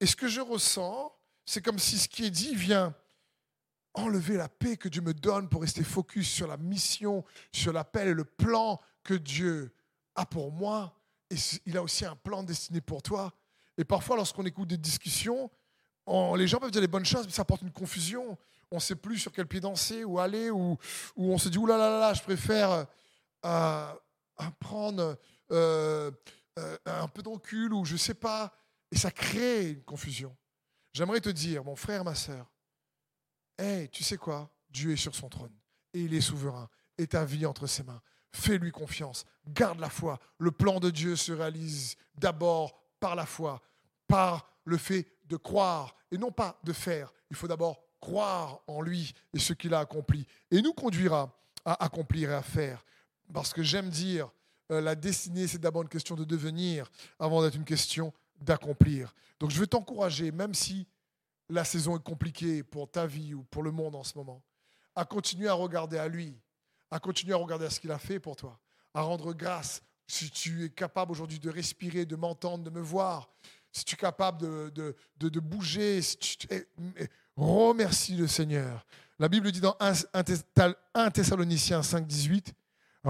et 0.00 0.06
ce 0.06 0.16
que 0.16 0.28
je 0.28 0.40
ressens, 0.40 1.14
c'est 1.44 1.62
comme 1.62 1.78
si 1.78 1.98
ce 1.98 2.08
qui 2.08 2.24
est 2.24 2.30
dit 2.30 2.54
vient 2.54 2.94
enlever 3.94 4.36
la 4.36 4.48
paix 4.48 4.76
que 4.76 4.88
Dieu 4.88 5.02
me 5.02 5.14
donne 5.14 5.48
pour 5.48 5.62
rester 5.62 5.84
focus 5.84 6.28
sur 6.28 6.46
la 6.48 6.56
mission, 6.56 7.24
sur 7.52 7.72
l'appel 7.72 8.08
et 8.08 8.14
le 8.14 8.24
plan 8.24 8.80
que 9.04 9.14
Dieu 9.14 9.72
a 10.16 10.26
pour 10.26 10.50
moi. 10.50 10.98
Et 11.30 11.36
il 11.66 11.76
a 11.76 11.82
aussi 11.82 12.04
un 12.04 12.16
plan 12.16 12.42
destiné 12.42 12.80
pour 12.80 13.02
toi. 13.02 13.32
Et 13.78 13.84
parfois, 13.84 14.16
lorsqu'on 14.16 14.44
écoute 14.44 14.68
des 14.68 14.78
discussions, 14.78 15.50
les 16.36 16.46
gens 16.46 16.58
peuvent 16.58 16.70
dire 16.70 16.80
les 16.80 16.88
bonnes 16.88 17.04
choses, 17.04 17.26
mais 17.26 17.32
ça 17.32 17.42
apporte 17.42 17.62
une 17.62 17.72
confusion. 17.72 18.36
On 18.70 18.76
ne 18.76 18.80
sait 18.80 18.96
plus 18.96 19.18
sur 19.18 19.32
quel 19.32 19.46
pied 19.46 19.60
danser, 19.60 20.04
ou 20.04 20.18
aller, 20.18 20.50
ou, 20.50 20.76
on 21.16 21.38
se 21.38 21.48
dit, 21.48 21.58
oulala, 21.58 21.84
là, 21.84 21.90
là, 21.90 22.00
là, 22.00 22.14
je 22.14 22.22
préfère 22.22 22.86
euh, 23.44 23.94
prendre 24.58 25.18
euh, 25.50 26.10
euh, 26.58 26.78
un 26.86 27.08
peu 27.08 27.22
de 27.22 27.28
ou 27.74 27.84
je 27.84 27.92
ne 27.94 27.98
sais 27.98 28.14
pas. 28.14 28.52
Et 28.90 28.96
ça 28.96 29.10
crée 29.10 29.70
une 29.70 29.82
confusion. 29.82 30.36
J'aimerais 30.92 31.20
te 31.20 31.28
dire, 31.30 31.64
mon 31.64 31.74
frère, 31.74 32.04
ma 32.04 32.14
soeur, 32.14 32.50
hey, 33.58 33.88
tu 33.88 34.04
sais 34.04 34.16
quoi? 34.16 34.50
Dieu 34.70 34.92
est 34.92 34.96
sur 34.96 35.14
son 35.14 35.28
trône, 35.28 35.52
et 35.92 36.02
il 36.02 36.14
est 36.14 36.20
souverain, 36.20 36.68
et 36.98 37.06
ta 37.06 37.24
vie 37.24 37.46
entre 37.46 37.66
ses 37.66 37.82
mains. 37.82 38.00
Fais-lui 38.32 38.72
confiance, 38.72 39.24
garde 39.46 39.78
la 39.78 39.88
foi. 39.88 40.18
Le 40.38 40.50
plan 40.50 40.80
de 40.80 40.90
Dieu 40.90 41.16
se 41.16 41.32
réalise 41.32 41.96
d'abord 42.16 42.80
par 42.98 43.14
la 43.14 43.26
foi, 43.26 43.62
par 44.08 44.48
le 44.64 44.76
fait 44.76 45.06
de 45.26 45.36
croire 45.36 45.94
et 46.10 46.18
non 46.18 46.32
pas 46.32 46.58
de 46.64 46.72
faire. 46.72 47.12
Il 47.30 47.36
faut 47.36 47.48
d'abord 47.48 47.84
croire 48.00 48.60
en 48.66 48.82
lui 48.82 49.14
et 49.32 49.38
ce 49.38 49.52
qu'il 49.52 49.74
a 49.74 49.80
accompli 49.80 50.26
et 50.50 50.60
nous 50.62 50.72
conduira 50.72 51.32
à 51.64 51.84
accomplir 51.84 52.30
et 52.30 52.34
à 52.34 52.42
faire. 52.42 52.84
Parce 53.32 53.52
que 53.52 53.62
j'aime 53.62 53.88
dire, 53.90 54.30
euh, 54.70 54.80
la 54.80 54.94
destinée, 54.94 55.46
c'est 55.46 55.58
d'abord 55.58 55.82
une 55.82 55.88
question 55.88 56.14
de 56.14 56.24
devenir 56.24 56.90
avant 57.18 57.42
d'être 57.42 57.56
une 57.56 57.64
question 57.64 58.12
d'accomplir. 58.40 59.14
Donc 59.40 59.50
je 59.50 59.58
veux 59.58 59.66
t'encourager, 59.66 60.30
même 60.32 60.54
si 60.54 60.86
la 61.48 61.64
saison 61.64 61.96
est 61.96 62.02
compliquée 62.02 62.62
pour 62.62 62.90
ta 62.90 63.06
vie 63.06 63.34
ou 63.34 63.42
pour 63.44 63.62
le 63.62 63.70
monde 63.70 63.94
en 63.94 64.04
ce 64.04 64.16
moment, 64.16 64.42
à 64.94 65.04
continuer 65.04 65.48
à 65.48 65.54
regarder 65.54 65.98
à 65.98 66.08
lui, 66.08 66.36
à 66.90 66.98
continuer 66.98 67.34
à 67.34 67.36
regarder 67.36 67.66
à 67.66 67.70
ce 67.70 67.80
qu'il 67.80 67.90
a 67.90 67.98
fait 67.98 68.20
pour 68.20 68.36
toi, 68.36 68.58
à 68.94 69.02
rendre 69.02 69.32
grâce 69.32 69.82
si 70.06 70.30
tu 70.30 70.64
es 70.64 70.70
capable 70.70 71.12
aujourd'hui 71.12 71.38
de 71.38 71.50
respirer, 71.50 72.04
de 72.04 72.16
m'entendre, 72.16 72.64
de 72.64 72.70
me 72.70 72.80
voir, 72.80 73.28
si 73.72 73.84
tu 73.84 73.94
es 73.94 73.98
capable 73.98 74.40
de, 74.70 74.94
de, 75.18 75.40
bouger, 75.40 76.00
si 76.02 76.16
tu, 76.16 76.48
remercie 77.36 78.16
le 78.16 78.26
Seigneur. 78.26 78.86
La 79.18 79.28
Bible 79.28 79.50
dit 79.50 79.60
dans 79.60 79.76
1 79.80 81.10
Thessaloniciens 81.10 81.82
5, 81.82 82.06
18, 82.06 82.54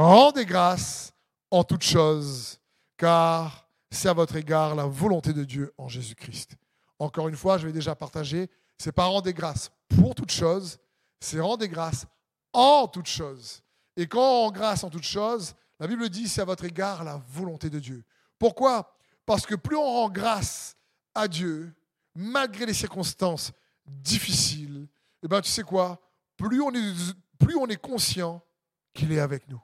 rendez 0.03 0.45
grâce 0.45 1.13
en 1.51 1.65
toutes 1.65 1.85
choses, 1.85 2.59
car 2.97 3.69
c'est 3.91 4.09
à 4.09 4.13
votre 4.13 4.37
égard 4.37 4.75
la 4.75 4.87
volonté 4.87 5.33
de 5.33 5.45
Dieu 5.45 5.73
en 5.79 5.89
Jésus-Christ. 5.89 6.57
Encore 6.99 7.29
une 7.29 7.37
fois, 7.37 7.59
je 7.59 7.67
vais 7.67 7.73
déjà 7.73 7.95
partager, 7.95 8.51
c'est 8.79 8.93
pas 8.93 9.07
rendre 9.07 9.31
grâce 9.31 9.71
pour 9.89 10.15
toutes 10.15 10.33
choses, 10.33 10.79
c'est 11.21 11.41
rendre 11.41 11.65
grâce 11.67 12.07
en 12.53 12.89
toutes 12.89 13.07
choses. 13.07 13.63
Et 13.97 14.07
quand 14.07 14.21
on 14.21 14.43
rend 14.43 14.51
grâce 14.51 14.83
en 14.85 14.91
toutes 14.91 15.05
choses, 15.05 15.55
la 15.79 15.87
Bible 15.87 16.09
dit 16.09 16.29
c'est 16.29 16.41
à 16.41 16.45
votre 16.45 16.65
égard 16.65 17.05
la 17.05 17.23
volonté 17.29 17.71
de 17.71 17.79
Dieu. 17.79 18.05
Pourquoi? 18.39 18.93
Parce 19.27 19.47
que 19.47 19.55
plus 19.55 19.77
on 19.77 19.85
rend 19.85 20.11
grâce 20.11 20.77
à 21.15 21.29
Dieu, 21.29 21.73
malgré 22.15 22.67
les 22.67 22.75
circonstances 22.75 23.53
difficiles, 23.87 24.89
eh 25.23 25.29
ben, 25.29 25.41
tu 25.41 25.51
sais 25.51 25.63
quoi? 25.63 26.01
Plus 26.37 26.61
on 26.61 27.67
est 27.69 27.81
conscient 27.81 28.43
qu'il 28.93 29.13
est 29.13 29.21
avec 29.21 29.49
nous. 29.49 29.63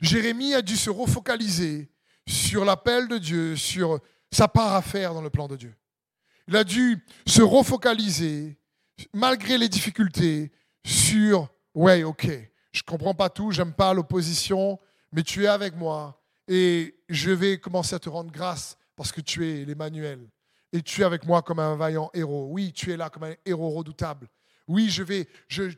Jérémie 0.00 0.54
a 0.54 0.62
dû 0.62 0.76
se 0.76 0.90
refocaliser 0.90 1.90
sur 2.26 2.64
l'appel 2.64 3.08
de 3.08 3.18
Dieu, 3.18 3.56
sur 3.56 4.00
sa 4.30 4.48
part 4.48 4.74
à 4.74 4.82
faire 4.82 5.14
dans 5.14 5.22
le 5.22 5.30
plan 5.30 5.48
de 5.48 5.56
Dieu. 5.56 5.74
Il 6.48 6.56
a 6.56 6.64
dû 6.64 7.04
se 7.26 7.42
refocaliser, 7.42 8.58
malgré 9.12 9.58
les 9.58 9.68
difficultés, 9.68 10.52
sur, 10.84 11.48
ouais, 11.74 12.02
ok, 12.02 12.28
je 12.72 12.82
comprends 12.82 13.14
pas 13.14 13.28
tout, 13.28 13.50
j'aime 13.50 13.72
pas 13.72 13.92
l'opposition, 13.94 14.78
mais 15.12 15.22
tu 15.22 15.44
es 15.44 15.48
avec 15.48 15.76
moi 15.76 16.20
et 16.48 16.96
je 17.08 17.30
vais 17.30 17.58
commencer 17.58 17.94
à 17.94 17.98
te 17.98 18.08
rendre 18.08 18.32
grâce 18.32 18.76
parce 18.96 19.12
que 19.12 19.20
tu 19.20 19.48
es 19.48 19.64
l'Emmanuel. 19.64 20.28
Et 20.72 20.82
tu 20.82 21.00
es 21.00 21.04
avec 21.04 21.24
moi 21.24 21.42
comme 21.42 21.58
un 21.58 21.74
vaillant 21.74 22.10
héros. 22.14 22.48
Oui, 22.50 22.72
tu 22.72 22.92
es 22.92 22.96
là 22.96 23.10
comme 23.10 23.24
un 23.24 23.34
héros 23.44 23.70
redoutable. 23.70 24.28
Oui, 24.68 24.88
je 24.88 25.02
vais, 25.02 25.28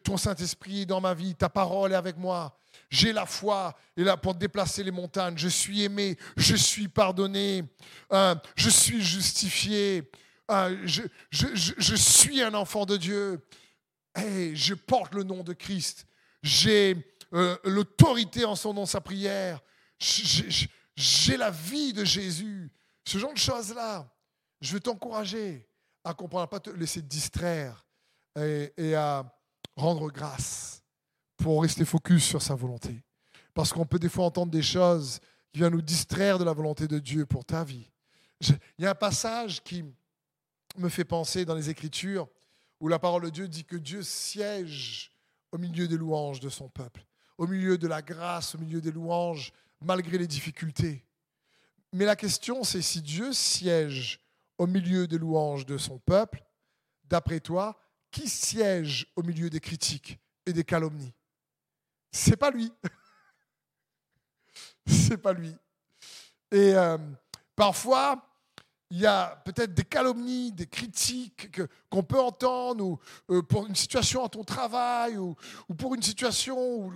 ton 0.03 0.17
Saint-Esprit 0.17 0.83
est 0.83 0.87
dans 0.87 1.01
ma 1.01 1.15
vie, 1.15 1.35
ta 1.35 1.49
parole 1.49 1.93
est 1.93 1.97
avec 1.97 2.17
moi. 2.19 2.55
J'ai 2.91 3.13
la 3.13 3.27
foi 3.27 3.75
et 3.97 4.05
là 4.05 4.17
pour 4.17 4.35
déplacer 4.35 4.83
les 4.83 4.91
montagnes. 4.91 5.37
Je 5.37 5.49
suis 5.49 5.83
aimé, 5.83 6.17
je 6.37 6.57
suis 6.57 6.89
pardonné, 6.89 7.65
euh, 8.13 8.35
je 8.55 8.71
suis 8.71 9.03
justifié, 9.03 10.11
euh, 10.51 10.77
je, 10.85 11.95
suis 11.95 12.43
un 12.43 12.55
enfant 12.55 12.85
de 12.87 12.97
Dieu. 12.97 13.41
et 14.17 14.55
je 14.55 14.75
porte 14.75 15.15
le 15.15 15.23
nom 15.23 15.43
de 15.43 15.53
Christ 15.53 16.07
j'ai 16.43 17.15
euh, 17.33 17.57
l'autorité 17.65 18.45
en 18.45 18.57
son 18.57 18.75
nom, 18.75 18.85
sa 18.85 19.01
prière, 19.01 19.61
j'ai 19.99 21.37
la 21.37 21.51
vie 21.51 21.93
de 21.93 22.05
Jésus. 22.05 22.71
Ce 23.07 23.19
genre 23.19 23.33
de 23.33 23.39
choses-là, 23.39 24.13
je 24.61 24.73
veux 24.73 24.81
t'encourager 24.81 25.69
à 26.05 26.15
comprendre, 26.15 26.45
à 26.45 26.51
pas 26.51 26.61
te 26.61 26.71
laisser 26.71 27.01
distraire 27.01 27.87
et 28.37 28.95
à 28.95 29.25
rendre 29.77 30.11
grâce 30.11 30.82
pour 31.43 31.63
rester 31.63 31.85
focus 31.85 32.25
sur 32.25 32.41
sa 32.41 32.55
volonté. 32.55 33.03
Parce 33.53 33.73
qu'on 33.73 33.85
peut 33.85 33.99
des 33.99 34.09
fois 34.09 34.27
entendre 34.27 34.53
des 34.53 34.63
choses 34.63 35.19
qui 35.53 35.59
viennent 35.59 35.73
nous 35.73 35.83
distraire 35.83 36.39
de 36.39 36.45
la 36.45 36.53
volonté 36.53 36.87
de 36.87 36.99
Dieu 36.99 37.27
pour 37.27 37.45
ta 37.45 37.65
vie. 37.65 37.91
Il 38.41 38.85
y 38.85 38.87
a 38.87 38.91
un 38.91 38.95
passage 38.95 39.63
qui 39.63 39.85
me 40.79 40.89
fait 40.89 41.05
penser 41.05 41.45
dans 41.45 41.55
les 41.55 41.69
Écritures 41.69 42.29
où 42.81 42.89
la 42.89 42.99
parole 42.99 43.25
de 43.25 43.31
Dieu 43.31 43.49
dit 43.49 43.65
que 43.65 43.77
Dieu 43.77 44.03
siège 44.03 45.11
au 45.51 45.59
milieu 45.59 45.87
des 45.87 45.97
louanges 45.97 46.41
de 46.41 46.49
son 46.49 46.69
peuple, 46.69 47.05
au 47.37 47.47
milieu 47.47 47.77
de 47.77 47.89
la 47.89 48.03
grâce, 48.03 48.55
au 48.55 48.59
milieu 48.59 48.81
des 48.81 48.93
louanges, 48.93 49.53
malgré 49.81 50.19
les 50.19 50.27
difficultés. 50.27 51.05
Mais 51.93 52.05
la 52.05 52.17
question, 52.17 52.65
c'est 52.65 52.83
si 52.83 53.03
Dieu 53.03 53.33
siège 53.33 54.21
au 54.59 54.67
milieu 54.67 55.07
des 55.07 55.19
louanges 55.19 55.67
de 55.67 55.77
son 55.77 55.99
peuple, 55.99 56.43
d'après 57.05 57.41
toi, 57.41 57.79
qui 58.11 58.29
siège 58.29 59.07
au 59.17 59.23
milieu 59.23 59.51
des 59.51 59.61
critiques 59.61 60.19
et 60.47 60.53
des 60.53 60.65
calomnies? 60.65 61.13
C'est 62.13 62.37
pas 62.37 62.51
lui. 62.51 62.71
C'est 64.87 65.17
pas 65.17 65.33
lui. 65.33 65.57
Et 66.51 66.75
euh, 66.75 66.99
parfois, 67.57 68.29
il 68.91 68.99
y 68.99 69.07
a 69.07 69.43
peut-être 69.47 69.73
des 69.73 69.85
calomnies, 69.85 70.53
des 70.53 70.67
critiques 70.67 71.49
qu'on 71.89 72.03
peut 72.03 72.21
entendre 72.21 72.99
euh, 73.31 73.43
pour 73.43 73.67
une 73.67 73.75
situation 73.75 74.23
à 74.23 74.29
ton 74.29 74.45
travail 74.45 75.17
ou, 75.17 75.35
pour 75.79 75.95
une 75.95 76.03
situation 76.03 76.93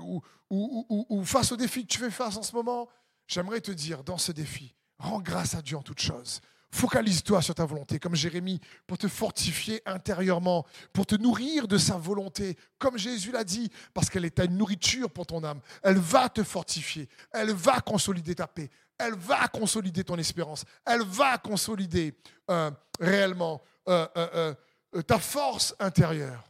ou, 0.50 1.24
face 1.24 1.52
au 1.52 1.56
défi 1.56 1.86
que 1.86 1.92
tu 1.92 1.98
fais 1.98 2.10
face 2.10 2.36
en 2.36 2.42
ce 2.42 2.54
moment. 2.54 2.86
J'aimerais 3.26 3.62
te 3.62 3.72
dire, 3.72 4.04
dans 4.04 4.18
ce 4.18 4.30
défi, 4.30 4.74
rends 4.98 5.20
grâce 5.20 5.54
à 5.54 5.62
Dieu 5.62 5.78
en 5.78 5.82
toutes 5.82 6.00
choses. 6.00 6.42
Focalise-toi 6.76 7.40
sur 7.40 7.54
ta 7.54 7.64
volonté, 7.64 7.98
comme 7.98 8.14
Jérémie, 8.14 8.60
pour 8.86 8.98
te 8.98 9.08
fortifier 9.08 9.80
intérieurement, 9.86 10.66
pour 10.92 11.06
te 11.06 11.14
nourrir 11.14 11.66
de 11.66 11.78
sa 11.78 11.96
volonté, 11.96 12.54
comme 12.78 12.98
Jésus 12.98 13.32
l'a 13.32 13.44
dit, 13.44 13.70
parce 13.94 14.10
qu'elle 14.10 14.26
est 14.26 14.38
une 14.40 14.58
nourriture 14.58 15.10
pour 15.10 15.24
ton 15.24 15.42
âme. 15.42 15.62
Elle 15.82 15.96
va 15.96 16.28
te 16.28 16.42
fortifier, 16.42 17.08
elle 17.32 17.54
va 17.54 17.80
consolider 17.80 18.34
ta 18.34 18.46
paix, 18.46 18.68
elle 18.98 19.14
va 19.14 19.48
consolider 19.48 20.04
ton 20.04 20.18
espérance, 20.18 20.66
elle 20.84 21.02
va 21.02 21.38
consolider 21.38 22.14
euh, 22.50 22.70
réellement 23.00 23.62
euh, 23.88 24.06
euh, 24.14 24.54
ta 25.00 25.18
force 25.18 25.74
intérieure. 25.80 26.44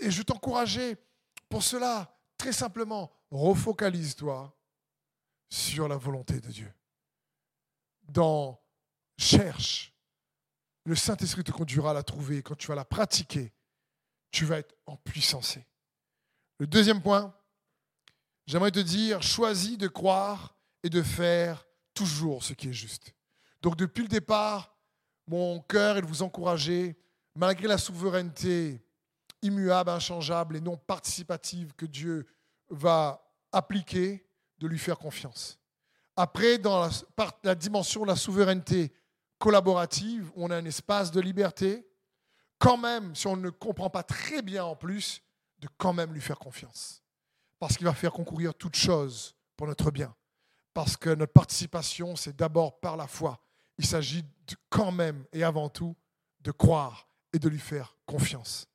Et 0.00 0.12
je 0.12 0.22
t'encourageais 0.22 0.96
pour 1.48 1.64
cela, 1.64 2.16
très 2.38 2.52
simplement, 2.52 3.10
refocalise-toi 3.32 4.56
sur 5.50 5.88
la 5.88 5.96
volonté 5.96 6.38
de 6.38 6.48
Dieu. 6.48 6.72
Dans 8.04 8.61
cherche, 9.18 9.92
le 10.84 10.94
Saint-Esprit 10.94 11.44
te 11.44 11.52
conduira 11.52 11.90
à 11.90 11.94
la 11.94 12.02
trouver. 12.02 12.42
Quand 12.42 12.56
tu 12.56 12.66
vas 12.66 12.74
la 12.74 12.84
pratiquer, 12.84 13.52
tu 14.30 14.44
vas 14.44 14.58
être 14.58 14.74
en 14.86 14.96
puissance. 14.96 15.58
Le 16.58 16.66
deuxième 16.66 17.02
point, 17.02 17.34
j'aimerais 18.46 18.70
te 18.70 18.80
dire, 18.80 19.22
choisis 19.22 19.78
de 19.78 19.88
croire 19.88 20.56
et 20.82 20.90
de 20.90 21.02
faire 21.02 21.64
toujours 21.94 22.42
ce 22.42 22.52
qui 22.52 22.68
est 22.68 22.72
juste. 22.72 23.14
Donc 23.60 23.76
depuis 23.76 24.02
le 24.02 24.08
départ, 24.08 24.76
mon 25.26 25.60
cœur 25.60 25.98
est 25.98 26.02
de 26.02 26.06
vous 26.06 26.22
encourager, 26.22 26.96
malgré 27.36 27.68
la 27.68 27.78
souveraineté 27.78 28.84
immuable, 29.42 29.90
inchangeable 29.90 30.56
et 30.56 30.60
non 30.60 30.76
participative 30.76 31.74
que 31.74 31.86
Dieu 31.86 32.26
va 32.70 33.24
appliquer, 33.52 34.26
de 34.58 34.68
lui 34.68 34.78
faire 34.78 34.98
confiance. 34.98 35.58
Après, 36.14 36.56
dans 36.58 36.80
la, 36.80 36.90
la 37.42 37.54
dimension 37.54 38.02
de 38.02 38.06
la 38.06 38.16
souveraineté 38.16 38.92
collaborative, 39.42 40.30
on 40.36 40.50
a 40.50 40.56
un 40.56 40.64
espace 40.64 41.10
de 41.10 41.20
liberté, 41.20 41.84
quand 42.58 42.76
même, 42.76 43.14
si 43.16 43.26
on 43.26 43.36
ne 43.36 43.50
comprend 43.50 43.90
pas 43.90 44.04
très 44.04 44.40
bien 44.40 44.64
en 44.64 44.76
plus, 44.76 45.20
de 45.58 45.68
quand 45.76 45.92
même 45.92 46.12
lui 46.12 46.20
faire 46.20 46.38
confiance. 46.38 47.02
Parce 47.58 47.76
qu'il 47.76 47.86
va 47.86 47.92
faire 47.92 48.12
concourir 48.12 48.54
toute 48.54 48.76
chose 48.76 49.34
pour 49.56 49.66
notre 49.66 49.90
bien 49.90 50.14
parce 50.74 50.96
que 50.96 51.10
notre 51.10 51.32
participation, 51.32 52.16
c'est 52.16 52.36
d'abord 52.36 52.80
par 52.80 52.96
la 52.96 53.06
foi. 53.06 53.40
Il 53.78 53.86
s'agit 53.86 54.24
quand 54.68 54.92
même 54.92 55.24
et 55.32 55.44
avant 55.44 55.68
tout 55.68 55.94
de 56.40 56.50
croire 56.50 57.08
et 57.32 57.38
de 57.38 57.48
lui 57.48 57.58
faire 57.58 57.96
confiance. 58.06 58.66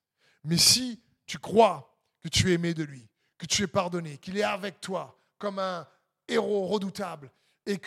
Mais 0.44 0.58
si 0.58 1.02
tu 1.26 1.40
crois 1.40 1.98
que 2.22 2.30
tu 2.30 2.52
es 2.52 2.54
aimé 2.54 2.74
de 2.74 2.84
lui, 2.84 3.08
que 3.38 3.46
tu 3.46 3.64
es 3.64 3.68
pardonné, 3.68 4.18
qu'il 4.18 4.38
est 4.38 4.44
avec 4.44 4.82
toi 4.82 5.20
comme 5.38 5.60
un 5.60 5.88
héros 6.28 6.68
redoutable 6.68 7.32
et 7.66 7.78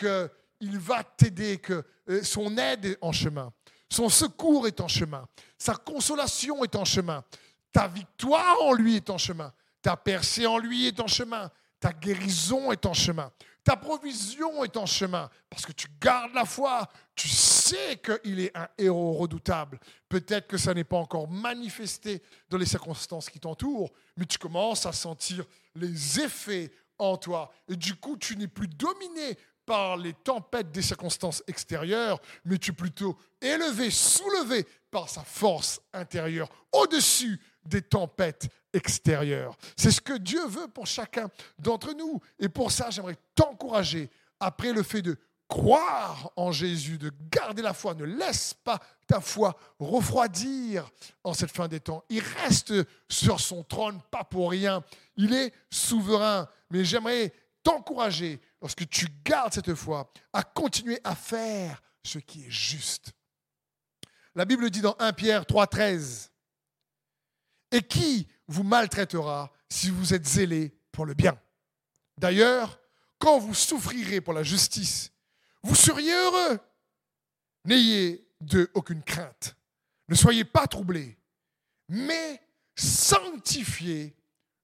qu'il 0.61 0.77
va 0.77 1.03
t'aider, 1.03 1.57
que 1.57 1.83
euh, 2.09 2.23
son 2.23 2.55
aide 2.57 2.85
est 2.85 2.97
en 3.01 3.11
chemin, 3.11 3.51
son 3.89 4.09
secours 4.09 4.67
est 4.67 4.79
en 4.79 4.87
chemin, 4.87 5.27
sa 5.57 5.73
consolation 5.73 6.63
est 6.63 6.75
en 6.75 6.85
chemin, 6.85 7.23
ta 7.71 7.87
victoire 7.87 8.61
en 8.61 8.73
lui 8.73 8.97
est 8.97 9.09
en 9.09 9.17
chemin, 9.17 9.51
ta 9.81 9.97
percée 9.97 10.45
en 10.45 10.59
lui 10.59 10.85
est 10.85 10.99
en 10.99 11.07
chemin, 11.07 11.49
ta 11.79 11.91
guérison 11.93 12.71
est 12.71 12.85
en 12.85 12.93
chemin. 12.93 13.31
Ta 13.63 13.75
provision 13.75 14.63
est 14.63 14.75
en 14.75 14.87
chemin 14.87 15.29
parce 15.49 15.67
que 15.67 15.71
tu 15.71 15.87
gardes 15.99 16.33
la 16.33 16.45
foi. 16.45 16.87
Tu 17.15 17.27
sais 17.27 17.97
qu'il 17.97 18.39
est 18.39 18.55
un 18.57 18.67
héros 18.75 19.13
redoutable. 19.13 19.79
Peut-être 20.09 20.47
que 20.47 20.57
ça 20.57 20.73
n'est 20.73 20.83
pas 20.83 20.97
encore 20.97 21.29
manifesté 21.29 22.23
dans 22.49 22.57
les 22.57 22.65
circonstances 22.65 23.29
qui 23.29 23.39
t'entourent, 23.39 23.91
mais 24.17 24.25
tu 24.25 24.39
commences 24.39 24.87
à 24.87 24.93
sentir 24.93 25.45
les 25.75 26.19
effets 26.19 26.71
en 26.97 27.17
toi. 27.17 27.51
Et 27.67 27.75
du 27.75 27.95
coup, 27.95 28.17
tu 28.17 28.35
n'es 28.35 28.47
plus 28.47 28.67
dominé 28.67 29.37
par 29.71 29.95
les 29.95 30.11
tempêtes 30.11 30.69
des 30.73 30.81
circonstances 30.81 31.41
extérieures, 31.47 32.19
mais 32.43 32.57
tu 32.57 32.71
es 32.71 32.73
plutôt 32.73 33.17
élevé, 33.39 33.89
soulevé 33.89 34.67
par 34.91 35.07
sa 35.07 35.23
force 35.23 35.79
intérieure, 35.93 36.49
au-dessus 36.73 37.39
des 37.63 37.81
tempêtes 37.81 38.49
extérieures. 38.73 39.55
C'est 39.77 39.91
ce 39.91 40.01
que 40.01 40.17
Dieu 40.17 40.45
veut 40.45 40.67
pour 40.67 40.87
chacun 40.87 41.29
d'entre 41.57 41.93
nous. 41.93 42.19
Et 42.37 42.49
pour 42.49 42.69
ça, 42.69 42.89
j'aimerais 42.89 43.15
t'encourager, 43.33 44.09
après 44.41 44.73
le 44.73 44.83
fait 44.83 45.01
de 45.01 45.17
croire 45.47 46.33
en 46.35 46.51
Jésus, 46.51 46.97
de 46.97 47.09
garder 47.31 47.61
la 47.61 47.73
foi, 47.73 47.93
ne 47.93 48.03
laisse 48.03 48.53
pas 48.53 48.81
ta 49.07 49.21
foi 49.21 49.55
refroidir 49.79 50.91
en 51.23 51.33
cette 51.33 51.51
fin 51.51 51.69
des 51.69 51.79
temps. 51.79 52.03
Il 52.09 52.21
reste 52.43 52.73
sur 53.07 53.39
son 53.39 53.63
trône, 53.63 54.01
pas 54.11 54.25
pour 54.25 54.51
rien. 54.51 54.83
Il 55.15 55.33
est 55.33 55.53
souverain. 55.69 56.49
Mais 56.71 56.83
j'aimerais 56.83 57.31
t'encourager, 57.63 58.41
lorsque 58.61 58.87
tu 58.89 59.07
gardes 59.23 59.53
cette 59.53 59.73
foi, 59.75 60.11
à 60.33 60.43
continuer 60.43 60.99
à 61.03 61.15
faire 61.15 61.81
ce 62.03 62.19
qui 62.19 62.45
est 62.45 62.51
juste. 62.51 63.13
La 64.35 64.45
Bible 64.45 64.69
dit 64.69 64.81
dans 64.81 64.95
1 64.99 65.13
Pierre 65.13 65.43
3,13 65.43 66.29
et 67.71 67.81
qui 67.81 68.27
vous 68.47 68.63
maltraitera 68.63 69.51
si 69.69 69.89
vous 69.89 70.13
êtes 70.13 70.27
zélé 70.27 70.73
pour 70.91 71.05
le 71.05 71.13
bien? 71.13 71.39
D'ailleurs, 72.17 72.79
quand 73.19 73.39
vous 73.39 73.53
souffrirez 73.53 74.21
pour 74.21 74.33
la 74.33 74.43
justice, 74.43 75.11
vous 75.63 75.75
seriez 75.75 76.13
heureux. 76.13 76.59
N'ayez 77.65 78.27
de 78.41 78.69
aucune 78.73 79.03
crainte. 79.03 79.55
Ne 80.07 80.15
soyez 80.15 80.43
pas 80.43 80.67
troublés, 80.67 81.17
mais 81.87 82.41
sanctifiez 82.75 84.15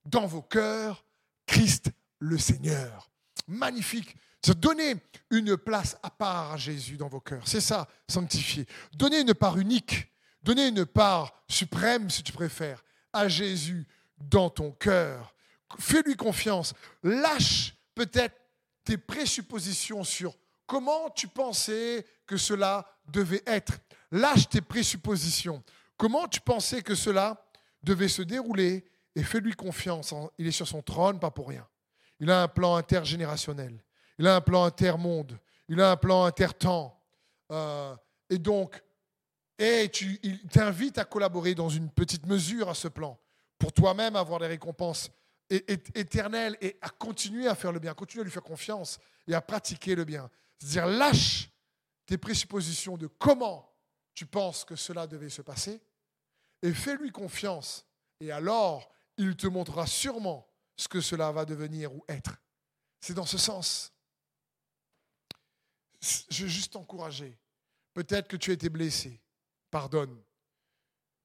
dans 0.04 0.26
vos 0.26 0.42
cœurs 0.42 1.04
Christ 1.46 1.90
le 2.18 2.38
Seigneur. 2.38 3.10
Magnifique. 3.46 4.16
Donnez 4.56 4.96
une 5.30 5.56
place 5.56 5.96
à 6.02 6.10
part 6.10 6.52
à 6.52 6.56
Jésus 6.56 6.96
dans 6.96 7.08
vos 7.08 7.20
cœurs. 7.20 7.46
C'est 7.46 7.60
ça, 7.60 7.88
sanctifier. 8.08 8.66
Donnez 8.94 9.20
une 9.20 9.34
part 9.34 9.58
unique. 9.58 10.06
Donnez 10.42 10.68
une 10.68 10.86
part 10.86 11.42
suprême, 11.48 12.08
si 12.08 12.22
tu 12.22 12.32
préfères, 12.32 12.82
à 13.12 13.28
Jésus 13.28 13.86
dans 14.18 14.48
ton 14.48 14.70
cœur. 14.70 15.34
Fais-lui 15.78 16.16
confiance. 16.16 16.74
Lâche 17.02 17.74
peut-être 17.94 18.36
tes 18.84 18.96
présuppositions 18.96 20.04
sur 20.04 20.34
comment 20.66 21.10
tu 21.10 21.28
pensais 21.28 22.06
que 22.26 22.36
cela 22.36 22.86
devait 23.06 23.42
être. 23.46 23.78
Lâche 24.10 24.48
tes 24.48 24.60
présuppositions. 24.60 25.62
Comment 25.96 26.28
tu 26.28 26.40
pensais 26.40 26.82
que 26.82 26.94
cela 26.94 27.44
devait 27.82 28.08
se 28.08 28.22
dérouler 28.22 28.86
et 29.14 29.22
fais-lui 29.22 29.52
confiance. 29.52 30.14
Il 30.38 30.46
est 30.46 30.52
sur 30.52 30.68
son 30.68 30.80
trône, 30.80 31.18
pas 31.18 31.30
pour 31.30 31.48
rien. 31.48 31.66
Il 32.20 32.30
a 32.30 32.42
un 32.42 32.48
plan 32.48 32.76
intergénérationnel. 32.76 33.82
Il 34.18 34.26
a 34.26 34.36
un 34.36 34.40
plan 34.40 34.64
intermonde. 34.64 35.38
Il 35.68 35.80
a 35.80 35.92
un 35.92 35.96
plan 35.96 36.24
intertemps. 36.24 37.00
Euh, 37.50 37.94
et 38.30 38.38
donc, 38.38 38.82
et 39.58 39.88
tu, 39.90 40.18
il 40.22 40.40
t'invite 40.46 40.98
à 40.98 41.04
collaborer 41.04 41.54
dans 41.54 41.68
une 41.68 41.90
petite 41.90 42.26
mesure 42.26 42.68
à 42.68 42.74
ce 42.74 42.88
plan 42.88 43.18
pour 43.58 43.72
toi-même 43.72 44.16
avoir 44.16 44.40
des 44.40 44.46
récompenses 44.46 45.10
éternelles 45.50 46.56
et 46.60 46.78
à 46.80 46.90
continuer 46.90 47.48
à 47.48 47.54
faire 47.54 47.72
le 47.72 47.80
bien, 47.80 47.94
continuer 47.94 48.22
à 48.22 48.24
lui 48.24 48.30
faire 48.30 48.42
confiance 48.42 48.98
et 49.26 49.34
à 49.34 49.40
pratiquer 49.40 49.94
le 49.94 50.04
bien. 50.04 50.30
C'est-à-dire 50.58 50.86
lâche 50.86 51.50
tes 52.06 52.18
présuppositions 52.18 52.96
de 52.96 53.06
comment 53.06 53.68
tu 54.14 54.26
penses 54.26 54.64
que 54.64 54.76
cela 54.76 55.06
devait 55.06 55.28
se 55.28 55.42
passer 55.42 55.80
et 56.62 56.72
fais-lui 56.72 57.10
confiance. 57.10 57.84
Et 58.20 58.30
alors, 58.30 58.90
il 59.16 59.36
te 59.36 59.46
montrera 59.46 59.86
sûrement 59.86 60.47
ce 60.78 60.88
que 60.88 61.02
cela 61.02 61.30
va 61.32 61.44
devenir 61.44 61.92
ou 61.94 62.02
être. 62.08 62.40
C'est 63.00 63.14
dans 63.14 63.26
ce 63.26 63.36
sens. 63.36 63.92
Je 66.30 66.44
veux 66.44 66.48
juste 66.48 66.72
t'encourager. 66.72 67.36
Peut-être 67.92 68.28
que 68.28 68.36
tu 68.36 68.50
as 68.50 68.54
été 68.54 68.70
blessé 68.70 69.20
pardonne. 69.70 70.16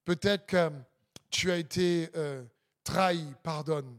Peut-être 0.04 0.48
que 0.48 0.72
tu 1.30 1.52
as 1.52 1.58
été 1.58 2.10
euh, 2.16 2.44
trahi, 2.84 3.26
pardonne. 3.44 3.98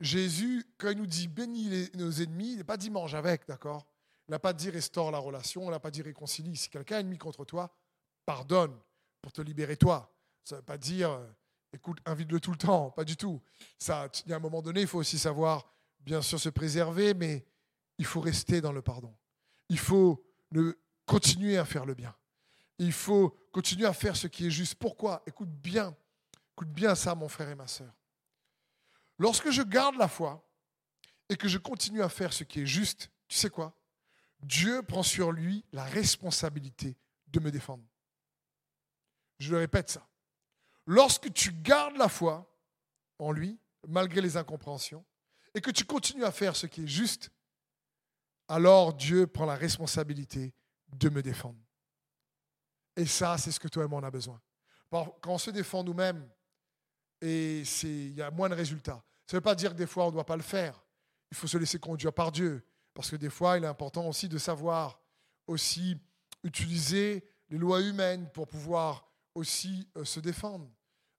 Jésus, 0.00 0.64
quand 0.78 0.90
il 0.90 0.98
nous 0.98 1.06
dit 1.06 1.28
bénis 1.28 1.90
nos 1.94 2.10
ennemis, 2.10 2.52
il 2.52 2.58
n'a 2.58 2.64
pas 2.64 2.76
dit 2.76 2.90
mange 2.90 3.14
avec, 3.14 3.46
d'accord? 3.46 3.86
Il 4.28 4.32
n'a 4.32 4.38
pas 4.38 4.52
dit 4.52 4.70
restaure 4.70 5.10
la 5.10 5.18
relation, 5.18 5.64
il 5.64 5.70
n'a 5.70 5.80
pas 5.80 5.90
dit 5.90 6.02
réconcilie. 6.02 6.56
Si 6.56 6.70
quelqu'un 6.70 6.98
est 6.98 7.00
ennemi 7.00 7.18
contre 7.18 7.44
toi, 7.44 7.74
pardonne 8.24 8.76
pour 9.20 9.32
te 9.32 9.42
libérer 9.42 9.76
toi. 9.76 10.12
Ça 10.44 10.56
ne 10.56 10.60
veut 10.60 10.64
pas 10.64 10.78
dire 10.78 11.10
euh, 11.10 11.26
écoute, 11.76 11.98
invite-le 12.04 12.40
tout 12.40 12.50
le 12.50 12.56
temps, 12.56 12.90
pas 12.90 13.04
du 13.04 13.16
tout. 13.16 13.40
Ça, 13.78 14.08
il 14.24 14.30
y 14.30 14.32
a 14.32 14.36
un 14.36 14.40
moment 14.40 14.62
donné, 14.62 14.80
il 14.80 14.86
faut 14.86 14.98
aussi 14.98 15.18
savoir, 15.18 15.64
bien 16.00 16.22
sûr, 16.22 16.40
se 16.40 16.48
préserver, 16.48 17.14
mais 17.14 17.46
il 17.98 18.04
faut 18.04 18.20
rester 18.20 18.60
dans 18.60 18.72
le 18.72 18.82
pardon. 18.82 19.14
Il 19.68 19.78
faut 19.78 20.24
continuer 21.04 21.56
à 21.58 21.64
faire 21.64 21.86
le 21.86 21.94
bien. 21.94 22.14
Il 22.78 22.92
faut 22.92 23.30
continuer 23.52 23.86
à 23.86 23.92
faire 23.92 24.16
ce 24.16 24.26
qui 24.26 24.46
est 24.46 24.50
juste. 24.50 24.74
Pourquoi? 24.74 25.22
Écoute 25.26 25.48
bien, 25.48 25.94
écoute 26.52 26.68
bien 26.68 26.94
ça, 26.94 27.14
mon 27.14 27.28
frère 27.28 27.48
et 27.48 27.54
ma 27.54 27.68
soeur. 27.68 27.92
Lorsque 29.18 29.50
je 29.50 29.62
garde 29.62 29.96
la 29.96 30.08
foi 30.08 30.46
et 31.28 31.36
que 31.36 31.48
je 31.48 31.58
continue 31.58 32.02
à 32.02 32.08
faire 32.08 32.32
ce 32.32 32.44
qui 32.44 32.60
est 32.60 32.66
juste, 32.66 33.10
tu 33.28 33.36
sais 33.36 33.50
quoi? 33.50 33.74
Dieu 34.40 34.82
prend 34.82 35.02
sur 35.02 35.32
lui 35.32 35.64
la 35.72 35.84
responsabilité 35.84 36.96
de 37.28 37.40
me 37.40 37.50
défendre. 37.50 37.84
Je 39.38 39.50
le 39.50 39.58
répète 39.58 39.90
ça. 39.90 40.06
Lorsque 40.86 41.32
tu 41.32 41.52
gardes 41.52 41.96
la 41.96 42.08
foi 42.08 42.48
en 43.18 43.32
lui, 43.32 43.58
malgré 43.88 44.20
les 44.20 44.36
incompréhensions, 44.36 45.04
et 45.54 45.60
que 45.60 45.70
tu 45.70 45.84
continues 45.84 46.24
à 46.24 46.32
faire 46.32 46.54
ce 46.54 46.66
qui 46.66 46.84
est 46.84 46.88
juste, 46.88 47.30
alors 48.48 48.94
Dieu 48.94 49.26
prend 49.26 49.46
la 49.46 49.56
responsabilité 49.56 50.54
de 50.88 51.08
me 51.08 51.22
défendre. 51.22 51.58
Et 52.94 53.06
ça, 53.06 53.36
c'est 53.38 53.50
ce 53.50 53.60
que 53.60 53.68
toi 53.68 53.84
et 53.84 53.88
moi 53.88 54.00
on 54.00 54.04
a 54.04 54.10
besoin. 54.10 54.40
Quand 54.90 55.16
on 55.26 55.38
se 55.38 55.50
défend 55.50 55.82
nous-mêmes, 55.82 56.28
et 57.20 57.62
il 57.82 58.14
y 58.14 58.22
a 58.22 58.30
moins 58.30 58.48
de 58.48 58.54
résultats. 58.54 59.02
Ça 59.26 59.36
ne 59.36 59.38
veut 59.38 59.42
pas 59.42 59.54
dire 59.54 59.72
que 59.72 59.76
des 59.76 59.86
fois 59.86 60.04
on 60.04 60.08
ne 60.08 60.12
doit 60.12 60.26
pas 60.26 60.36
le 60.36 60.42
faire. 60.42 60.80
Il 61.30 61.36
faut 61.36 61.46
se 61.46 61.58
laisser 61.58 61.78
conduire 61.78 62.12
par 62.12 62.30
Dieu. 62.30 62.64
Parce 62.94 63.10
que 63.10 63.16
des 63.16 63.30
fois, 63.30 63.58
il 63.58 63.64
est 63.64 63.68
important 63.68 64.08
aussi 64.08 64.28
de 64.28 64.38
savoir 64.38 65.00
aussi 65.46 65.98
utiliser 66.42 67.28
les 67.50 67.58
lois 67.58 67.80
humaines 67.80 68.30
pour 68.32 68.46
pouvoir 68.46 69.06
aussi 69.34 69.88
euh, 69.96 70.04
se 70.04 70.20
défendre. 70.20 70.68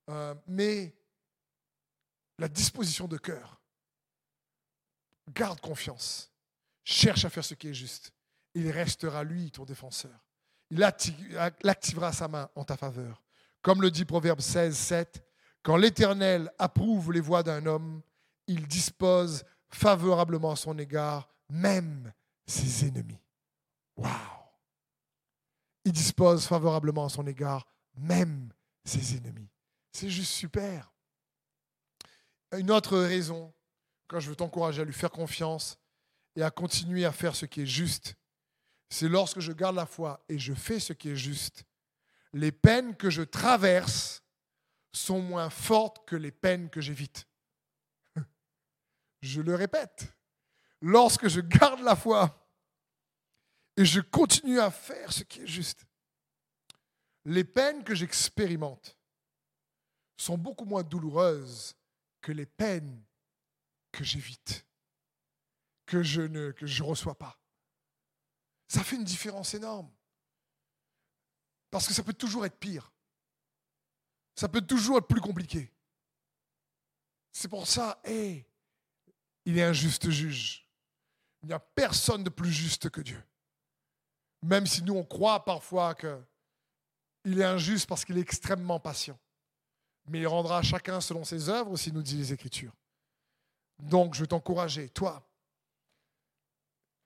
Euh, 0.09 0.35
mais 0.47 0.95
la 2.39 2.47
disposition 2.47 3.07
de 3.07 3.17
cœur, 3.17 3.61
garde 5.29 5.59
confiance, 5.59 6.31
cherche 6.83 7.25
à 7.25 7.29
faire 7.29 7.43
ce 7.43 7.53
qui 7.53 7.69
est 7.69 7.73
juste. 7.73 8.13
Il 8.53 8.69
restera 8.71 9.23
lui 9.23 9.51
ton 9.51 9.65
défenseur. 9.65 10.25
Il 10.69 10.83
activera 10.83 12.11
sa 12.11 12.27
main 12.27 12.49
en 12.55 12.63
ta 12.63 12.77
faveur. 12.77 13.21
Comme 13.61 13.81
le 13.81 13.91
dit 13.91 14.05
Proverbe 14.05 14.41
16, 14.41 14.77
7, 14.77 15.23
quand 15.63 15.77
l'Éternel 15.77 16.51
approuve 16.57 17.11
les 17.11 17.19
voies 17.19 17.43
d'un 17.43 17.65
homme, 17.65 18.01
il 18.47 18.67
dispose 18.67 19.43
favorablement 19.69 20.51
à 20.51 20.55
son 20.55 20.77
égard 20.77 21.29
même 21.49 22.13
ses 22.45 22.87
ennemis. 22.87 23.19
Waouh! 23.97 24.11
Il 25.83 25.91
dispose 25.91 26.45
favorablement 26.45 27.05
à 27.05 27.09
son 27.09 27.25
égard 27.27 27.67
même 27.95 28.51
ses 28.85 29.17
ennemis. 29.17 29.49
C'est 29.97 30.11
juste 30.11 30.33
super. 30.33 30.93
Une 32.55 32.69
autre 32.69 32.99
raison, 32.99 33.51
quand 34.05 34.19
je 34.19 34.29
veux 34.29 34.35
t'encourager 34.35 34.83
à 34.83 34.85
lui 34.85 34.93
faire 34.93 35.09
confiance 35.09 35.79
et 36.35 36.43
à 36.43 36.51
continuer 36.51 37.03
à 37.03 37.11
faire 37.11 37.35
ce 37.35 37.47
qui 37.47 37.61
est 37.61 37.65
juste, 37.65 38.13
c'est 38.91 39.09
lorsque 39.09 39.39
je 39.39 39.51
garde 39.51 39.75
la 39.75 39.87
foi 39.87 40.23
et 40.29 40.37
je 40.37 40.53
fais 40.53 40.79
ce 40.79 40.93
qui 40.93 41.09
est 41.09 41.15
juste, 41.15 41.63
les 42.31 42.51
peines 42.51 42.95
que 42.95 43.09
je 43.09 43.23
traverse 43.23 44.21
sont 44.93 45.19
moins 45.19 45.49
fortes 45.49 46.07
que 46.07 46.15
les 46.15 46.31
peines 46.31 46.69
que 46.69 46.79
j'évite. 46.79 47.27
Je 49.23 49.41
le 49.41 49.55
répète, 49.55 50.13
lorsque 50.79 51.27
je 51.27 51.41
garde 51.41 51.79
la 51.79 51.95
foi 51.95 52.47
et 53.77 53.83
je 53.83 53.99
continue 53.99 54.59
à 54.59 54.69
faire 54.69 55.11
ce 55.11 55.23
qui 55.23 55.41
est 55.41 55.47
juste, 55.47 55.87
les 57.25 57.43
peines 57.43 57.83
que 57.83 57.95
j'expérimente 57.95 58.96
sont 60.17 60.37
beaucoup 60.37 60.65
moins 60.65 60.83
douloureuses 60.83 61.75
que 62.21 62.31
les 62.31 62.45
peines 62.45 63.03
que 63.91 64.03
j'évite, 64.03 64.65
que 65.85 66.03
je 66.03 66.21
ne 66.21 66.83
reçois 66.83 67.17
pas. 67.17 67.39
Ça 68.67 68.83
fait 68.83 68.95
une 68.95 69.03
différence 69.03 69.53
énorme. 69.53 69.89
Parce 71.69 71.87
que 71.87 71.93
ça 71.93 72.03
peut 72.03 72.13
toujours 72.13 72.45
être 72.45 72.57
pire. 72.57 72.91
Ça 74.35 74.49
peut 74.49 74.61
toujours 74.61 74.97
être 74.97 75.07
plus 75.07 75.21
compliqué. 75.21 75.71
C'est 77.31 77.47
pour 77.47 77.67
ça, 77.67 77.99
hé, 78.03 78.45
il 79.45 79.57
est 79.57 79.63
un 79.63 79.73
juste 79.73 80.09
juge. 80.09 80.67
Il 81.43 81.47
n'y 81.47 81.53
a 81.53 81.59
personne 81.59 82.23
de 82.23 82.29
plus 82.29 82.51
juste 82.51 82.89
que 82.89 83.01
Dieu. 83.01 83.23
Même 84.41 84.65
si 84.65 84.83
nous, 84.83 84.95
on 84.95 85.03
croit 85.03 85.45
parfois 85.45 85.95
qu'il 85.95 87.39
est 87.39 87.43
injuste 87.43 87.87
parce 87.87 88.03
qu'il 88.03 88.17
est 88.17 88.21
extrêmement 88.21 88.79
patient. 88.79 89.19
Mais 90.07 90.19
il 90.19 90.27
rendra 90.27 90.61
chacun 90.61 91.01
selon 91.01 91.23
ses 91.23 91.49
œuvres, 91.49 91.71
aussi 91.71 91.91
nous 91.91 92.01
dit 92.01 92.17
les 92.17 92.33
Écritures. 92.33 92.73
Donc, 93.79 94.15
je 94.15 94.21
veux 94.21 94.27
t'encourager, 94.27 94.89
toi, 94.89 95.27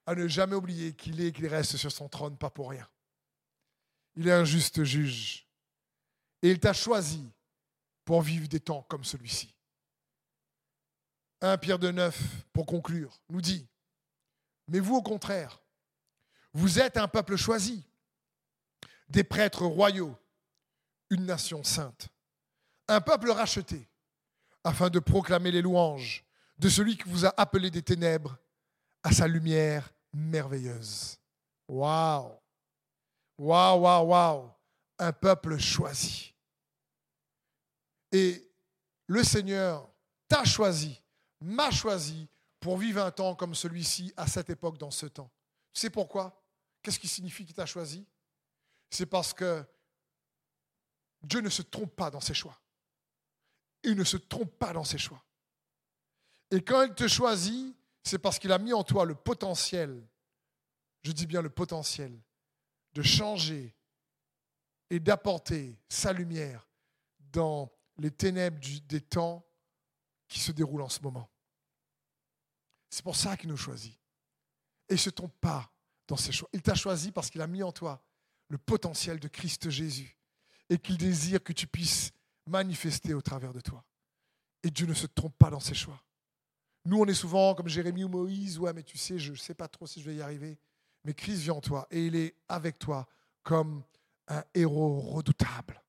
à 0.05 0.15
ne 0.15 0.27
jamais 0.27 0.55
oublier 0.55 0.93
qu'il 0.93 1.19
est 1.21 1.27
et 1.27 1.31
qu'il 1.31 1.47
reste 1.47 1.77
sur 1.77 1.91
son 1.91 2.07
trône, 2.09 2.37
pas 2.37 2.49
pour 2.49 2.69
rien. 2.69 2.87
Il 4.15 4.27
est 4.27 4.33
un 4.33 4.45
juste 4.45 4.83
juge. 4.83 5.47
Et 6.41 6.51
il 6.51 6.59
t'a 6.59 6.73
choisi 6.73 7.29
pour 8.05 8.21
vivre 8.21 8.47
des 8.47 8.59
temps 8.59 8.83
comme 8.83 9.03
celui-ci. 9.03 9.53
1 11.41 11.57
Pierre 11.57 11.79
de 11.79 11.91
9, 11.91 12.19
pour 12.53 12.65
conclure, 12.65 13.19
nous 13.29 13.41
dit, 13.41 13.67
mais 14.67 14.79
vous 14.79 14.95
au 14.95 15.01
contraire, 15.01 15.61
vous 16.53 16.79
êtes 16.79 16.97
un 16.97 17.07
peuple 17.07 17.35
choisi, 17.35 17.83
des 19.09 19.23
prêtres 19.23 19.65
royaux, 19.65 20.15
une 21.09 21.25
nation 21.25 21.63
sainte, 21.63 22.09
un 22.91 23.01
peuple 23.01 23.31
racheté, 23.31 23.87
afin 24.63 24.89
de 24.89 24.99
proclamer 24.99 25.51
les 25.51 25.61
louanges 25.61 26.23
de 26.57 26.69
celui 26.69 26.97
qui 26.97 27.09
vous 27.09 27.25
a 27.25 27.33
appelé 27.37 27.71
des 27.71 27.81
ténèbres 27.81 28.37
à 29.01 29.11
sa 29.11 29.27
lumière 29.27 29.91
merveilleuse. 30.13 31.17
Waouh! 31.67 32.37
Waouh, 33.37 33.79
waouh, 33.81 34.07
waouh! 34.07 34.51
Un 34.99 35.11
peuple 35.11 35.57
choisi. 35.57 36.35
Et 38.11 38.47
le 39.07 39.23
Seigneur 39.23 39.89
t'a 40.27 40.43
choisi, 40.43 41.01
m'a 41.39 41.71
choisi 41.71 42.27
pour 42.59 42.77
vivre 42.77 43.03
un 43.03 43.09
temps 43.09 43.33
comme 43.35 43.55
celui-ci 43.55 44.13
à 44.15 44.27
cette 44.27 44.51
époque, 44.51 44.77
dans 44.77 44.91
ce 44.91 45.07
temps. 45.07 45.31
Tu 45.73 45.81
sais 45.81 45.89
pourquoi? 45.89 46.43
Qu'est-ce 46.83 46.99
qui 46.99 47.07
signifie 47.07 47.45
qu'il 47.45 47.55
t'a 47.55 47.65
choisi? 47.65 48.05
C'est 48.91 49.07
parce 49.07 49.33
que 49.33 49.65
Dieu 51.23 51.41
ne 51.41 51.49
se 51.49 51.63
trompe 51.63 51.95
pas 51.95 52.11
dans 52.11 52.19
ses 52.19 52.33
choix. 52.35 52.60
Il 53.83 53.95
ne 53.95 54.03
se 54.03 54.17
trompe 54.17 54.57
pas 54.57 54.73
dans 54.73 54.83
ses 54.83 54.97
choix. 54.97 55.23
Et 56.51 56.61
quand 56.61 56.83
il 56.83 56.93
te 56.93 57.07
choisit, 57.07 57.75
c'est 58.03 58.19
parce 58.19 58.39
qu'il 58.39 58.51
a 58.51 58.57
mis 58.57 58.73
en 58.73 58.83
toi 58.83 59.05
le 59.05 59.15
potentiel, 59.15 60.05
je 61.03 61.11
dis 61.11 61.25
bien 61.25 61.41
le 61.41 61.49
potentiel, 61.49 62.19
de 62.93 63.01
changer 63.01 63.75
et 64.89 64.99
d'apporter 64.99 65.79
sa 65.87 66.11
lumière 66.11 66.67
dans 67.31 67.71
les 67.97 68.11
ténèbres 68.11 68.59
des 68.87 69.01
temps 69.01 69.45
qui 70.27 70.39
se 70.39 70.51
déroulent 70.51 70.81
en 70.81 70.89
ce 70.89 71.01
moment. 71.01 71.29
C'est 72.89 73.03
pour 73.03 73.15
ça 73.15 73.37
qu'il 73.37 73.49
nous 73.49 73.57
choisit. 73.57 73.97
Et 74.89 74.93
il 74.93 74.95
ne 74.95 74.99
se 74.99 75.09
trompe 75.09 75.35
pas 75.39 75.71
dans 76.07 76.17
ses 76.17 76.33
choix. 76.33 76.49
Il 76.51 76.61
t'a 76.61 76.75
choisi 76.75 77.11
parce 77.11 77.29
qu'il 77.29 77.41
a 77.41 77.47
mis 77.47 77.63
en 77.63 77.71
toi 77.71 78.03
le 78.49 78.57
potentiel 78.57 79.19
de 79.19 79.29
Christ 79.29 79.69
Jésus 79.69 80.17
et 80.69 80.77
qu'il 80.77 80.97
désire 80.97 81.41
que 81.41 81.53
tu 81.53 81.67
puisses 81.67 82.11
manifester 82.47 83.13
au 83.13 83.21
travers 83.21 83.53
de 83.53 83.61
toi. 83.61 83.83
Et 84.63 84.69
Dieu 84.69 84.85
ne 84.85 84.93
se 84.93 85.07
trompe 85.07 85.37
pas 85.37 85.49
dans 85.49 85.59
ses 85.59 85.73
choix. 85.73 86.01
Nous, 86.85 86.97
on 86.97 87.05
est 87.05 87.13
souvent 87.13 87.53
comme 87.53 87.67
Jérémie 87.67 88.03
ou 88.03 88.09
Moïse, 88.09 88.57
ouais, 88.57 88.73
mais 88.73 88.83
tu 88.83 88.97
sais, 88.97 89.19
je 89.19 89.31
ne 89.31 89.37
sais 89.37 89.53
pas 89.53 89.67
trop 89.67 89.85
si 89.85 90.01
je 90.01 90.09
vais 90.09 90.15
y 90.15 90.21
arriver. 90.21 90.57
Mais 91.03 91.13
Christ 91.13 91.41
vient 91.41 91.55
en 91.55 91.61
toi 91.61 91.87
et 91.91 92.05
il 92.05 92.15
est 92.15 92.35
avec 92.47 92.79
toi 92.79 93.07
comme 93.43 93.83
un 94.27 94.43
héros 94.53 94.99
redoutable. 94.99 95.81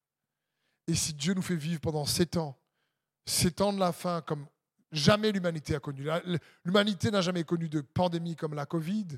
Et 0.87 0.95
si 0.95 1.15
Dieu 1.15 1.35
nous 1.35 1.43
fait 1.43 1.57
vivre 1.57 1.81
pendant 1.81 2.05
sept 2.07 2.37
ans, 2.37 2.59
sept 3.27 3.61
ans 3.61 3.73
de 3.73 3.79
la 3.79 3.93
fin 3.93 4.21
comme 4.23 4.47
jamais 4.91 5.33
l'humanité 5.33 5.75
a 5.75 5.81
connu. 5.81 6.07
L'humanité 6.65 7.11
n'a 7.11 7.21
jamais 7.21 7.45
connu 7.45 7.69
de 7.69 7.81
pandémie 7.81 8.37
comme 8.37 8.55
la 8.55 8.67
Covid. 8.67 9.09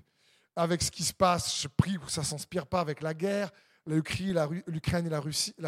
Avec 0.56 0.82
ce 0.82 0.90
qui 0.90 1.02
se 1.02 1.12
passe, 1.12 1.60
je 1.60 1.68
prie 1.68 1.98
que 1.98 2.10
ça 2.10 2.20
ne 2.20 2.26
s'inspire 2.26 2.66
pas 2.66 2.80
avec 2.80 3.02
la 3.02 3.14
guerre, 3.14 3.50
l'Ukraine 3.86 5.06
et 5.06 5.10
la 5.10 5.20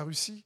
Russie. 0.03 0.45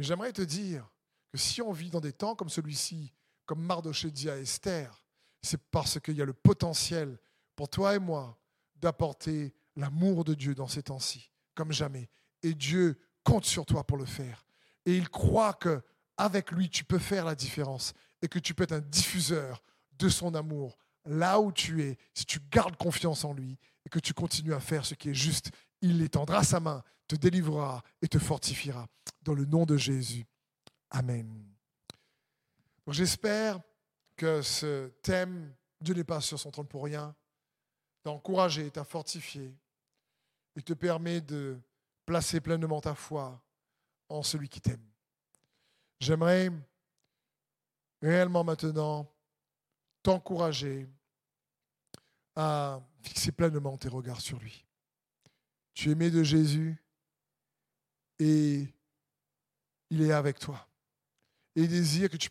Mais 0.00 0.06
j'aimerais 0.06 0.32
te 0.32 0.40
dire 0.40 0.90
que 1.30 1.36
si 1.36 1.60
on 1.60 1.72
vit 1.72 1.90
dans 1.90 2.00
des 2.00 2.14
temps 2.14 2.34
comme 2.34 2.48
celui-ci, 2.48 3.12
comme 3.44 3.60
Mardoché 3.60 4.10
dit 4.10 4.30
à 4.30 4.38
Esther, 4.38 5.04
c'est 5.42 5.60
parce 5.70 6.00
qu'il 6.00 6.16
y 6.16 6.22
a 6.22 6.24
le 6.24 6.32
potentiel 6.32 7.18
pour 7.54 7.68
toi 7.68 7.94
et 7.94 7.98
moi 7.98 8.38
d'apporter 8.76 9.52
l'amour 9.76 10.24
de 10.24 10.32
Dieu 10.32 10.54
dans 10.54 10.68
ces 10.68 10.84
temps-ci, 10.84 11.30
comme 11.54 11.70
jamais. 11.70 12.08
Et 12.42 12.54
Dieu 12.54 12.98
compte 13.24 13.44
sur 13.44 13.66
toi 13.66 13.84
pour 13.84 13.98
le 13.98 14.06
faire. 14.06 14.46
Et 14.86 14.96
il 14.96 15.10
croit 15.10 15.52
que 15.52 15.82
avec 16.16 16.50
lui, 16.50 16.70
tu 16.70 16.82
peux 16.82 16.98
faire 16.98 17.26
la 17.26 17.34
différence 17.34 17.92
et 18.22 18.28
que 18.28 18.38
tu 18.38 18.54
peux 18.54 18.62
être 18.62 18.72
un 18.72 18.80
diffuseur 18.80 19.62
de 19.98 20.08
son 20.08 20.34
amour 20.34 20.78
là 21.04 21.38
où 21.42 21.52
tu 21.52 21.82
es, 21.82 21.98
si 22.14 22.24
tu 22.24 22.40
gardes 22.50 22.76
confiance 22.76 23.22
en 23.26 23.34
lui 23.34 23.58
et 23.84 23.90
que 23.90 23.98
tu 23.98 24.14
continues 24.14 24.54
à 24.54 24.60
faire 24.60 24.86
ce 24.86 24.94
qui 24.94 25.10
est 25.10 25.14
juste, 25.14 25.50
il 25.82 26.00
étendra 26.00 26.42
sa 26.42 26.58
main, 26.58 26.82
te 27.06 27.16
délivrera 27.16 27.82
et 28.00 28.08
te 28.08 28.18
fortifiera. 28.18 28.88
Dans 29.22 29.34
le 29.34 29.44
nom 29.44 29.66
de 29.66 29.76
Jésus. 29.76 30.26
Amen. 30.90 31.50
J'espère 32.88 33.60
que 34.16 34.42
ce 34.42 34.88
thème, 35.02 35.54
Dieu 35.80 35.94
n'est 35.94 36.04
pas 36.04 36.20
sur 36.20 36.38
son 36.38 36.50
trône 36.50 36.66
pour 36.66 36.84
rien, 36.84 37.14
t'a 38.02 38.10
encouragé, 38.10 38.70
t'a 38.70 38.84
fortifié 38.84 39.54
et 40.56 40.62
te 40.62 40.72
permet 40.72 41.20
de 41.20 41.58
placer 42.04 42.40
pleinement 42.40 42.80
ta 42.80 42.94
foi 42.94 43.40
en 44.08 44.22
celui 44.22 44.48
qui 44.48 44.60
t'aime. 44.60 44.84
J'aimerais 46.00 46.50
réellement 48.02 48.42
maintenant 48.42 49.10
t'encourager 50.02 50.88
à 52.34 52.80
fixer 53.02 53.32
pleinement 53.32 53.76
tes 53.76 53.88
regards 53.88 54.20
sur 54.20 54.38
lui. 54.38 54.64
Tu 55.74 55.88
es 55.88 55.92
aimé 55.92 56.10
de 56.10 56.22
Jésus 56.22 56.76
et 58.18 58.66
il 59.90 60.02
est 60.02 60.12
avec 60.12 60.38
toi. 60.38 60.66
Et 61.56 61.62
il 61.62 61.68
désire 61.68 62.08
que 62.08 62.16
tu, 62.16 62.30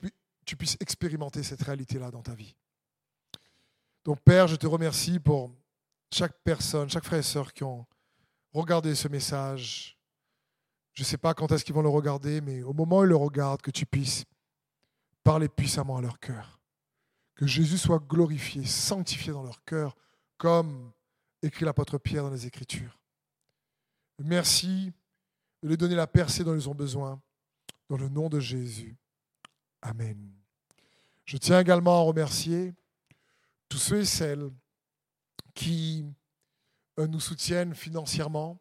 puisses 0.55 0.77
expérimenter 0.79 1.43
cette 1.43 1.61
réalité-là 1.61 2.09
dans 2.11 2.21
ta 2.21 2.33
vie. 2.33 2.55
Donc 4.05 4.19
Père, 4.21 4.47
je 4.47 4.55
te 4.55 4.65
remercie 4.65 5.19
pour 5.19 5.51
chaque 6.11 6.33
personne, 6.43 6.89
chaque 6.89 7.03
frère 7.03 7.19
et 7.19 7.23
sœur 7.23 7.53
qui 7.53 7.63
ont 7.63 7.85
regardé 8.53 8.95
ce 8.95 9.07
message. 9.07 9.97
Je 10.93 11.03
ne 11.03 11.05
sais 11.05 11.17
pas 11.17 11.33
quand 11.33 11.51
est-ce 11.51 11.63
qu'ils 11.63 11.75
vont 11.75 11.81
le 11.81 11.89
regarder, 11.89 12.41
mais 12.41 12.63
au 12.63 12.73
moment 12.73 12.99
où 12.99 13.03
ils 13.03 13.09
le 13.09 13.15
regardent, 13.15 13.61
que 13.61 13.71
tu 13.71 13.85
puisses 13.85 14.25
parler 15.23 15.47
puissamment 15.47 15.97
à 15.97 16.01
leur 16.01 16.19
cœur. 16.19 16.59
Que 17.35 17.45
Jésus 17.45 17.77
soit 17.77 17.99
glorifié, 17.99 18.65
sanctifié 18.65 19.31
dans 19.31 19.43
leur 19.43 19.63
cœur, 19.63 19.95
comme 20.37 20.91
écrit 21.41 21.65
l'apôtre 21.65 21.97
Pierre 21.97 22.23
dans 22.23 22.31
les 22.31 22.47
Écritures. 22.47 22.99
Merci 24.19 24.91
de 25.61 25.69
leur 25.69 25.77
donner 25.77 25.95
la 25.95 26.07
percée 26.07 26.43
dont 26.43 26.55
ils 26.55 26.69
ont 26.69 26.75
besoin. 26.75 27.21
Dans 27.89 27.97
le 27.97 28.07
nom 28.07 28.29
de 28.29 28.39
Jésus. 28.39 28.95
Amen. 29.81 30.31
Je 31.25 31.37
tiens 31.37 31.59
également 31.59 31.99
à 31.99 32.01
remercier 32.01 32.73
tous 33.67 33.77
ceux 33.77 34.01
et 34.01 34.05
celles 34.05 34.49
qui 35.55 36.05
euh, 36.99 37.07
nous 37.07 37.19
soutiennent 37.19 37.73
financièrement. 37.73 38.59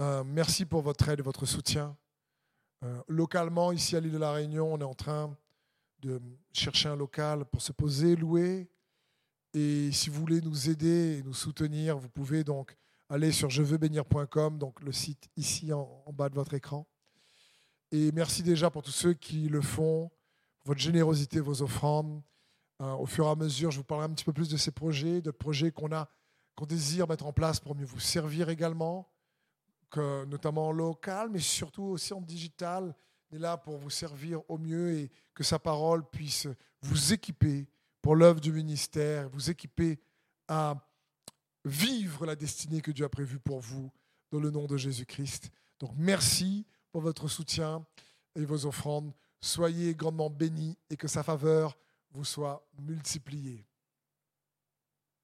Euh, 0.00 0.24
merci 0.24 0.64
pour 0.64 0.80
votre 0.82 1.08
aide 1.08 1.20
et 1.20 1.22
votre 1.22 1.46
soutien. 1.46 1.96
Euh, 2.84 3.02
localement, 3.08 3.70
ici 3.70 3.96
à 3.96 4.00
l'île 4.00 4.12
de 4.12 4.18
la 4.18 4.32
Réunion, 4.32 4.72
on 4.72 4.78
est 4.78 4.84
en 4.84 4.94
train 4.94 5.36
de 6.00 6.20
chercher 6.52 6.88
un 6.88 6.96
local 6.96 7.44
pour 7.44 7.62
se 7.62 7.72
poser, 7.72 8.16
louer. 8.16 8.68
Et 9.54 9.92
si 9.92 10.08
vous 10.10 10.20
voulez 10.20 10.40
nous 10.40 10.70
aider 10.70 11.18
et 11.18 11.22
nous 11.22 11.34
soutenir, 11.34 11.98
vous 11.98 12.08
pouvez 12.08 12.44
donc 12.44 12.76
aller 13.08 13.30
sur 13.30 13.50
jeveuxbénir.com, 13.50 14.58
donc 14.58 14.80
le 14.80 14.92
site 14.92 15.28
ici 15.36 15.72
en 15.72 16.04
bas 16.12 16.28
de 16.28 16.34
votre 16.34 16.54
écran. 16.54 16.86
Et 17.94 18.10
merci 18.10 18.42
déjà 18.42 18.70
pour 18.70 18.82
tous 18.82 18.90
ceux 18.90 19.12
qui 19.12 19.50
le 19.50 19.60
font, 19.60 20.10
votre 20.64 20.80
générosité, 20.80 21.40
vos 21.40 21.60
offrandes. 21.60 22.22
Euh, 22.80 22.94
au 22.94 23.04
fur 23.04 23.26
et 23.26 23.28
à 23.28 23.36
mesure, 23.36 23.70
je 23.70 23.76
vous 23.76 23.84
parlerai 23.84 24.06
un 24.06 24.14
petit 24.14 24.24
peu 24.24 24.32
plus 24.32 24.48
de 24.48 24.56
ces 24.56 24.70
projets, 24.70 25.20
de 25.20 25.30
projets 25.30 25.70
qu'on 25.72 25.92
a, 25.92 26.08
qu'on 26.54 26.64
désire 26.64 27.06
mettre 27.06 27.26
en 27.26 27.34
place 27.34 27.60
pour 27.60 27.76
mieux 27.76 27.84
vous 27.84 28.00
servir 28.00 28.48
également, 28.48 29.12
que, 29.90 30.24
notamment 30.24 30.68
en 30.68 30.72
local, 30.72 31.28
mais 31.30 31.38
surtout 31.38 31.82
aussi 31.82 32.14
en 32.14 32.22
digital. 32.22 32.94
On 33.30 33.36
est 33.36 33.38
là 33.38 33.58
pour 33.58 33.76
vous 33.76 33.90
servir 33.90 34.40
au 34.48 34.56
mieux 34.56 34.94
et 34.94 35.10
que 35.34 35.44
sa 35.44 35.58
parole 35.58 36.02
puisse 36.08 36.48
vous 36.80 37.12
équiper 37.12 37.68
pour 38.00 38.16
l'œuvre 38.16 38.40
du 38.40 38.52
ministère, 38.52 39.28
vous 39.28 39.50
équiper 39.50 40.00
à 40.48 40.74
vivre 41.66 42.24
la 42.24 42.36
destinée 42.36 42.80
que 42.80 42.90
Dieu 42.90 43.04
a 43.04 43.10
prévue 43.10 43.38
pour 43.38 43.60
vous 43.60 43.92
dans 44.30 44.40
le 44.40 44.50
nom 44.50 44.66
de 44.66 44.78
Jésus-Christ. 44.78 45.50
Donc 45.78 45.92
merci 45.94 46.64
pour 46.92 47.00
votre 47.00 47.26
soutien 47.26 47.84
et 48.36 48.44
vos 48.44 48.66
offrandes. 48.66 49.12
Soyez 49.40 49.94
grandement 49.94 50.30
bénis 50.30 50.78
et 50.90 50.96
que 50.96 51.08
sa 51.08 51.22
faveur 51.22 51.76
vous 52.12 52.24
soit 52.24 52.64
multipliée. 52.78 53.66